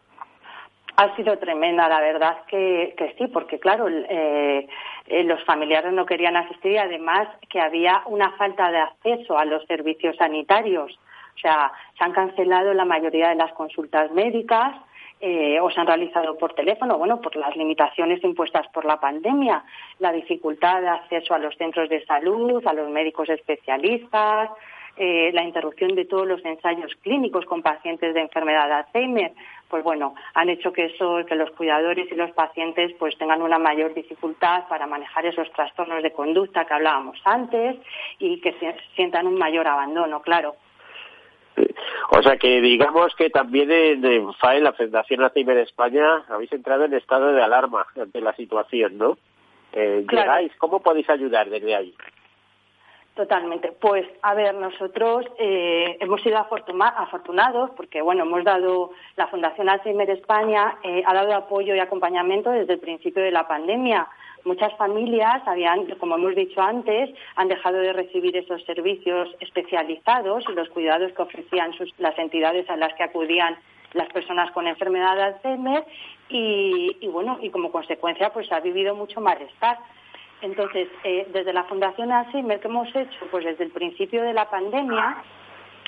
Ha 0.97 1.15
sido 1.15 1.37
tremenda, 1.37 1.87
la 1.87 2.01
verdad 2.01 2.37
que, 2.47 2.93
que 2.97 3.15
sí, 3.17 3.27
porque 3.27 3.59
claro, 3.59 3.87
eh, 3.89 4.67
eh, 5.07 5.23
los 5.23 5.43
familiares 5.45 5.93
no 5.93 6.05
querían 6.05 6.35
asistir 6.35 6.73
y 6.73 6.77
además 6.77 7.27
que 7.49 7.59
había 7.59 8.03
una 8.05 8.31
falta 8.31 8.71
de 8.71 8.79
acceso 8.79 9.37
a 9.37 9.45
los 9.45 9.65
servicios 9.65 10.15
sanitarios. 10.17 10.99
O 11.35 11.39
sea, 11.39 11.71
se 11.97 12.03
han 12.03 12.11
cancelado 12.11 12.73
la 12.73 12.85
mayoría 12.85 13.29
de 13.29 13.35
las 13.35 13.53
consultas 13.53 14.11
médicas 14.11 14.75
eh, 15.23 15.59
o 15.61 15.69
se 15.69 15.79
han 15.79 15.87
realizado 15.87 16.37
por 16.37 16.53
teléfono, 16.53 16.97
bueno, 16.97 17.21
por 17.21 17.35
las 17.35 17.55
limitaciones 17.55 18.23
impuestas 18.23 18.67
por 18.73 18.85
la 18.85 18.99
pandemia, 18.99 19.63
la 19.99 20.11
dificultad 20.11 20.81
de 20.81 20.89
acceso 20.89 21.33
a 21.33 21.39
los 21.39 21.55
centros 21.57 21.89
de 21.89 22.03
salud, 22.05 22.65
a 22.65 22.73
los 22.73 22.89
médicos 22.89 23.29
especialistas, 23.29 24.49
eh, 24.97 25.31
la 25.33 25.43
interrupción 25.43 25.95
de 25.95 26.05
todos 26.05 26.27
los 26.27 26.43
ensayos 26.43 26.93
clínicos 27.01 27.45
con 27.45 27.61
pacientes 27.61 28.13
de 28.13 28.21
enfermedad 28.21 28.67
de 28.67 28.73
Alzheimer, 28.73 29.31
pues 29.72 29.84
bueno, 29.84 30.13
han 30.34 30.49
hecho 30.49 30.74
que 30.74 30.86
eso, 30.86 31.26
que 31.26 31.36
los 31.36 31.49
cuidadores 31.51 32.11
y 32.11 32.15
los 32.15 32.32
pacientes 32.32 32.91
pues 32.99 33.17
tengan 33.17 33.41
una 33.41 33.57
mayor 33.57 33.93
dificultad 33.93 34.67
para 34.67 34.86
manejar 34.86 35.26
esos 35.26 35.49
trastornos 35.53 36.03
de 36.03 36.11
conducta 36.11 36.65
que 36.65 36.74
hablábamos 36.74 37.19
antes 37.24 37.78
y 38.19 38.41
que 38.41 38.53
sientan 38.95 39.26
un 39.26 39.36
mayor 39.39 39.67
abandono, 39.67 40.22
claro. 40.22 40.55
O 42.11 42.22
sea 42.22 42.38
que 42.38 42.59
digamos 42.61 43.15
que 43.15 43.30
también 43.30 43.72
en, 43.72 44.34
FAE, 44.34 44.59
la 44.59 44.74
Federación 44.74 45.24
Alzheimer 45.24 45.57
España, 45.57 46.26
habéis 46.28 46.51
entrado 46.51 46.86
en 46.86 46.93
estado 46.93 47.32
de 47.32 47.41
alarma 47.41 47.88
ante 47.99 48.19
la 48.19 48.34
situación, 48.36 48.97
¿no? 48.97 49.17
Eh, 49.74 50.05
¿Cómo 50.57 50.82
podéis 50.82 51.09
ayudar 51.09 51.49
desde 51.49 51.76
ahí? 51.76 51.95
Totalmente. 53.16 53.74
Pues, 53.74 54.07
a 54.22 54.34
ver, 54.34 54.55
nosotros 54.55 55.26
eh, 55.38 55.97
hemos 55.99 56.22
sido 56.22 56.38
afortunados 56.38 57.72
porque, 57.76 58.01
bueno, 58.01 58.24
hemos 58.24 58.45
dado, 58.45 58.91
la 59.18 59.28
Fundación 59.28 59.68
Alzheimer 59.68 60.09
España 60.09 60.78
eh, 60.82 61.03
ha 61.05 61.14
dado 61.14 61.34
apoyo 61.36 61.76
y 61.76 61.80
acompañamiento 61.80 62.51
desde 62.51 62.74
el 62.74 62.80
principio 62.80 63.22
de 63.22 63.32
la 63.32 63.47
pandemia. 63.49 64.07
Muchas 64.45 64.74
familias 64.78 65.45
habían, 65.45 65.86
como 65.95 66.16
hemos 66.16 66.36
dicho 66.36 66.62
antes, 66.62 67.09
han 67.36 67.49
dejado 67.49 67.80
de 67.80 67.91
recibir 67.91 68.36
esos 68.38 68.64
servicios 68.64 69.28
especializados 69.41 70.45
y 70.49 70.53
los 70.53 70.70
cuidados 70.70 71.12
que 71.12 71.22
ofrecían 71.22 71.72
las 71.97 72.18
entidades 72.18 72.70
a 72.70 72.78
las 72.78 72.93
que 72.93 73.03
acudían 73.03 73.57
las 73.91 74.07
personas 74.14 74.51
con 74.51 74.68
enfermedad 74.68 75.18
de 75.18 75.24
Alzheimer 75.24 75.86
y, 76.30 76.95
y 77.01 77.07
bueno, 77.07 77.39
y 77.41 77.49
como 77.49 77.74
consecuencia, 77.74 78.32
pues 78.32 78.49
ha 78.53 78.62
vivido 78.62 78.95
mucho 78.95 79.20
malestar. 79.20 79.80
Entonces, 80.41 80.87
eh, 81.03 81.27
desde 81.31 81.53
la 81.53 81.63
Fundación 81.65 82.11
Alzheimer, 82.11 82.59
¿qué 82.59 82.67
hemos 82.67 82.93
hecho? 82.95 83.27
Pues 83.29 83.45
desde 83.45 83.63
el 83.63 83.71
principio 83.71 84.23
de 84.23 84.33
la 84.33 84.49
pandemia 84.49 85.17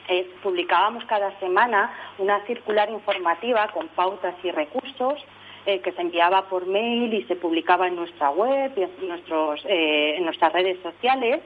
eh, 0.07 0.29
publicábamos 0.43 1.03
cada 1.05 1.37
semana 1.39 1.91
una 2.19 2.45
circular 2.45 2.89
informativa 2.89 3.67
con 3.69 3.87
pautas 3.89 4.35
y 4.43 4.51
recursos 4.51 5.25
eh, 5.65 5.79
que 5.79 5.91
se 5.93 6.01
enviaba 6.01 6.49
por 6.49 6.67
mail 6.67 7.13
y 7.13 7.23
se 7.23 7.35
publicaba 7.35 7.87
en 7.87 7.95
nuestra 7.95 8.29
web 8.29 8.71
y 8.75 8.83
en, 8.83 9.07
nuestros, 9.07 9.63
en 9.65 10.23
nuestras 10.23 10.53
redes 10.53 10.77
sociales. 10.83 11.41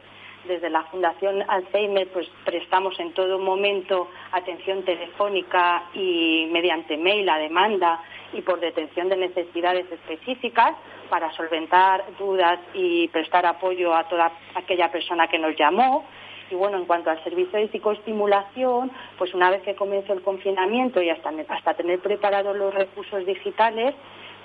Desde 0.47 0.69
la 0.69 0.83
Fundación 0.83 1.43
Alzheimer 1.47 2.07
pues 2.07 2.27
prestamos 2.45 2.97
en 2.99 3.13
todo 3.13 3.37
momento 3.37 4.07
atención 4.31 4.83
telefónica 4.83 5.83
y 5.93 6.47
mediante 6.51 6.95
mail 6.95 7.27
a 7.27 7.37
demanda 7.37 8.01
y 8.31 8.41
por 8.41 8.59
detención 8.59 9.09
de 9.09 9.17
necesidades 9.17 9.91
específicas 9.91 10.73
para 11.09 11.31
solventar 11.33 12.03
dudas 12.17 12.59
y 12.73 13.09
prestar 13.09 13.45
apoyo 13.45 13.93
a 13.93 14.05
toda 14.05 14.31
aquella 14.55 14.89
persona 14.89 15.27
que 15.27 15.37
nos 15.37 15.55
llamó. 15.57 16.05
Y 16.49 16.55
bueno, 16.55 16.77
en 16.77 16.85
cuanto 16.85 17.09
al 17.09 17.21
servicio 17.25 17.59
de 17.59 17.67
psicoestimulación, 17.67 18.89
pues 19.17 19.33
una 19.33 19.49
vez 19.49 19.63
que 19.63 19.75
comenzó 19.75 20.13
el 20.13 20.21
confinamiento 20.21 21.01
y 21.01 21.09
hasta, 21.09 21.29
hasta 21.49 21.73
tener 21.73 21.99
preparados 21.99 22.55
los 22.55 22.73
recursos 22.73 23.25
digitales, 23.25 23.93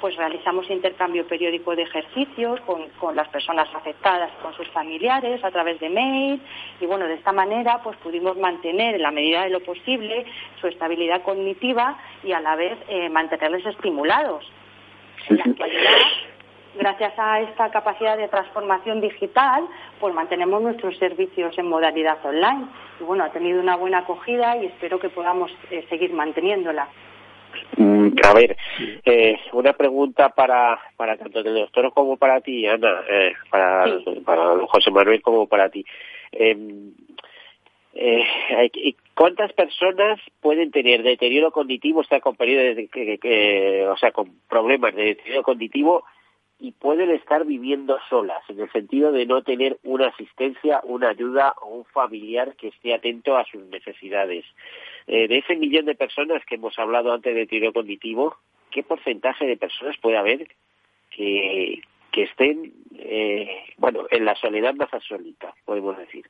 pues 0.02 0.16
realizamos 0.16 0.68
intercambio 0.68 1.24
periódico 1.28 1.76
de 1.76 1.82
ejercicios 1.82 2.60
con, 2.62 2.88
con, 2.98 3.14
las 3.14 3.28
personas 3.28 3.68
afectadas, 3.72 4.32
con 4.42 4.52
sus 4.54 4.68
familiares, 4.70 5.42
a 5.44 5.50
través 5.52 5.78
de 5.78 5.88
mail. 5.88 6.42
Y 6.80 6.86
bueno, 6.86 7.06
de 7.06 7.14
esta 7.14 7.30
manera 7.30 7.80
pues 7.84 7.96
pudimos 7.98 8.36
mantener 8.36 8.96
en 8.96 9.02
la 9.02 9.12
medida 9.12 9.44
de 9.44 9.50
lo 9.50 9.60
posible 9.60 10.26
su 10.60 10.66
estabilidad 10.66 11.22
cognitiva 11.22 11.96
y 12.24 12.32
a 12.32 12.40
la 12.40 12.56
vez 12.56 12.76
eh, 12.88 13.08
mantenerles 13.10 13.64
estimulados. 13.64 14.44
En 15.28 15.36
la 15.36 15.44
actualidad, 15.44 15.90
gracias 16.74 17.12
a 17.16 17.40
esta 17.42 17.70
capacidad 17.70 18.16
de 18.16 18.26
transformación 18.26 19.00
digital, 19.00 19.68
pues 20.00 20.12
mantenemos 20.14 20.60
nuestros 20.62 20.98
servicios 20.98 21.56
en 21.56 21.68
modalidad 21.68 22.18
online. 22.26 22.66
Y 22.98 23.04
bueno, 23.04 23.22
ha 23.22 23.30
tenido 23.30 23.60
una 23.60 23.76
buena 23.76 23.98
acogida 23.98 24.56
y 24.56 24.66
espero 24.66 24.98
que 24.98 25.10
podamos 25.10 25.52
eh, 25.70 25.86
seguir 25.88 26.12
manteniéndola. 26.12 26.88
Mm, 27.76 28.08
a 28.22 28.34
ver, 28.34 28.56
eh, 29.04 29.36
una 29.52 29.72
pregunta 29.72 30.28
para, 30.30 30.78
para 30.96 31.16
tanto 31.16 31.40
el 31.40 31.54
doctor 31.54 31.92
como 31.92 32.16
para 32.16 32.40
ti, 32.40 32.66
Ana, 32.66 33.02
eh, 33.08 33.32
para, 33.50 33.86
para 34.24 34.66
José 34.66 34.90
Manuel 34.90 35.22
como 35.22 35.46
para 35.46 35.68
ti. 35.68 35.84
Em, 36.32 36.92
eh, 37.94 38.94
¿Cuántas 39.14 39.52
personas 39.52 40.18
pueden 40.40 40.70
tener 40.70 41.02
deterioro 41.02 41.50
cognitivo, 41.50 42.00
estar 42.00 42.20
con 42.20 42.36
periodos 42.36 42.76
de, 42.76 43.86
o 43.88 43.96
sea, 43.96 44.10
con 44.12 44.32
problemas 44.48 44.94
de 44.94 45.04
deterioro 45.04 45.42
cognitivo 45.42 46.04
y 46.62 46.70
pueden 46.70 47.10
estar 47.10 47.44
viviendo 47.44 47.98
solas, 48.08 48.42
en 48.48 48.60
el 48.60 48.70
sentido 48.70 49.10
de 49.10 49.26
no 49.26 49.42
tener 49.42 49.78
una 49.82 50.06
asistencia, 50.06 50.80
una 50.84 51.08
ayuda 51.08 51.54
o 51.60 51.78
un 51.78 51.84
familiar 51.86 52.54
que 52.54 52.68
esté 52.68 52.94
atento 52.94 53.36
a 53.36 53.44
sus 53.46 53.64
necesidades. 53.64 54.44
Eh, 55.06 55.28
de 55.28 55.38
ese 55.38 55.56
millón 55.56 55.86
de 55.86 55.94
personas 55.94 56.44
que 56.44 56.54
hemos 56.56 56.78
hablado 56.78 57.12
antes 57.12 57.34
de 57.34 57.46
tiro 57.46 57.72
cognitivo, 57.72 58.36
qué 58.70 58.82
porcentaje 58.82 59.46
de 59.46 59.56
personas 59.56 59.96
puede 59.98 60.16
haber 60.16 60.48
que, 61.10 61.82
que 62.10 62.22
estén, 62.24 62.72
eh, 62.98 63.64
bueno, 63.78 64.06
en 64.10 64.24
la 64.24 64.34
soledad 64.36 64.74
más 64.74 64.92
absoluta, 64.92 65.52
podemos 65.64 65.96
decir. 65.98 66.26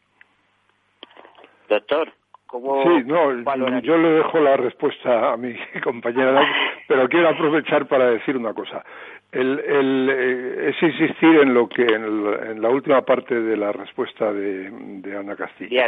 Doctor, 1.68 2.12
¿cómo 2.46 2.82
Sí, 2.82 3.04
no, 3.04 3.80
yo 3.80 3.98
le 3.98 4.08
dejo 4.08 4.40
la 4.40 4.56
respuesta 4.56 5.32
a 5.32 5.36
mi 5.36 5.54
compañera, 5.84 6.46
pero 6.88 7.08
quiero 7.08 7.28
aprovechar 7.28 7.86
para 7.86 8.10
decir 8.10 8.36
una 8.36 8.54
cosa. 8.54 8.84
El, 9.32 9.58
el, 9.60 10.10
eh, 10.10 10.68
es 10.68 10.82
insistir 10.82 11.40
en 11.40 11.54
lo 11.54 11.66
que 11.66 11.82
en, 11.82 12.60
la 12.60 12.68
última 12.68 13.00
parte 13.00 13.34
de 13.34 13.56
la 13.56 13.72
respuesta 13.72 14.30
de, 14.30 15.16
Ana 15.18 15.34
Castillo. 15.36 15.80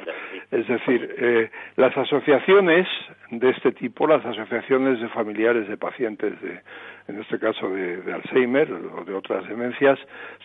Es 0.51 0.67
decir, 0.67 1.15
eh, 1.19 1.51
las 1.77 1.95
asociaciones 1.95 2.89
de 3.31 3.51
este 3.51 3.73
tipo, 3.73 4.07
las 4.07 4.25
asociaciones 4.25 4.99
de 4.99 5.09
familiares 5.11 5.69
de 5.69 5.77
pacientes, 5.77 6.41
de, 6.41 6.63
en 7.09 7.21
este 7.21 7.39
caso 7.39 7.69
de, 7.69 8.01
Alzheimer 8.15 8.73
o 8.73 9.05
de 9.05 9.13
otras 9.13 9.47
demencias, 9.47 9.99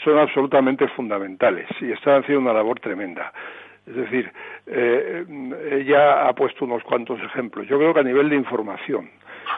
son 0.03 0.17
absolutamente 0.17 0.85
fundamentales 0.89 1.67
y 1.79 1.93
están 1.93 2.21
haciendo 2.21 2.41
una 2.41 2.53
labor 2.53 2.81
tremenda. 2.81 3.31
Es 3.87 3.95
decir, 3.95 4.29
eh, 4.67 5.25
ella 5.71 6.27
ha 6.27 6.33
puesto 6.33 6.65
unos 6.65 6.83
cuantos 6.83 7.19
ejemplos. 7.21 7.65
Yo 7.67 7.77
creo 7.77 7.93
que 7.93 8.01
a 8.01 8.03
nivel 8.03 8.29
de 8.29 8.35
información, 8.35 9.09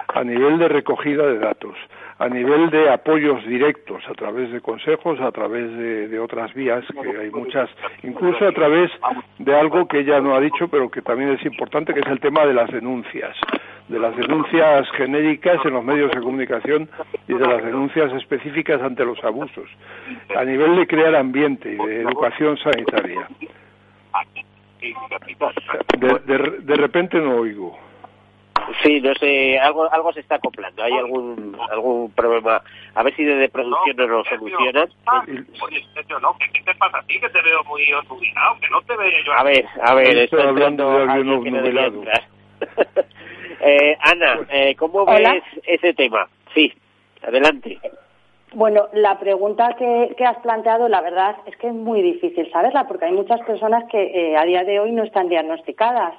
a 0.07 0.23
nivel 0.23 0.57
de 0.59 0.67
recogida 0.67 1.25
de 1.25 1.39
datos, 1.39 1.75
a 2.19 2.27
nivel 2.29 2.69
de 2.69 2.89
apoyos 2.89 3.43
directos 3.47 4.03
a 4.07 4.13
través 4.13 4.51
de 4.51 4.61
consejos, 4.61 5.19
a 5.19 5.31
través 5.31 5.75
de, 5.75 6.19
otras 6.19 6.53
vías, 6.53 6.85
que 7.01 7.17
hay 7.17 7.31
muchas, 7.31 7.69
incluso 8.03 8.47
a 8.47 8.51
través 8.51 8.91
de 9.39 9.55
algo 9.55 9.87
que 9.87 9.99
ella 9.99 10.19
no 10.19 10.35
ha 10.35 10.39
dicho, 10.39 10.67
pero 10.67 10.89
que 10.89 11.01
también 11.01 11.31
es 11.31 11.43
importante, 11.45 11.93
que 11.93 12.01
es 12.01 12.07
el 12.07 12.19
tema 12.19 12.45
de 12.45 12.53
las 12.53 12.69
denuncias, 12.69 13.35
de 13.87 13.99
las 13.99 14.15
denuncias 14.15 14.87
genéricas 14.91 15.65
en 15.65 15.73
los 15.73 15.83
medios 15.83 16.11
de 16.11 16.21
comunicación 16.21 16.87
y 17.27 17.33
de 17.33 17.47
las 17.47 17.63
denuncias 17.63 18.13
específicas 18.13 18.81
ante 18.81 19.03
los 19.03 19.21
abusos, 19.23 19.69
a 20.35 20.43
nivel 20.45 20.75
de 20.75 20.85
crear 20.85 21.15
ambiente 21.15 21.73
y 21.73 21.87
de 21.87 22.01
educación 22.01 22.55
sanitaria. 22.57 23.27
de 25.97 26.75
repente 26.75 27.19
no 27.19 27.37
oigo. 27.37 27.90
Sí, 28.83 29.01
no 29.01 29.13
sé, 29.15 29.59
algo 29.59 29.91
algo 29.91 30.13
se 30.13 30.21
está 30.21 30.35
acoplando, 30.35 30.83
hay 30.83 30.93
algún 30.93 31.57
algún 31.69 32.11
problema. 32.11 32.61
A 32.95 33.03
ver 33.03 33.15
si 33.15 33.23
desde 33.23 33.49
producción 33.49 33.95
no, 33.97 34.07
lo 34.07 34.23
solucionan. 34.25 34.89
Oye, 35.61 35.85
no, 36.21 36.35
¿qué 36.37 36.61
te 36.61 36.75
pasa 36.75 36.99
a 36.99 37.03
ti? 37.03 37.19
Que 37.19 37.29
te 37.29 37.41
veo 37.41 37.63
muy 37.63 37.91
obnubilado, 37.93 38.59
que 38.59 38.69
no 38.69 38.81
te 38.81 38.95
veo 38.95 39.23
yo. 39.25 39.33
A 39.33 39.43
ver, 39.43 39.65
a 39.81 39.93
ver, 39.93 40.17
estoy 40.17 40.41
hablando 40.41 40.91
de 40.91 41.11
alguien 41.11 41.53
no 41.53 42.11
eh, 43.61 43.97
Ana, 44.01 44.39
eh, 44.49 44.75
¿cómo 44.75 45.05
ves 45.05 45.43
ese 45.63 45.93
tema? 45.93 46.27
Sí, 46.53 46.71
adelante. 47.23 47.79
Bueno, 48.53 48.89
la 48.93 49.17
pregunta 49.17 49.75
que, 49.79 50.13
que, 50.17 50.25
has 50.25 50.37
planteado, 50.39 50.89
la 50.89 51.01
verdad 51.01 51.37
es 51.45 51.55
que 51.57 51.67
es 51.67 51.73
muy 51.73 52.01
difícil 52.01 52.51
saberla, 52.51 52.85
porque 52.87 53.05
hay 53.05 53.13
muchas 53.13 53.39
personas 53.41 53.85
que 53.89 54.03
eh, 54.03 54.37
a 54.37 54.43
día 54.43 54.63
de 54.63 54.79
hoy 54.79 54.91
no 54.91 55.03
están 55.03 55.29
diagnosticadas. 55.29 56.13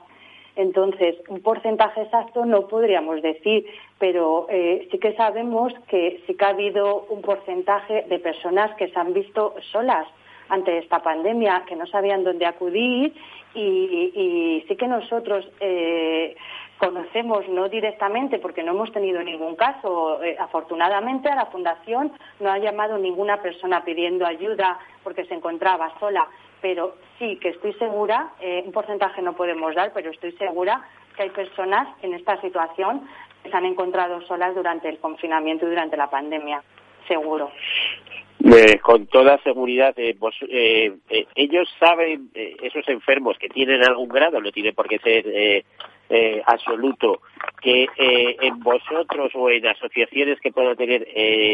Entonces, 0.55 1.17
un 1.29 1.41
porcentaje 1.41 2.03
exacto 2.03 2.45
no 2.45 2.69
podríamos 2.69 3.23
decir, 3.23 3.67
pero 3.99 4.47
eh, 4.51 4.87
sí 4.91 4.99
que 4.99 5.15
sabemos 5.15 5.73
que 5.89 6.23
sí 6.27 6.35
que 6.35 6.45
ha 6.45 6.49
habido 6.49 7.07
un 7.09 7.23
porcentaje 7.23 8.05
de 8.09 8.19
personas 8.19 8.75
que 8.77 8.89
se 8.89 8.99
han 8.99 9.15
visto 9.15 9.55
solas 9.73 10.07
ante 10.49 10.77
esta 10.79 10.99
pandemia, 11.03 11.65
que 11.67 11.77
no 11.77 11.87
sabían 11.87 12.25
dónde 12.25 12.45
acudir 12.45 13.15
y, 13.55 14.65
sí 14.69 14.77
que 14.77 14.87
nosotros 14.87 15.49
eh, 15.61 16.37
conocemos, 16.79 17.49
no 17.49 17.69
directamente, 17.69 18.39
porque 18.39 18.63
no 18.63 18.73
hemos 18.73 18.93
tenido 18.93 19.23
ningún 19.23 19.57
caso. 19.57 20.23
Eh, 20.23 20.37
afortunadamente 20.39 21.29
a 21.29 21.37
la 21.37 21.47
Fundación 21.47 22.13
no 22.41 22.51
ha 22.51 22.59
llamado 22.59 22.99
ninguna 22.99 23.41
persona 23.41 23.85
pidiendo 23.85 24.27
ayuda 24.27 24.79
porque 25.05 25.25
se 25.25 25.35
encontraba 25.35 25.93
sola, 26.01 26.29
pero 26.63 26.97
sí 27.19 27.37
que 27.37 27.51
estoy 27.51 27.75
segura, 27.75 28.33
eh, 28.41 28.63
un 28.65 28.73
porcentaje 28.73 29.21
no 29.21 29.35
podemos 29.35 29.75
dar, 29.75 29.93
pero 29.93 30.11
estoy 30.11 30.33
segura 30.33 30.83
que 31.17 31.25
hay 31.25 31.31
personas 31.31 31.89
en 32.03 32.15
esta 32.15 32.41
situación 32.41 33.07
que 33.43 33.51
se 33.51 33.57
han 33.57 33.67
encontrado 33.67 34.23
solas 34.23 34.55
durante 34.55 34.89
el 34.89 34.99
confinamiento 34.99 35.67
y 35.67 35.71
durante 35.71 35.97
la 35.97 36.09
pandemia, 36.09 36.63
seguro. 37.09 37.51
Eh, 38.45 38.79
con 38.81 39.07
toda 39.07 39.39
seguridad, 39.43 39.95
eh, 39.97 40.17
eh, 40.49 41.27
ellos 41.37 41.69
saben, 41.79 42.31
esos 42.35 42.89
enfermos 42.89 43.39
que 43.39 43.49
tienen 43.49 43.85
algún 43.85 44.09
grado, 44.09 44.41
no 44.41 44.51
tiene 44.51 44.73
por 44.73 44.89
qué 44.89 44.99
ser 44.99 45.65
absoluto, 46.47 47.21
que 47.61 47.87
en 47.97 48.59
vosotros 48.61 49.33
o 49.35 49.49
en 49.49 49.67
asociaciones 49.67 50.41
que 50.41 50.53
puedan 50.53 50.77
tener, 50.77 51.07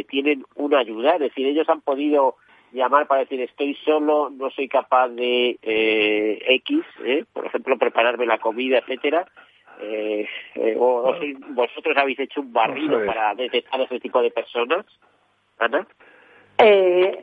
tienen 0.08 0.44
una 0.56 0.78
ayuda, 0.78 1.14
es 1.14 1.20
decir, 1.20 1.46
ellos 1.46 1.68
han 1.68 1.82
podido 1.82 2.36
llamar 2.72 3.06
para 3.06 3.20
decir 3.20 3.40
estoy 3.40 3.74
solo, 3.84 4.30
no 4.30 4.50
soy 4.50 4.68
capaz 4.68 5.08
de 5.08 5.58
eh, 5.62 6.38
X, 6.48 6.84
eh, 7.04 7.24
por 7.32 7.46
ejemplo, 7.46 7.78
prepararme 7.78 8.26
la 8.26 8.38
comida, 8.38 8.78
etcétera. 8.78 9.26
Eh, 9.80 10.28
eh 10.54 10.76
o, 10.78 11.14
vosotros 11.50 11.96
habéis 11.96 12.18
hecho 12.18 12.40
un 12.40 12.52
barrido 12.52 13.04
para 13.06 13.34
detectar 13.34 13.80
ese 13.80 14.00
tipo 14.00 14.20
de 14.20 14.30
personas, 14.30 14.84
Ana. 15.58 15.86
Eh, 16.58 17.22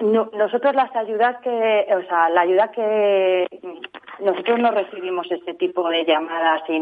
no, 0.00 0.30
nosotros 0.32 0.74
las 0.74 0.94
ayudas 0.94 1.40
que, 1.42 1.86
o 1.90 2.02
sea, 2.08 2.28
la 2.28 2.42
ayuda 2.42 2.70
que 2.70 3.48
nosotros 4.20 4.58
no 4.60 4.70
recibimos 4.70 5.30
ese 5.30 5.54
tipo 5.54 5.88
de 5.88 6.04
llamadas 6.04 6.62
y 6.68 6.78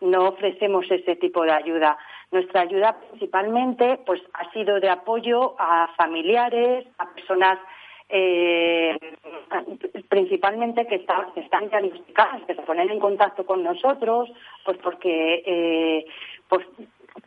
no, 0.00 0.28
ofrecemos 0.28 0.90
ese 0.90 1.16
tipo 1.16 1.42
de 1.42 1.52
ayuda. 1.52 1.98
Nuestra 2.30 2.62
ayuda 2.62 2.96
principalmente 3.10 3.98
pues, 4.06 4.22
ha 4.34 4.50
sido 4.52 4.80
de 4.80 4.88
apoyo 4.88 5.54
a 5.58 5.88
familiares, 5.96 6.86
a 6.98 7.12
personas 7.12 7.58
eh, 8.12 8.98
principalmente 10.08 10.86
que, 10.86 10.96
están 10.96 11.68
diagnosticadas, 11.68 12.42
que 12.42 12.56
se 12.56 12.62
ponen 12.62 12.90
en 12.90 12.98
contacto 12.98 13.46
con 13.46 13.62
nosotros, 13.62 14.28
pues 14.64 14.78
porque 14.78 15.42
eh, 15.46 16.06
pues 16.48 16.66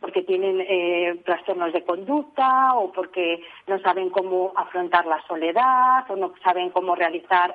porque 0.00 0.22
tienen 0.22 0.60
eh, 0.60 1.20
trastornos 1.24 1.72
de 1.72 1.84
conducta 1.84 2.74
o 2.74 2.92
porque 2.92 3.40
no 3.66 3.78
saben 3.80 4.10
cómo 4.10 4.52
afrontar 4.56 5.06
la 5.06 5.22
soledad 5.26 6.04
o 6.10 6.16
no 6.16 6.34
saben 6.42 6.70
cómo 6.70 6.94
realizar 6.94 7.54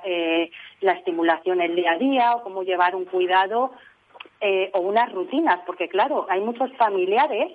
la 0.82 0.94
estimulación 0.94 1.62
el 1.62 1.76
día 1.76 1.92
a 1.92 1.98
día 1.98 2.36
o 2.36 2.44
cómo 2.44 2.64
llevar 2.64 2.96
un 2.96 3.06
cuidado 3.06 3.72
eh, 4.42 4.70
o 4.74 4.80
unas 4.80 5.12
rutinas, 5.12 5.60
porque 5.66 5.90
claro, 5.90 6.26
hay 6.30 6.42
muchos 6.42 6.72
familiares 6.78 7.52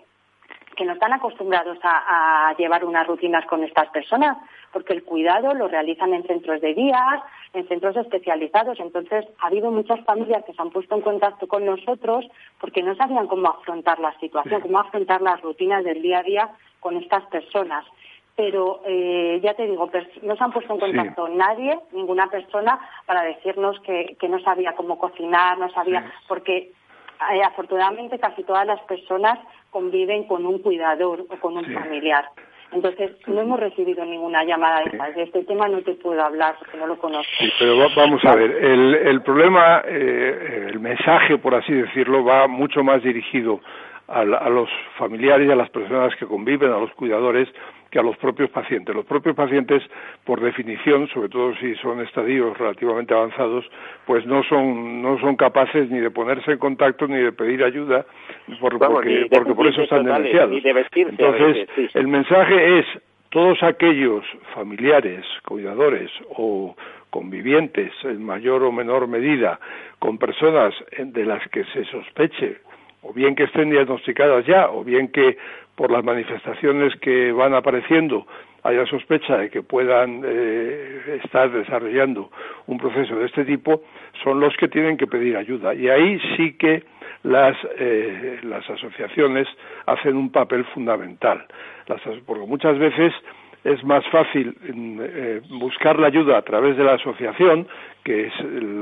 que 0.76 0.84
no 0.84 0.94
están 0.94 1.12
acostumbrados 1.12 1.78
a, 1.82 2.54
llevar 2.58 2.84
unas 2.84 3.06
rutinas 3.06 3.46
con 3.46 3.62
estas 3.62 3.88
personas, 3.90 4.36
porque 4.72 4.92
el 4.92 5.04
cuidado 5.04 5.54
lo 5.54 5.68
realizan 5.68 6.12
en 6.14 6.26
centros 6.26 6.60
de 6.60 6.74
días, 6.74 7.22
en 7.52 7.66
centros 7.68 7.96
especializados. 7.96 8.80
Entonces, 8.80 9.24
ha 9.38 9.46
habido 9.46 9.70
muchas 9.70 10.04
familias 10.04 10.44
que 10.44 10.52
se 10.52 10.60
han 10.60 10.70
puesto 10.70 10.94
en 10.94 11.02
contacto 11.02 11.46
con 11.46 11.64
nosotros 11.64 12.26
porque 12.60 12.82
no 12.82 12.94
sabían 12.96 13.28
cómo 13.28 13.48
afrontar 13.48 13.98
la 14.00 14.18
situación, 14.18 14.60
cómo 14.60 14.78
afrontar 14.78 15.22
las 15.22 15.40
rutinas 15.42 15.84
del 15.84 16.02
día 16.02 16.18
a 16.18 16.22
día 16.22 16.50
con 16.80 16.96
estas 16.96 17.24
personas 17.26 17.84
pero 18.36 18.80
eh, 18.86 19.40
ya 19.42 19.54
te 19.54 19.66
digo, 19.66 19.88
no 20.22 20.36
se 20.36 20.44
han 20.44 20.52
puesto 20.52 20.74
en 20.74 20.80
contacto 20.80 21.28
nadie, 21.28 21.78
ninguna 21.92 22.26
persona, 22.28 22.78
para 23.06 23.22
decirnos 23.22 23.78
que, 23.80 24.16
que 24.18 24.28
no 24.28 24.40
sabía 24.40 24.74
cómo 24.74 24.98
cocinar, 24.98 25.58
no 25.58 25.70
sabía, 25.70 26.12
porque 26.26 26.72
eh, 27.32 27.42
afortunadamente 27.44 28.18
casi 28.18 28.42
todas 28.42 28.66
las 28.66 28.80
personas 28.82 29.38
conviven 29.70 30.24
con 30.24 30.46
un 30.46 30.58
cuidador 30.58 31.24
o 31.28 31.36
con 31.36 31.56
un 31.56 31.64
familiar. 31.72 32.24
Entonces, 32.72 33.12
no 33.28 33.40
hemos 33.40 33.60
recibido 33.60 34.04
ninguna 34.04 34.42
llamada 34.42 34.82
de 34.82 35.12
De 35.12 35.22
este 35.22 35.44
tema 35.44 35.68
no 35.68 35.80
te 35.82 35.94
puedo 35.94 36.20
hablar 36.20 36.56
porque 36.58 36.76
no 36.76 36.88
lo 36.88 36.98
conozco. 36.98 37.30
pero 37.60 37.88
vamos 37.94 38.24
a 38.24 38.34
ver, 38.34 38.50
el, 38.50 38.94
el 38.94 39.22
problema, 39.22 39.82
eh, 39.86 40.70
el 40.70 40.80
mensaje, 40.80 41.38
por 41.38 41.54
así 41.54 41.72
decirlo, 41.72 42.24
va 42.24 42.48
mucho 42.48 42.82
más 42.82 43.00
dirigido 43.00 43.60
a, 44.08 44.20
a, 44.20 44.48
los 44.50 44.68
familiares 44.98 45.48
y 45.48 45.50
a 45.50 45.56
las 45.56 45.70
personas 45.70 46.14
que 46.16 46.26
conviven, 46.26 46.70
a 46.70 46.78
los 46.78 46.90
cuidadores, 46.92 47.48
que 47.90 48.00
a 48.00 48.02
los 48.02 48.16
propios 48.16 48.50
pacientes. 48.50 48.94
Los 48.94 49.06
propios 49.06 49.36
pacientes, 49.36 49.82
por 50.24 50.40
definición, 50.40 51.08
sobre 51.08 51.28
todo 51.28 51.54
si 51.56 51.76
son 51.76 52.00
estadios 52.00 52.58
relativamente 52.58 53.14
avanzados, 53.14 53.64
pues 54.04 54.26
no 54.26 54.42
son, 54.42 55.00
no 55.00 55.18
son 55.20 55.36
capaces 55.36 55.88
ni 55.90 56.00
de 56.00 56.10
ponerse 56.10 56.52
en 56.52 56.58
contacto 56.58 57.06
ni 57.06 57.18
de 57.18 57.32
pedir 57.32 57.62
ayuda, 57.62 58.04
porque, 58.60 59.26
porque 59.30 59.54
por 59.54 59.66
eso 59.68 59.82
están 59.82 60.04
denunciados. 60.04 60.60
Entonces, 60.94 61.68
el 61.94 62.08
mensaje 62.08 62.80
es 62.80 62.86
todos 63.28 63.62
aquellos 63.62 64.24
familiares, 64.54 65.24
cuidadores 65.46 66.10
o 66.36 66.76
convivientes 67.10 67.92
en 68.02 68.24
mayor 68.24 68.64
o 68.64 68.72
menor 68.72 69.06
medida 69.06 69.60
con 70.00 70.18
personas 70.18 70.74
de 70.98 71.24
las 71.24 71.46
que 71.50 71.64
se 71.66 71.84
sospeche 71.84 72.58
o 73.04 73.12
bien 73.12 73.34
que 73.34 73.44
estén 73.44 73.70
diagnosticadas 73.70 74.46
ya, 74.46 74.70
o 74.70 74.82
bien 74.82 75.08
que 75.08 75.36
por 75.74 75.90
las 75.90 76.04
manifestaciones 76.04 76.94
que 76.96 77.32
van 77.32 77.54
apareciendo 77.54 78.26
haya 78.62 78.86
sospecha 78.86 79.36
de 79.36 79.50
que 79.50 79.62
puedan 79.62 80.22
eh, 80.24 81.20
estar 81.22 81.50
desarrollando 81.50 82.30
un 82.66 82.78
proceso 82.78 83.14
de 83.16 83.26
este 83.26 83.44
tipo, 83.44 83.82
son 84.22 84.40
los 84.40 84.56
que 84.56 84.68
tienen 84.68 84.96
que 84.96 85.06
pedir 85.06 85.36
ayuda. 85.36 85.74
Y 85.74 85.88
ahí 85.88 86.18
sí 86.36 86.54
que 86.54 86.82
las, 87.24 87.56
eh, 87.78 88.40
las 88.42 88.68
asociaciones 88.68 89.46
hacen 89.86 90.16
un 90.16 90.30
papel 90.32 90.64
fundamental. 90.72 91.44
porque 92.26 92.46
muchas 92.46 92.78
veces 92.78 93.12
es 93.64 93.82
más 93.82 94.06
fácil 94.08 94.54
eh, 94.62 95.40
buscar 95.48 95.98
la 95.98 96.08
ayuda 96.08 96.38
a 96.38 96.42
través 96.42 96.76
de 96.76 96.84
la 96.84 96.94
asociación, 96.94 97.66
que 98.04 98.30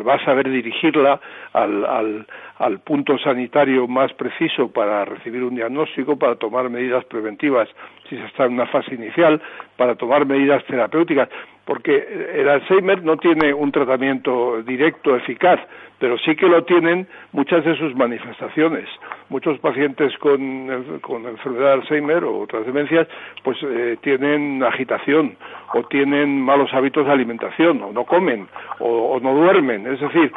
va 0.06 0.14
a 0.14 0.24
saber 0.24 0.50
dirigirla 0.50 1.20
al, 1.52 1.84
al, 1.84 2.26
al, 2.58 2.80
punto 2.80 3.16
sanitario 3.18 3.86
más 3.86 4.12
preciso 4.14 4.72
para 4.72 5.04
recibir 5.04 5.44
un 5.44 5.54
diagnóstico, 5.54 6.18
para 6.18 6.34
tomar 6.34 6.68
medidas 6.68 7.04
preventivas 7.04 7.68
si 8.08 8.16
se 8.16 8.24
está 8.24 8.46
en 8.46 8.54
una 8.54 8.66
fase 8.66 8.94
inicial, 8.96 9.40
para 9.76 9.94
tomar 9.94 10.26
medidas 10.26 10.64
terapéuticas, 10.64 11.28
porque 11.64 12.32
el 12.34 12.48
Alzheimer 12.48 13.02
no 13.02 13.16
tiene 13.16 13.54
un 13.54 13.70
tratamiento 13.70 14.62
directo, 14.62 15.14
eficaz, 15.16 15.60
pero 16.02 16.18
sí 16.18 16.34
que 16.34 16.48
lo 16.48 16.64
tienen 16.64 17.06
muchas 17.30 17.64
de 17.64 17.76
sus 17.76 17.94
manifestaciones. 17.94 18.88
Muchos 19.28 19.60
pacientes 19.60 20.12
con, 20.18 20.98
con 21.00 21.26
enfermedad 21.26 21.66
de 21.66 21.72
Alzheimer 21.74 22.24
o 22.24 22.40
otras 22.40 22.66
demencias, 22.66 23.06
pues 23.44 23.56
eh, 23.62 23.96
tienen 24.02 24.64
agitación 24.64 25.36
o 25.74 25.84
tienen 25.84 26.40
malos 26.40 26.74
hábitos 26.74 27.06
de 27.06 27.12
alimentación, 27.12 27.80
o 27.82 27.92
no 27.92 28.04
comen, 28.04 28.48
o, 28.80 29.20
no 29.22 29.32
duermen. 29.32 29.86
Es 29.86 30.00
decir, 30.00 30.32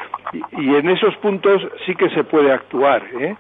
y, 0.52 0.76
en 0.76 0.88
esos 0.88 1.16
puntos 1.18 1.68
sí 1.88 1.96
que 1.96 2.12
se 2.12 2.24
puede 2.24 2.52
actuar. 2.52 3.04
¿eh? 3.20 3.36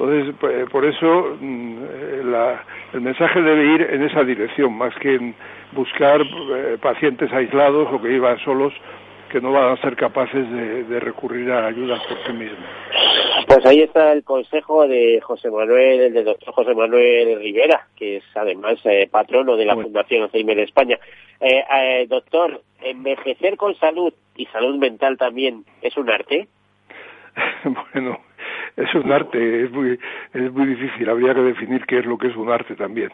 Entonces, 0.00 0.34
por 0.70 0.86
eso 0.86 1.36
mm, 1.38 1.78
el 2.94 3.00
mensaje 3.02 3.42
debe 3.42 3.74
ir 3.74 3.82
en 3.82 4.02
esa 4.02 4.24
dirección, 4.24 4.72
más 4.72 4.94
que 4.94 5.14
en 5.14 5.34
buscar 5.72 6.22
eh, 6.22 6.78
pacientes 6.80 7.30
aislados 7.30 7.86
o 7.92 8.00
que 8.00 8.08
vivan 8.08 8.38
solos 8.38 8.72
que 9.30 9.42
no 9.42 9.52
van 9.52 9.72
a 9.72 9.80
ser 9.80 9.96
capaces 9.96 10.50
de, 10.50 11.00
recurrir 11.00 11.52
a 11.52 11.66
ayudas 11.66 12.02
por 12.08 12.18
sí 12.26 12.32
mismos. 12.32 12.68
Pues 13.46 13.64
ahí 13.64 13.82
está 13.82 14.12
el 14.12 14.24
consejo 14.24 14.88
de 14.88 15.20
José 15.20 15.50
Manuel, 15.50 16.00
el 16.00 16.14
del 16.14 16.24
doctor 16.24 16.52
José 16.54 16.74
Manuel 16.74 17.38
Rivera, 17.38 17.86
que 17.94 18.16
es 18.16 18.24
además 18.34 18.78
eh, 18.84 19.06
patrono 19.08 19.56
de 19.56 19.66
la 19.66 19.74
Fundación 19.74 20.24
Alzheimer 20.24 20.58
España. 20.60 20.98
Eh, 21.40 22.06
doctor, 22.08 22.62
¿envejecer 22.80 23.56
con 23.56 23.76
salud 23.76 24.12
y 24.34 24.46
salud 24.46 24.76
mental 24.78 25.18
también 25.18 25.64
es 25.82 25.96
un 25.96 26.10
arte? 26.10 26.48
bueno, 27.92 28.18
es 28.82 28.94
un 28.94 29.10
arte, 29.12 29.64
es 29.64 29.70
muy, 29.70 29.98
es 30.32 30.52
muy 30.52 30.66
difícil, 30.66 31.08
habría 31.08 31.34
que 31.34 31.42
definir 31.42 31.84
qué 31.86 31.98
es 31.98 32.06
lo 32.06 32.18
que 32.18 32.28
es 32.28 32.36
un 32.36 32.50
arte 32.50 32.74
también. 32.74 33.10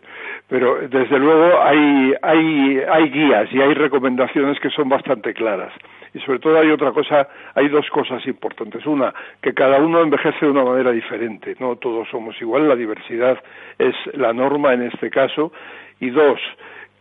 Pero 0.48 0.88
desde 0.88 1.18
luego 1.18 1.60
hay, 1.62 2.14
hay, 2.22 2.80
hay 2.90 3.10
guías 3.10 3.52
y 3.52 3.60
hay 3.60 3.74
recomendaciones 3.74 4.58
que 4.60 4.70
son 4.70 4.88
bastante 4.88 5.34
claras. 5.34 5.72
Y 6.14 6.20
sobre 6.20 6.38
todo 6.38 6.58
hay 6.58 6.70
otra 6.70 6.92
cosa, 6.92 7.28
hay 7.54 7.68
dos 7.68 7.88
cosas 7.90 8.26
importantes. 8.26 8.86
Una, 8.86 9.12
que 9.42 9.52
cada 9.52 9.78
uno 9.78 10.00
envejece 10.00 10.46
de 10.46 10.52
una 10.52 10.64
manera 10.64 10.90
diferente, 10.92 11.56
no 11.58 11.76
todos 11.76 12.08
somos 12.08 12.40
igual, 12.40 12.68
la 12.68 12.76
diversidad 12.76 13.38
es 13.78 13.94
la 14.14 14.32
norma 14.32 14.72
en 14.72 14.82
este 14.82 15.10
caso. 15.10 15.52
Y 16.00 16.10
dos, 16.10 16.40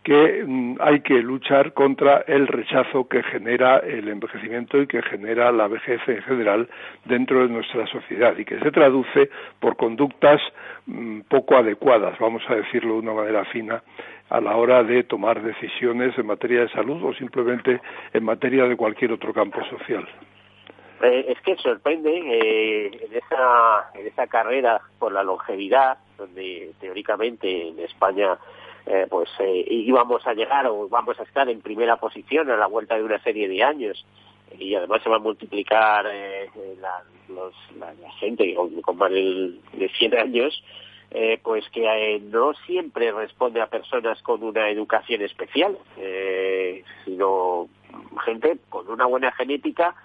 que 0.06 0.43
mm, 0.45 0.78
hay 0.80 0.99
que 1.01 1.16
luchar 1.16 1.74
contra 1.74 2.24
el 2.28 2.47
rechazo 2.47 3.10
que 3.10 3.24
genera 3.24 3.78
el 3.80 4.08
envejecimiento 4.08 4.80
y 4.80 4.86
que 4.86 5.01
genera 5.01 5.51
la 5.51 5.68
vejez 5.68 5.99
en 6.08 6.22
general 6.22 6.70
dentro 7.06 7.41
de 7.41 7.49
nuestra 7.49 7.88
sociedad 7.88 8.38
y 8.38 8.45
que 8.45 8.60
se 8.60 8.72
traduce 8.72 9.32
por 9.60 9.76
conductas 9.76 10.39
mm, 10.86 11.22
poco 11.22 11.58
adecuadas, 11.58 12.18
vamos 12.20 12.43
a 12.47 12.56
decirlo 12.56 12.93
de 12.93 12.99
una 12.99 13.14
manera 13.14 13.45
fina, 13.45 13.82
a 14.30 14.39
la 14.39 14.56
hora 14.56 14.84
de 14.84 15.03
tomar 15.03 15.41
decisiones 15.41 16.16
en 16.20 16.28
materia 16.28 16.62
de 16.62 16.70
salud 16.70 17.03
o 17.03 17.14
simplemente 17.16 17.82
en 18.14 18.24
materia 18.24 18.66
de 18.66 18.78
cualquier 18.78 19.12
otro 19.12 19.34
campo 19.34 19.60
social. 19.66 20.08
Eh, 21.01 21.26
es 21.30 21.41
que 21.41 21.56
sorprende 21.58 22.12
eh, 22.12 23.10
esa, 23.12 23.89
en 23.95 24.06
esa 24.06 24.28
carrera 24.28 24.80
por 24.99 25.12
la 25.12 25.24
longevidad, 25.24 25.97
donde 26.16 26.74
teóricamente 26.80 27.70
en 27.70 27.80
España 27.80 28.38
eh, 28.86 29.08
pues 29.10 29.30
eh, 29.40 29.66
íbamos 29.68 30.26
a 30.28 30.34
llegar 30.34 30.68
o 30.68 30.88
vamos 30.88 31.20
a 31.20 31.24
estar 31.24 31.50
en 31.50 31.62
primera 31.62 31.98
posición 31.98 32.52
a 32.52 32.58
la 32.58 32.68
vuelta 32.68 32.96
de 32.96 33.04
una 33.04 33.22
serie 33.24 33.48
de 33.48 33.64
años. 33.64 34.06
Y 34.60 34.76
además 34.76 35.02
se 35.02 35.10
va 35.10 35.16
a 35.16 35.20
multiplicar 35.20 36.06
eh, 36.12 36.50
la, 36.80 37.04
gente 38.20 38.54
con, 38.54 38.98
más 38.98 39.12
de, 39.12 39.90
100 39.98 40.18
años 40.18 40.64
pues 41.44 41.64
que 41.70 42.22
no 42.30 42.54
siempre 42.66 43.12
responde 43.12 43.62
a 43.62 43.68
personas 43.68 44.22
con 44.22 44.44
una 44.44 44.70
educación 44.70 45.22
especial 45.22 45.78
sino 47.06 47.70
gente 48.26 48.58
con 48.70 48.90
una 48.90 49.06
buena 49.06 49.32
genética 49.32 49.96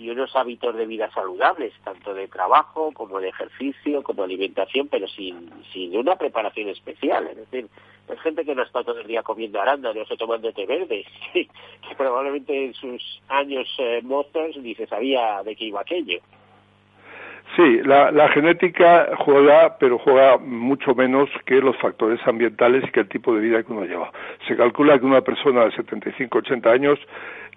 y 0.00 0.08
unos 0.08 0.34
hábitos 0.34 0.74
de 0.74 0.86
vida 0.86 1.10
saludables, 1.12 1.74
tanto 1.84 2.14
de 2.14 2.26
trabajo 2.26 2.90
como 2.92 3.20
de 3.20 3.28
ejercicio, 3.28 4.02
como 4.02 4.22
alimentación, 4.22 4.88
pero 4.88 5.06
sin, 5.08 5.50
sin 5.72 5.94
una 5.94 6.16
preparación 6.16 6.70
especial. 6.70 7.26
Es 7.26 7.36
decir, 7.36 7.68
es 8.08 8.20
gente 8.20 8.44
que 8.44 8.54
no 8.54 8.62
está 8.62 8.82
todo 8.82 8.98
el 8.98 9.06
día 9.06 9.22
comiendo 9.22 9.60
arándanos 9.60 10.10
o 10.10 10.16
tomando 10.16 10.52
té 10.52 10.64
verde, 10.64 11.04
que 11.32 11.94
probablemente 11.98 12.64
en 12.64 12.74
sus 12.74 13.20
años 13.28 13.68
eh, 13.78 14.00
mozos 14.02 14.56
ni 14.56 14.74
se 14.74 14.86
sabía 14.86 15.42
de 15.44 15.54
qué 15.54 15.66
iba 15.66 15.82
aquello. 15.82 16.20
Sí, 17.56 17.80
la, 17.84 18.12
la, 18.12 18.28
genética 18.28 19.08
juega, 19.18 19.76
pero 19.78 19.98
juega 19.98 20.38
mucho 20.38 20.94
menos 20.94 21.28
que 21.46 21.56
los 21.56 21.76
factores 21.78 22.20
ambientales 22.24 22.84
y 22.84 22.92
que 22.92 23.00
el 23.00 23.08
tipo 23.08 23.34
de 23.34 23.40
vida 23.40 23.62
que 23.64 23.72
uno 23.72 23.84
lleva. 23.84 24.12
Se 24.46 24.56
calcula 24.56 24.98
que 24.98 25.04
una 25.04 25.22
persona 25.22 25.64
de 25.64 25.72
75-80 25.72 26.66
años, 26.70 26.98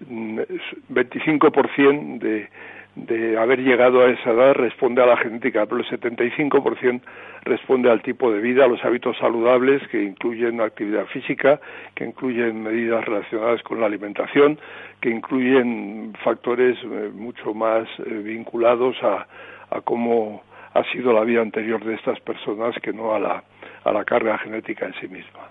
25% 0.00 1.92
mm, 1.92 2.18
de, 2.18 2.48
de 2.96 3.38
haber 3.38 3.60
llegado 3.60 4.02
a 4.02 4.10
esa 4.10 4.30
edad 4.30 4.54
responde 4.54 5.00
a 5.00 5.06
la 5.06 5.16
genética, 5.16 5.64
pero 5.66 5.80
el 5.80 5.86
75% 5.86 7.00
responde 7.44 7.88
al 7.88 8.02
tipo 8.02 8.32
de 8.32 8.40
vida, 8.40 8.64
a 8.64 8.68
los 8.68 8.84
hábitos 8.84 9.16
saludables 9.18 9.86
que 9.88 10.02
incluyen 10.02 10.60
actividad 10.60 11.06
física, 11.06 11.60
que 11.94 12.04
incluyen 12.04 12.64
medidas 12.64 13.04
relacionadas 13.04 13.62
con 13.62 13.80
la 13.80 13.86
alimentación, 13.86 14.58
que 15.00 15.10
incluyen 15.10 16.14
factores 16.24 16.76
eh, 16.82 17.10
mucho 17.14 17.54
más 17.54 17.86
eh, 17.98 18.10
vinculados 18.10 18.96
a, 19.02 19.26
a 19.74 19.80
cómo 19.80 20.42
ha 20.72 20.84
sido 20.92 21.12
la 21.12 21.22
vida 21.22 21.42
anterior 21.42 21.84
de 21.84 21.94
estas 21.94 22.18
personas 22.20 22.74
que 22.82 22.92
no 22.92 23.14
a 23.14 23.18
la, 23.18 23.44
a 23.84 23.92
la 23.92 24.04
carga 24.04 24.38
genética 24.38 24.86
en 24.86 24.94
sí 25.00 25.08
misma. 25.08 25.50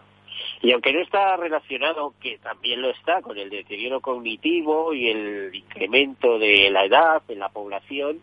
Y 0.61 0.71
aunque 0.71 0.93
no 0.93 1.01
está 1.01 1.35
relacionado, 1.35 2.13
que 2.21 2.37
también 2.39 2.81
lo 2.81 2.89
está, 2.89 3.21
con 3.21 3.37
el 3.37 3.49
deterioro 3.49 3.99
cognitivo 3.99 4.93
y 4.93 5.09
el 5.09 5.53
incremento 5.53 6.39
de 6.39 6.69
la 6.71 6.85
edad 6.85 7.21
en 7.27 7.39
la 7.39 7.49
población, 7.49 8.19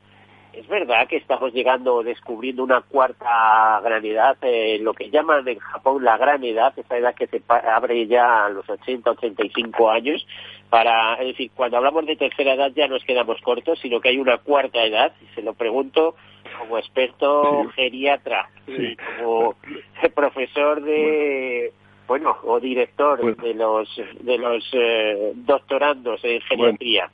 es 0.52 0.66
verdad 0.68 1.06
que 1.08 1.16
estamos 1.16 1.52
llegando, 1.52 2.02
descubriendo 2.02 2.62
una 2.62 2.80
cuarta 2.80 3.80
gran 3.82 4.04
edad, 4.04 4.36
eh, 4.42 4.78
lo 4.80 4.94
que 4.94 5.10
llaman 5.10 5.46
en 5.46 5.58
Japón 5.58 6.04
la 6.04 6.16
gran 6.16 6.42
edad, 6.44 6.72
esa 6.76 6.96
edad 6.96 7.14
que 7.14 7.26
se 7.26 7.42
abre 7.48 8.06
ya 8.06 8.46
a 8.46 8.48
los 8.48 8.68
80, 8.68 9.10
85 9.10 9.90
años, 9.90 10.26
para, 10.68 11.14
es 11.14 11.28
decir, 11.28 11.50
cuando 11.54 11.76
hablamos 11.76 12.06
de 12.06 12.16
tercera 12.16 12.54
edad 12.54 12.72
ya 12.74 12.88
nos 12.88 13.04
quedamos 13.04 13.40
cortos, 13.42 13.78
sino 13.80 14.00
que 14.00 14.10
hay 14.10 14.18
una 14.18 14.38
cuarta 14.38 14.82
edad, 14.84 15.12
y 15.22 15.34
se 15.34 15.42
lo 15.42 15.54
pregunto 15.54 16.14
como 16.58 16.78
experto 16.78 17.68
geriatra, 17.74 18.50
y 18.66 18.96
como 18.96 19.54
profesor 20.14 20.82
de 20.82 21.72
bueno, 22.06 22.36
o 22.42 22.58
director 22.58 23.36
de 23.36 23.54
los 23.54 23.88
de 24.20 24.36
los 24.36 24.68
eh, 24.72 25.30
doctorandos 25.36 26.20
en 26.24 26.40
geriatría. 26.40 27.08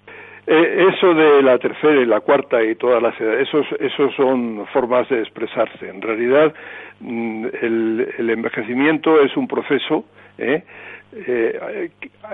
Eh, 0.48 0.86
eso 0.94 1.12
de 1.12 1.42
la 1.42 1.58
tercera 1.58 2.00
y 2.00 2.06
la 2.06 2.20
cuarta 2.20 2.62
y 2.62 2.76
todas 2.76 3.02
las 3.02 3.20
edades, 3.20 3.48
esos, 3.48 3.66
esos 3.80 4.14
son 4.14 4.64
formas 4.72 5.08
de 5.08 5.20
expresarse. 5.20 5.88
En 5.88 6.00
realidad, 6.00 6.54
mm, 7.00 7.46
el, 7.62 8.14
el 8.18 8.30
envejecimiento 8.30 9.20
es 9.20 9.36
un 9.36 9.48
proceso 9.48 10.04
¿eh? 10.38 10.62
eh, 11.12 11.90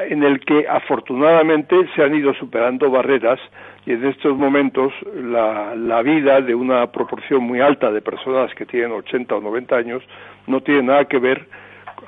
en 0.08 0.22
el 0.24 0.40
que 0.40 0.66
afortunadamente 0.68 1.74
se 1.94 2.02
han 2.02 2.14
ido 2.14 2.34
superando 2.34 2.90
barreras 2.90 3.40
y 3.86 3.92
en 3.92 4.04
estos 4.06 4.36
momentos 4.36 4.92
la, 5.14 5.74
la 5.74 6.02
vida 6.02 6.40
de 6.40 6.54
una 6.54 6.92
proporción 6.92 7.42
muy 7.42 7.60
alta 7.60 7.90
de 7.90 8.02
personas 8.02 8.54
que 8.54 8.66
tienen 8.66 8.92
80 8.92 9.36
o 9.36 9.40
90 9.40 9.76
años 9.76 10.02
no 10.46 10.60
tiene 10.60 10.82
nada 10.82 11.06
que 11.06 11.18
ver 11.18 11.46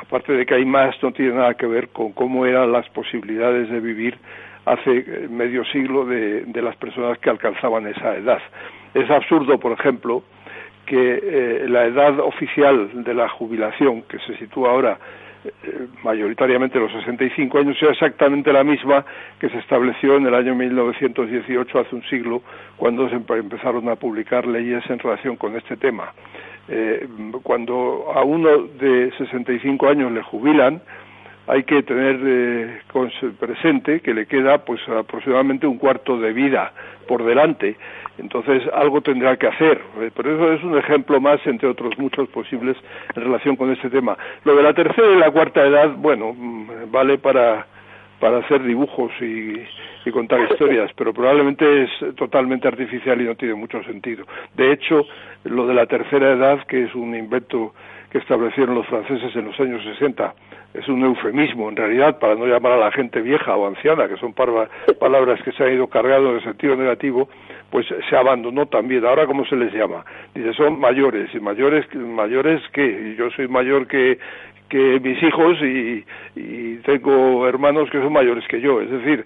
aparte 0.01 0.33
de 0.33 0.45
que 0.45 0.55
hay 0.55 0.65
más, 0.65 0.95
no 1.03 1.13
tiene 1.13 1.35
nada 1.35 1.55
que 1.55 1.67
ver 1.67 1.89
con 1.89 2.13
cómo 2.13 2.47
eran 2.47 2.73
las 2.73 2.89
posibilidades 2.91 3.71
de 3.71 3.81
vivir 3.81 4.19
hace 4.65 4.99
eh, 4.99 5.29
medio 5.29 5.65
siglo 5.67 6.05
de, 6.05 6.45
las 6.63 6.77
personas 6.77 7.19
que 7.19 7.31
alcanzaban 7.31 7.87
esa 7.87 8.17
edad. 8.17 8.41
Es 8.95 9.11
absurdo, 9.11 9.59
por 9.59 9.73
ejemplo, 9.73 10.23
que 10.87 11.21
eh, 11.23 11.67
la 11.69 11.85
edad 11.85 12.19
oficial 12.21 13.05
de 13.05 13.15
la 13.15 13.29
jubilación, 13.29 14.03
que 14.03 14.19
se 14.21 14.37
sitúa 14.39 14.71
ahora 14.71 14.99
eh, 15.45 15.87
mayoritariamente 16.03 16.79
los 16.79 16.93
65 16.93 17.59
años, 17.59 17.79
sea 17.79 17.91
exactamente 17.91 18.53
la 18.53 18.65
misma 18.65 19.05
que 19.39 19.49
se 19.51 19.59
estableció 19.59 20.17
en 20.17 20.27
el 20.27 20.35
año 20.35 20.55
1918, 20.55 21.79
hace 21.79 21.95
un 21.95 22.05
siglo, 22.05 22.43
cuando 22.77 23.09
se 23.09 23.17
empezaron 23.17 23.89
a 23.89 23.97
publicar 23.97 24.47
leyes 24.47 24.83
en 24.89 24.99
relación 24.99 25.37
con 25.37 25.57
este 25.57 25.77
tema. 25.77 26.13
Cuando 27.43 28.11
a 28.15 28.25
uno 28.25 28.63
de 28.81 29.13
65 29.19 29.87
años 29.87 30.11
le 30.11 30.23
jubilan, 30.23 30.81
hay 31.47 31.65
que 31.65 31.83
tener 31.83 32.21
eh, 32.25 32.81
presente 33.39 34.01
que 34.01 34.15
le 34.15 34.27
queda 34.27 34.65
pues 34.65 34.81
aproximadamente 34.89 35.67
un 35.67 35.79
cuarto 35.79 36.19
de 36.19 36.33
vida 36.33 36.73
por 37.07 37.25
delante. 37.25 37.77
Entonces 38.17 38.63
algo 38.73 39.01
tendrá 39.01 39.37
que 39.37 39.49
hacer. 39.49 39.81
Eh, 40.01 40.11
pero 40.15 40.35
eso 40.35 40.53
es 40.53 40.65
un 40.65 40.79
ejemplo 40.79 41.21
más 41.21 41.45
entre 41.47 41.69
otros 41.69 41.99
muchos 41.99 42.29
posibles 42.29 42.77
en 43.15 43.23
relación 43.23 43.57
con 43.57 43.71
este 43.71 43.91
tema. 43.91 44.17
Lo 44.45 44.57
de 44.57 44.63
la 44.63 44.73
tercera 44.73 45.13
y 45.13 45.19
la 45.19 45.31
cuarta 45.31 45.67
edad 45.67 45.91
bueno 45.97 46.33
mm, 46.33 46.91
vale 46.91 47.19
para 47.19 47.67
para 48.21 48.39
hacer 48.39 48.63
dibujos 48.63 49.13
y, 49.21 49.55
y 50.07 50.11
contar 50.11 50.41
historias, 50.51 50.91
pero 50.97 51.13
probablemente 51.13 51.83
es 51.83 51.91
totalmente 52.17 52.69
artificial 52.69 53.21
y 53.21 53.25
no 53.25 53.35
tiene 53.35 53.55
mucho 53.55 53.83
sentido. 53.85 54.25
De 54.55 54.73
hecho, 54.73 55.05
lo 55.45 55.67
de 55.67 55.75
la 55.75 55.85
tercera 55.85 56.33
edad, 56.33 56.65
que 56.67 56.85
es 56.85 56.95
un 56.95 57.15
invento 57.15 57.75
que 58.15 58.19
establecieron 58.19 58.77
los 58.77 58.87
franceses 58.87 59.35
en 59.35 59.47
los 59.47 59.59
años 59.59 59.83
60, 59.83 60.35
es 60.75 60.89
un 60.89 61.05
eufemismo 61.05 61.69
en 61.69 61.77
realidad 61.77 62.19
para 62.19 62.35
no 62.35 62.47
llamar 62.47 62.73
a 62.73 62.77
la 62.77 62.93
gente 62.93 63.23
vieja 63.23 63.55
o 63.57 63.67
anciana, 63.67 64.09
que 64.09 64.17
son 64.17 64.33
palabras 64.99 65.41
que 65.43 65.53
se 65.53 65.65
han 65.65 65.73
ido 65.73 65.87
cargando 65.87 66.31
en 66.31 66.37
el 66.37 66.43
sentido 66.43 66.77
negativo, 66.77 67.29
pues 67.71 67.87
se 68.09 68.17
abandonó 68.17 68.67
también. 68.67 69.07
Ahora, 69.07 69.27
¿cómo 69.27 69.47
se 69.47 69.57
les 69.57 69.73
llama? 69.73 70.05
Dice, 70.35 70.53
son 70.55 70.79
mayores. 70.79 71.33
¿Y 71.33 71.41
mayores, 71.41 71.87
mayores 71.95 72.61
qué? 72.73 73.15
Yo 73.17 73.31
soy 73.31 73.47
mayor 73.47 73.87
que, 73.87 74.19
que 74.69 74.99
mis 75.01 75.23
hijos 75.23 75.57
y, 75.63 76.05
y 76.35 76.77
tengo 76.79 77.47
hermanos 77.47 77.89
que 77.91 78.01
son 78.01 78.13
mayores 78.13 78.47
que 78.49 78.61
yo. 78.61 78.81
Es 78.81 78.91
decir, 78.91 79.25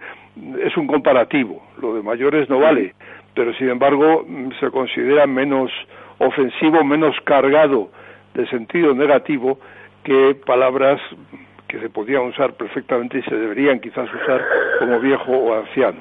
es 0.63 0.77
un 0.77 0.87
comparativo. 0.87 1.63
Lo 1.81 1.95
de 1.95 2.03
mayores 2.03 2.49
no 2.51 2.59
vale, 2.59 2.95
pero 3.35 3.55
sin 3.55 3.71
embargo 3.71 4.27
se 4.61 4.71
considera 4.71 5.27
menos 5.27 5.71
ofensivo, 6.19 6.85
menos 6.85 7.17
cargado 7.25 7.91
de 8.35 8.47
sentido 8.49 8.95
negativo 8.95 9.59
que 10.09 10.35
palabras 10.47 10.99
que 11.69 11.79
se 11.81 11.91
podían 11.91 12.23
usar 12.23 12.55
perfectamente 12.55 13.19
y 13.19 13.23
se 13.25 13.35
deberían 13.35 13.79
quizás 13.79 14.09
usar 14.23 14.43
como 14.79 14.99
viejo 15.01 15.33
o 15.33 15.55
anciano. 15.55 15.99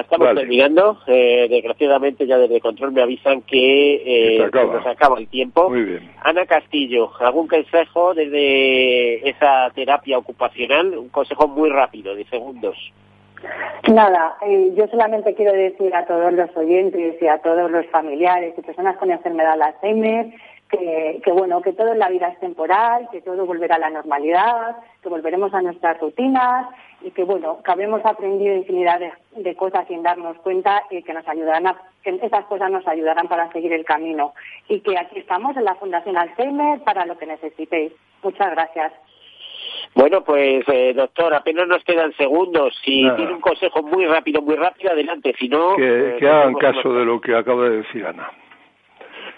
estamos 0.00 0.34
terminando. 0.36 0.98
Eh, 1.08 1.48
desgraciadamente 1.50 2.24
ya 2.24 2.38
desde 2.38 2.60
control 2.60 2.92
me 2.92 3.02
avisan 3.02 3.42
que 3.42 4.36
eh, 4.36 4.50
nos 4.52 4.86
acaba 4.86 5.18
el 5.18 5.26
tiempo. 5.26 5.68
Muy 5.68 5.82
bien. 5.82 6.08
Ana 6.22 6.46
Castillo, 6.46 7.10
¿algún 7.18 7.48
consejo 7.48 8.14
desde 8.14 9.28
esa 9.28 9.70
terapia 9.74 10.18
ocupacional? 10.18 10.96
Un 10.96 11.08
consejo 11.08 11.48
muy 11.48 11.68
rápido, 11.68 12.14
de 12.14 12.24
segundos. 12.26 12.76
Nada, 13.88 14.36
eh, 14.46 14.72
yo 14.76 14.86
solamente 14.88 15.34
quiero 15.34 15.52
decir 15.52 15.94
a 15.94 16.04
todos 16.04 16.32
los 16.32 16.56
oyentes 16.56 17.20
y 17.20 17.26
a 17.26 17.38
todos 17.38 17.70
los 17.70 17.86
familiares 17.86 18.54
y 18.56 18.62
personas 18.62 18.96
con 18.98 19.10
enfermedad 19.10 19.56
de 19.56 19.64
Alzheimer 19.64 20.26
que, 20.68 21.32
bueno, 21.32 21.62
que 21.62 21.72
todo 21.72 21.92
en 21.92 21.98
la 21.98 22.08
vida 22.08 22.28
es 22.28 22.38
temporal, 22.40 23.08
que 23.10 23.22
todo 23.22 23.46
volverá 23.46 23.76
a 23.76 23.80
la 23.80 23.90
normalidad, 23.90 24.76
que 25.02 25.08
volveremos 25.08 25.52
a 25.54 25.62
nuestras 25.62 25.98
rutinas 26.00 26.66
y 27.00 27.10
que 27.10 27.24
bueno, 27.24 27.60
que 27.64 27.70
habremos 27.70 28.04
aprendido 28.04 28.54
infinidad 28.54 29.00
de, 29.36 29.54
cosas 29.56 29.86
sin 29.88 30.02
darnos 30.02 30.36
cuenta 30.38 30.82
y 30.90 31.02
que 31.02 31.14
nos 31.14 31.26
ayudarán 31.26 31.74
que 32.02 32.18
esas 32.22 32.44
cosas 32.46 32.70
nos 32.70 32.86
ayudarán 32.86 33.28
para 33.28 33.50
seguir 33.52 33.72
el 33.72 33.84
camino 33.84 34.34
y 34.68 34.80
que 34.80 34.98
aquí 34.98 35.20
estamos 35.20 35.56
en 35.56 35.64
la 35.64 35.74
Fundación 35.76 36.16
Alzheimer 36.16 36.80
para 36.80 37.06
lo 37.06 37.16
que 37.16 37.26
necesitéis. 37.26 37.92
Muchas 38.22 38.50
gracias. 38.50 38.92
Bueno, 39.94 40.22
pues 40.22 40.64
eh, 40.68 40.92
doctor, 40.94 41.34
apenas 41.34 41.66
nos 41.66 41.82
quedan 41.82 42.12
segundos. 42.12 42.74
Si 42.84 43.08
tiene 43.16 43.32
un 43.32 43.40
consejo 43.40 43.82
muy 43.82 44.06
rápido, 44.06 44.42
muy 44.42 44.54
rápido, 44.54 44.92
adelante. 44.92 45.34
Si 45.38 45.48
no... 45.48 45.76
Que, 45.76 46.18
eh, 46.18 46.28
hagan 46.28 46.54
caso 46.54 46.92
de 46.92 47.04
lo 47.04 47.20
que 47.20 47.34
acaba 47.34 47.68
de 47.68 47.78
decir 47.78 48.04
Ana. 48.04 48.30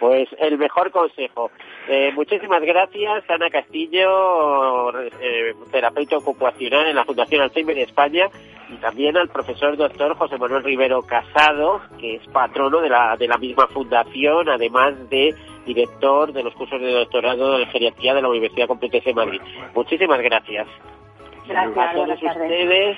Pues 0.01 0.29
el 0.39 0.57
mejor 0.57 0.91
consejo. 0.91 1.51
Eh, 1.87 2.11
muchísimas 2.15 2.63
gracias, 2.63 3.23
Ana 3.29 3.51
Castillo, 3.51 4.99
eh, 4.99 5.55
terapeuta 5.71 6.17
ocupacional 6.17 6.87
en 6.87 6.97
la 6.97 7.05
Fundación 7.05 7.43
Alzheimer 7.43 7.77
de 7.77 7.83
España, 7.83 8.29
y 8.71 8.77
también 8.77 9.19
al 9.19 9.29
profesor 9.29 9.77
doctor 9.77 10.17
José 10.17 10.39
Manuel 10.39 10.65
Rivero 10.65 11.03
Casado, 11.03 11.83
que 11.99 12.15
es 12.15 12.27
patrono 12.29 12.81
de 12.81 12.89
la, 12.89 13.15
de 13.19 13.29
la 13.29 13.37
misma 13.37 13.67
fundación, 13.67 14.49
además 14.49 15.11
de 15.11 15.35
director 15.67 16.33
de 16.33 16.45
los 16.45 16.55
cursos 16.55 16.81
de 16.81 16.93
doctorado 16.93 17.59
de 17.59 17.67
geriatría 17.67 18.15
de 18.15 18.23
la 18.23 18.29
Universidad 18.31 18.69
Complutense 18.69 19.11
de 19.11 19.15
Madrid. 19.15 19.41
Muchísimas 19.75 20.21
gracias. 20.23 20.67
Gracias, 21.47 21.77
a 21.77 21.93
todos 21.93 22.23
ustedes, 22.23 22.97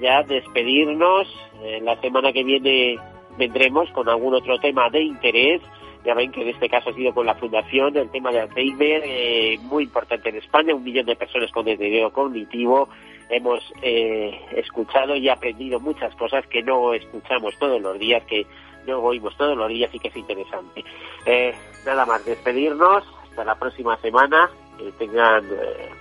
ya 0.00 0.22
despedirnos. 0.22 1.28
Eh, 1.64 1.80
la 1.82 2.00
semana 2.00 2.32
que 2.32 2.44
viene 2.44 2.98
vendremos 3.36 3.90
con 3.90 4.08
algún 4.08 4.34
otro 4.34 4.58
tema 4.58 4.88
de 4.88 5.02
interés 5.02 5.60
ya 6.04 6.14
ven 6.14 6.32
que 6.32 6.42
en 6.42 6.48
este 6.48 6.68
caso 6.68 6.90
ha 6.90 6.94
sido 6.94 7.12
con 7.12 7.26
la 7.26 7.34
fundación 7.34 7.96
el 7.96 8.10
tema 8.10 8.30
de 8.30 8.40
Alzheimer, 8.40 9.02
eh, 9.04 9.58
muy 9.62 9.84
importante 9.84 10.30
en 10.30 10.36
España, 10.36 10.74
un 10.74 10.82
millón 10.82 11.06
de 11.06 11.16
personas 11.16 11.50
con 11.52 11.66
deterioro 11.66 12.12
cognitivo. 12.12 12.88
Hemos 13.28 13.62
eh, 13.82 14.40
escuchado 14.56 15.14
y 15.14 15.28
aprendido 15.28 15.78
muchas 15.78 16.14
cosas 16.16 16.46
que 16.46 16.62
no 16.62 16.94
escuchamos 16.94 17.56
todos 17.58 17.80
los 17.80 17.98
días, 17.98 18.24
que 18.24 18.46
no 18.86 18.98
oímos 18.98 19.36
todos 19.36 19.56
los 19.56 19.68
días 19.68 19.94
y 19.94 19.98
que 19.98 20.08
es 20.08 20.16
interesante. 20.16 20.84
Eh, 21.26 21.54
nada 21.84 22.06
más, 22.06 22.24
despedirnos. 22.24 23.04
Hasta 23.28 23.44
la 23.44 23.54
próxima 23.54 23.96
semana. 23.98 24.50
Que 24.78 24.90
tengan 24.92 25.44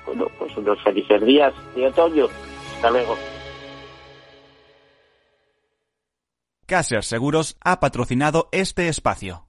bueno, 0.06 0.28
pues 0.39 0.56
unos 0.56 0.82
felices 0.82 1.22
días 1.24 1.54
de 1.76 1.88
otoño. 1.88 2.28
Hasta 2.76 2.89
luego. 2.89 3.18
Caser 6.66 7.04
Seguros 7.04 7.58
ha 7.62 7.82
patrocinado 7.82 8.47
este 8.54 8.88
espacio. 8.88 9.49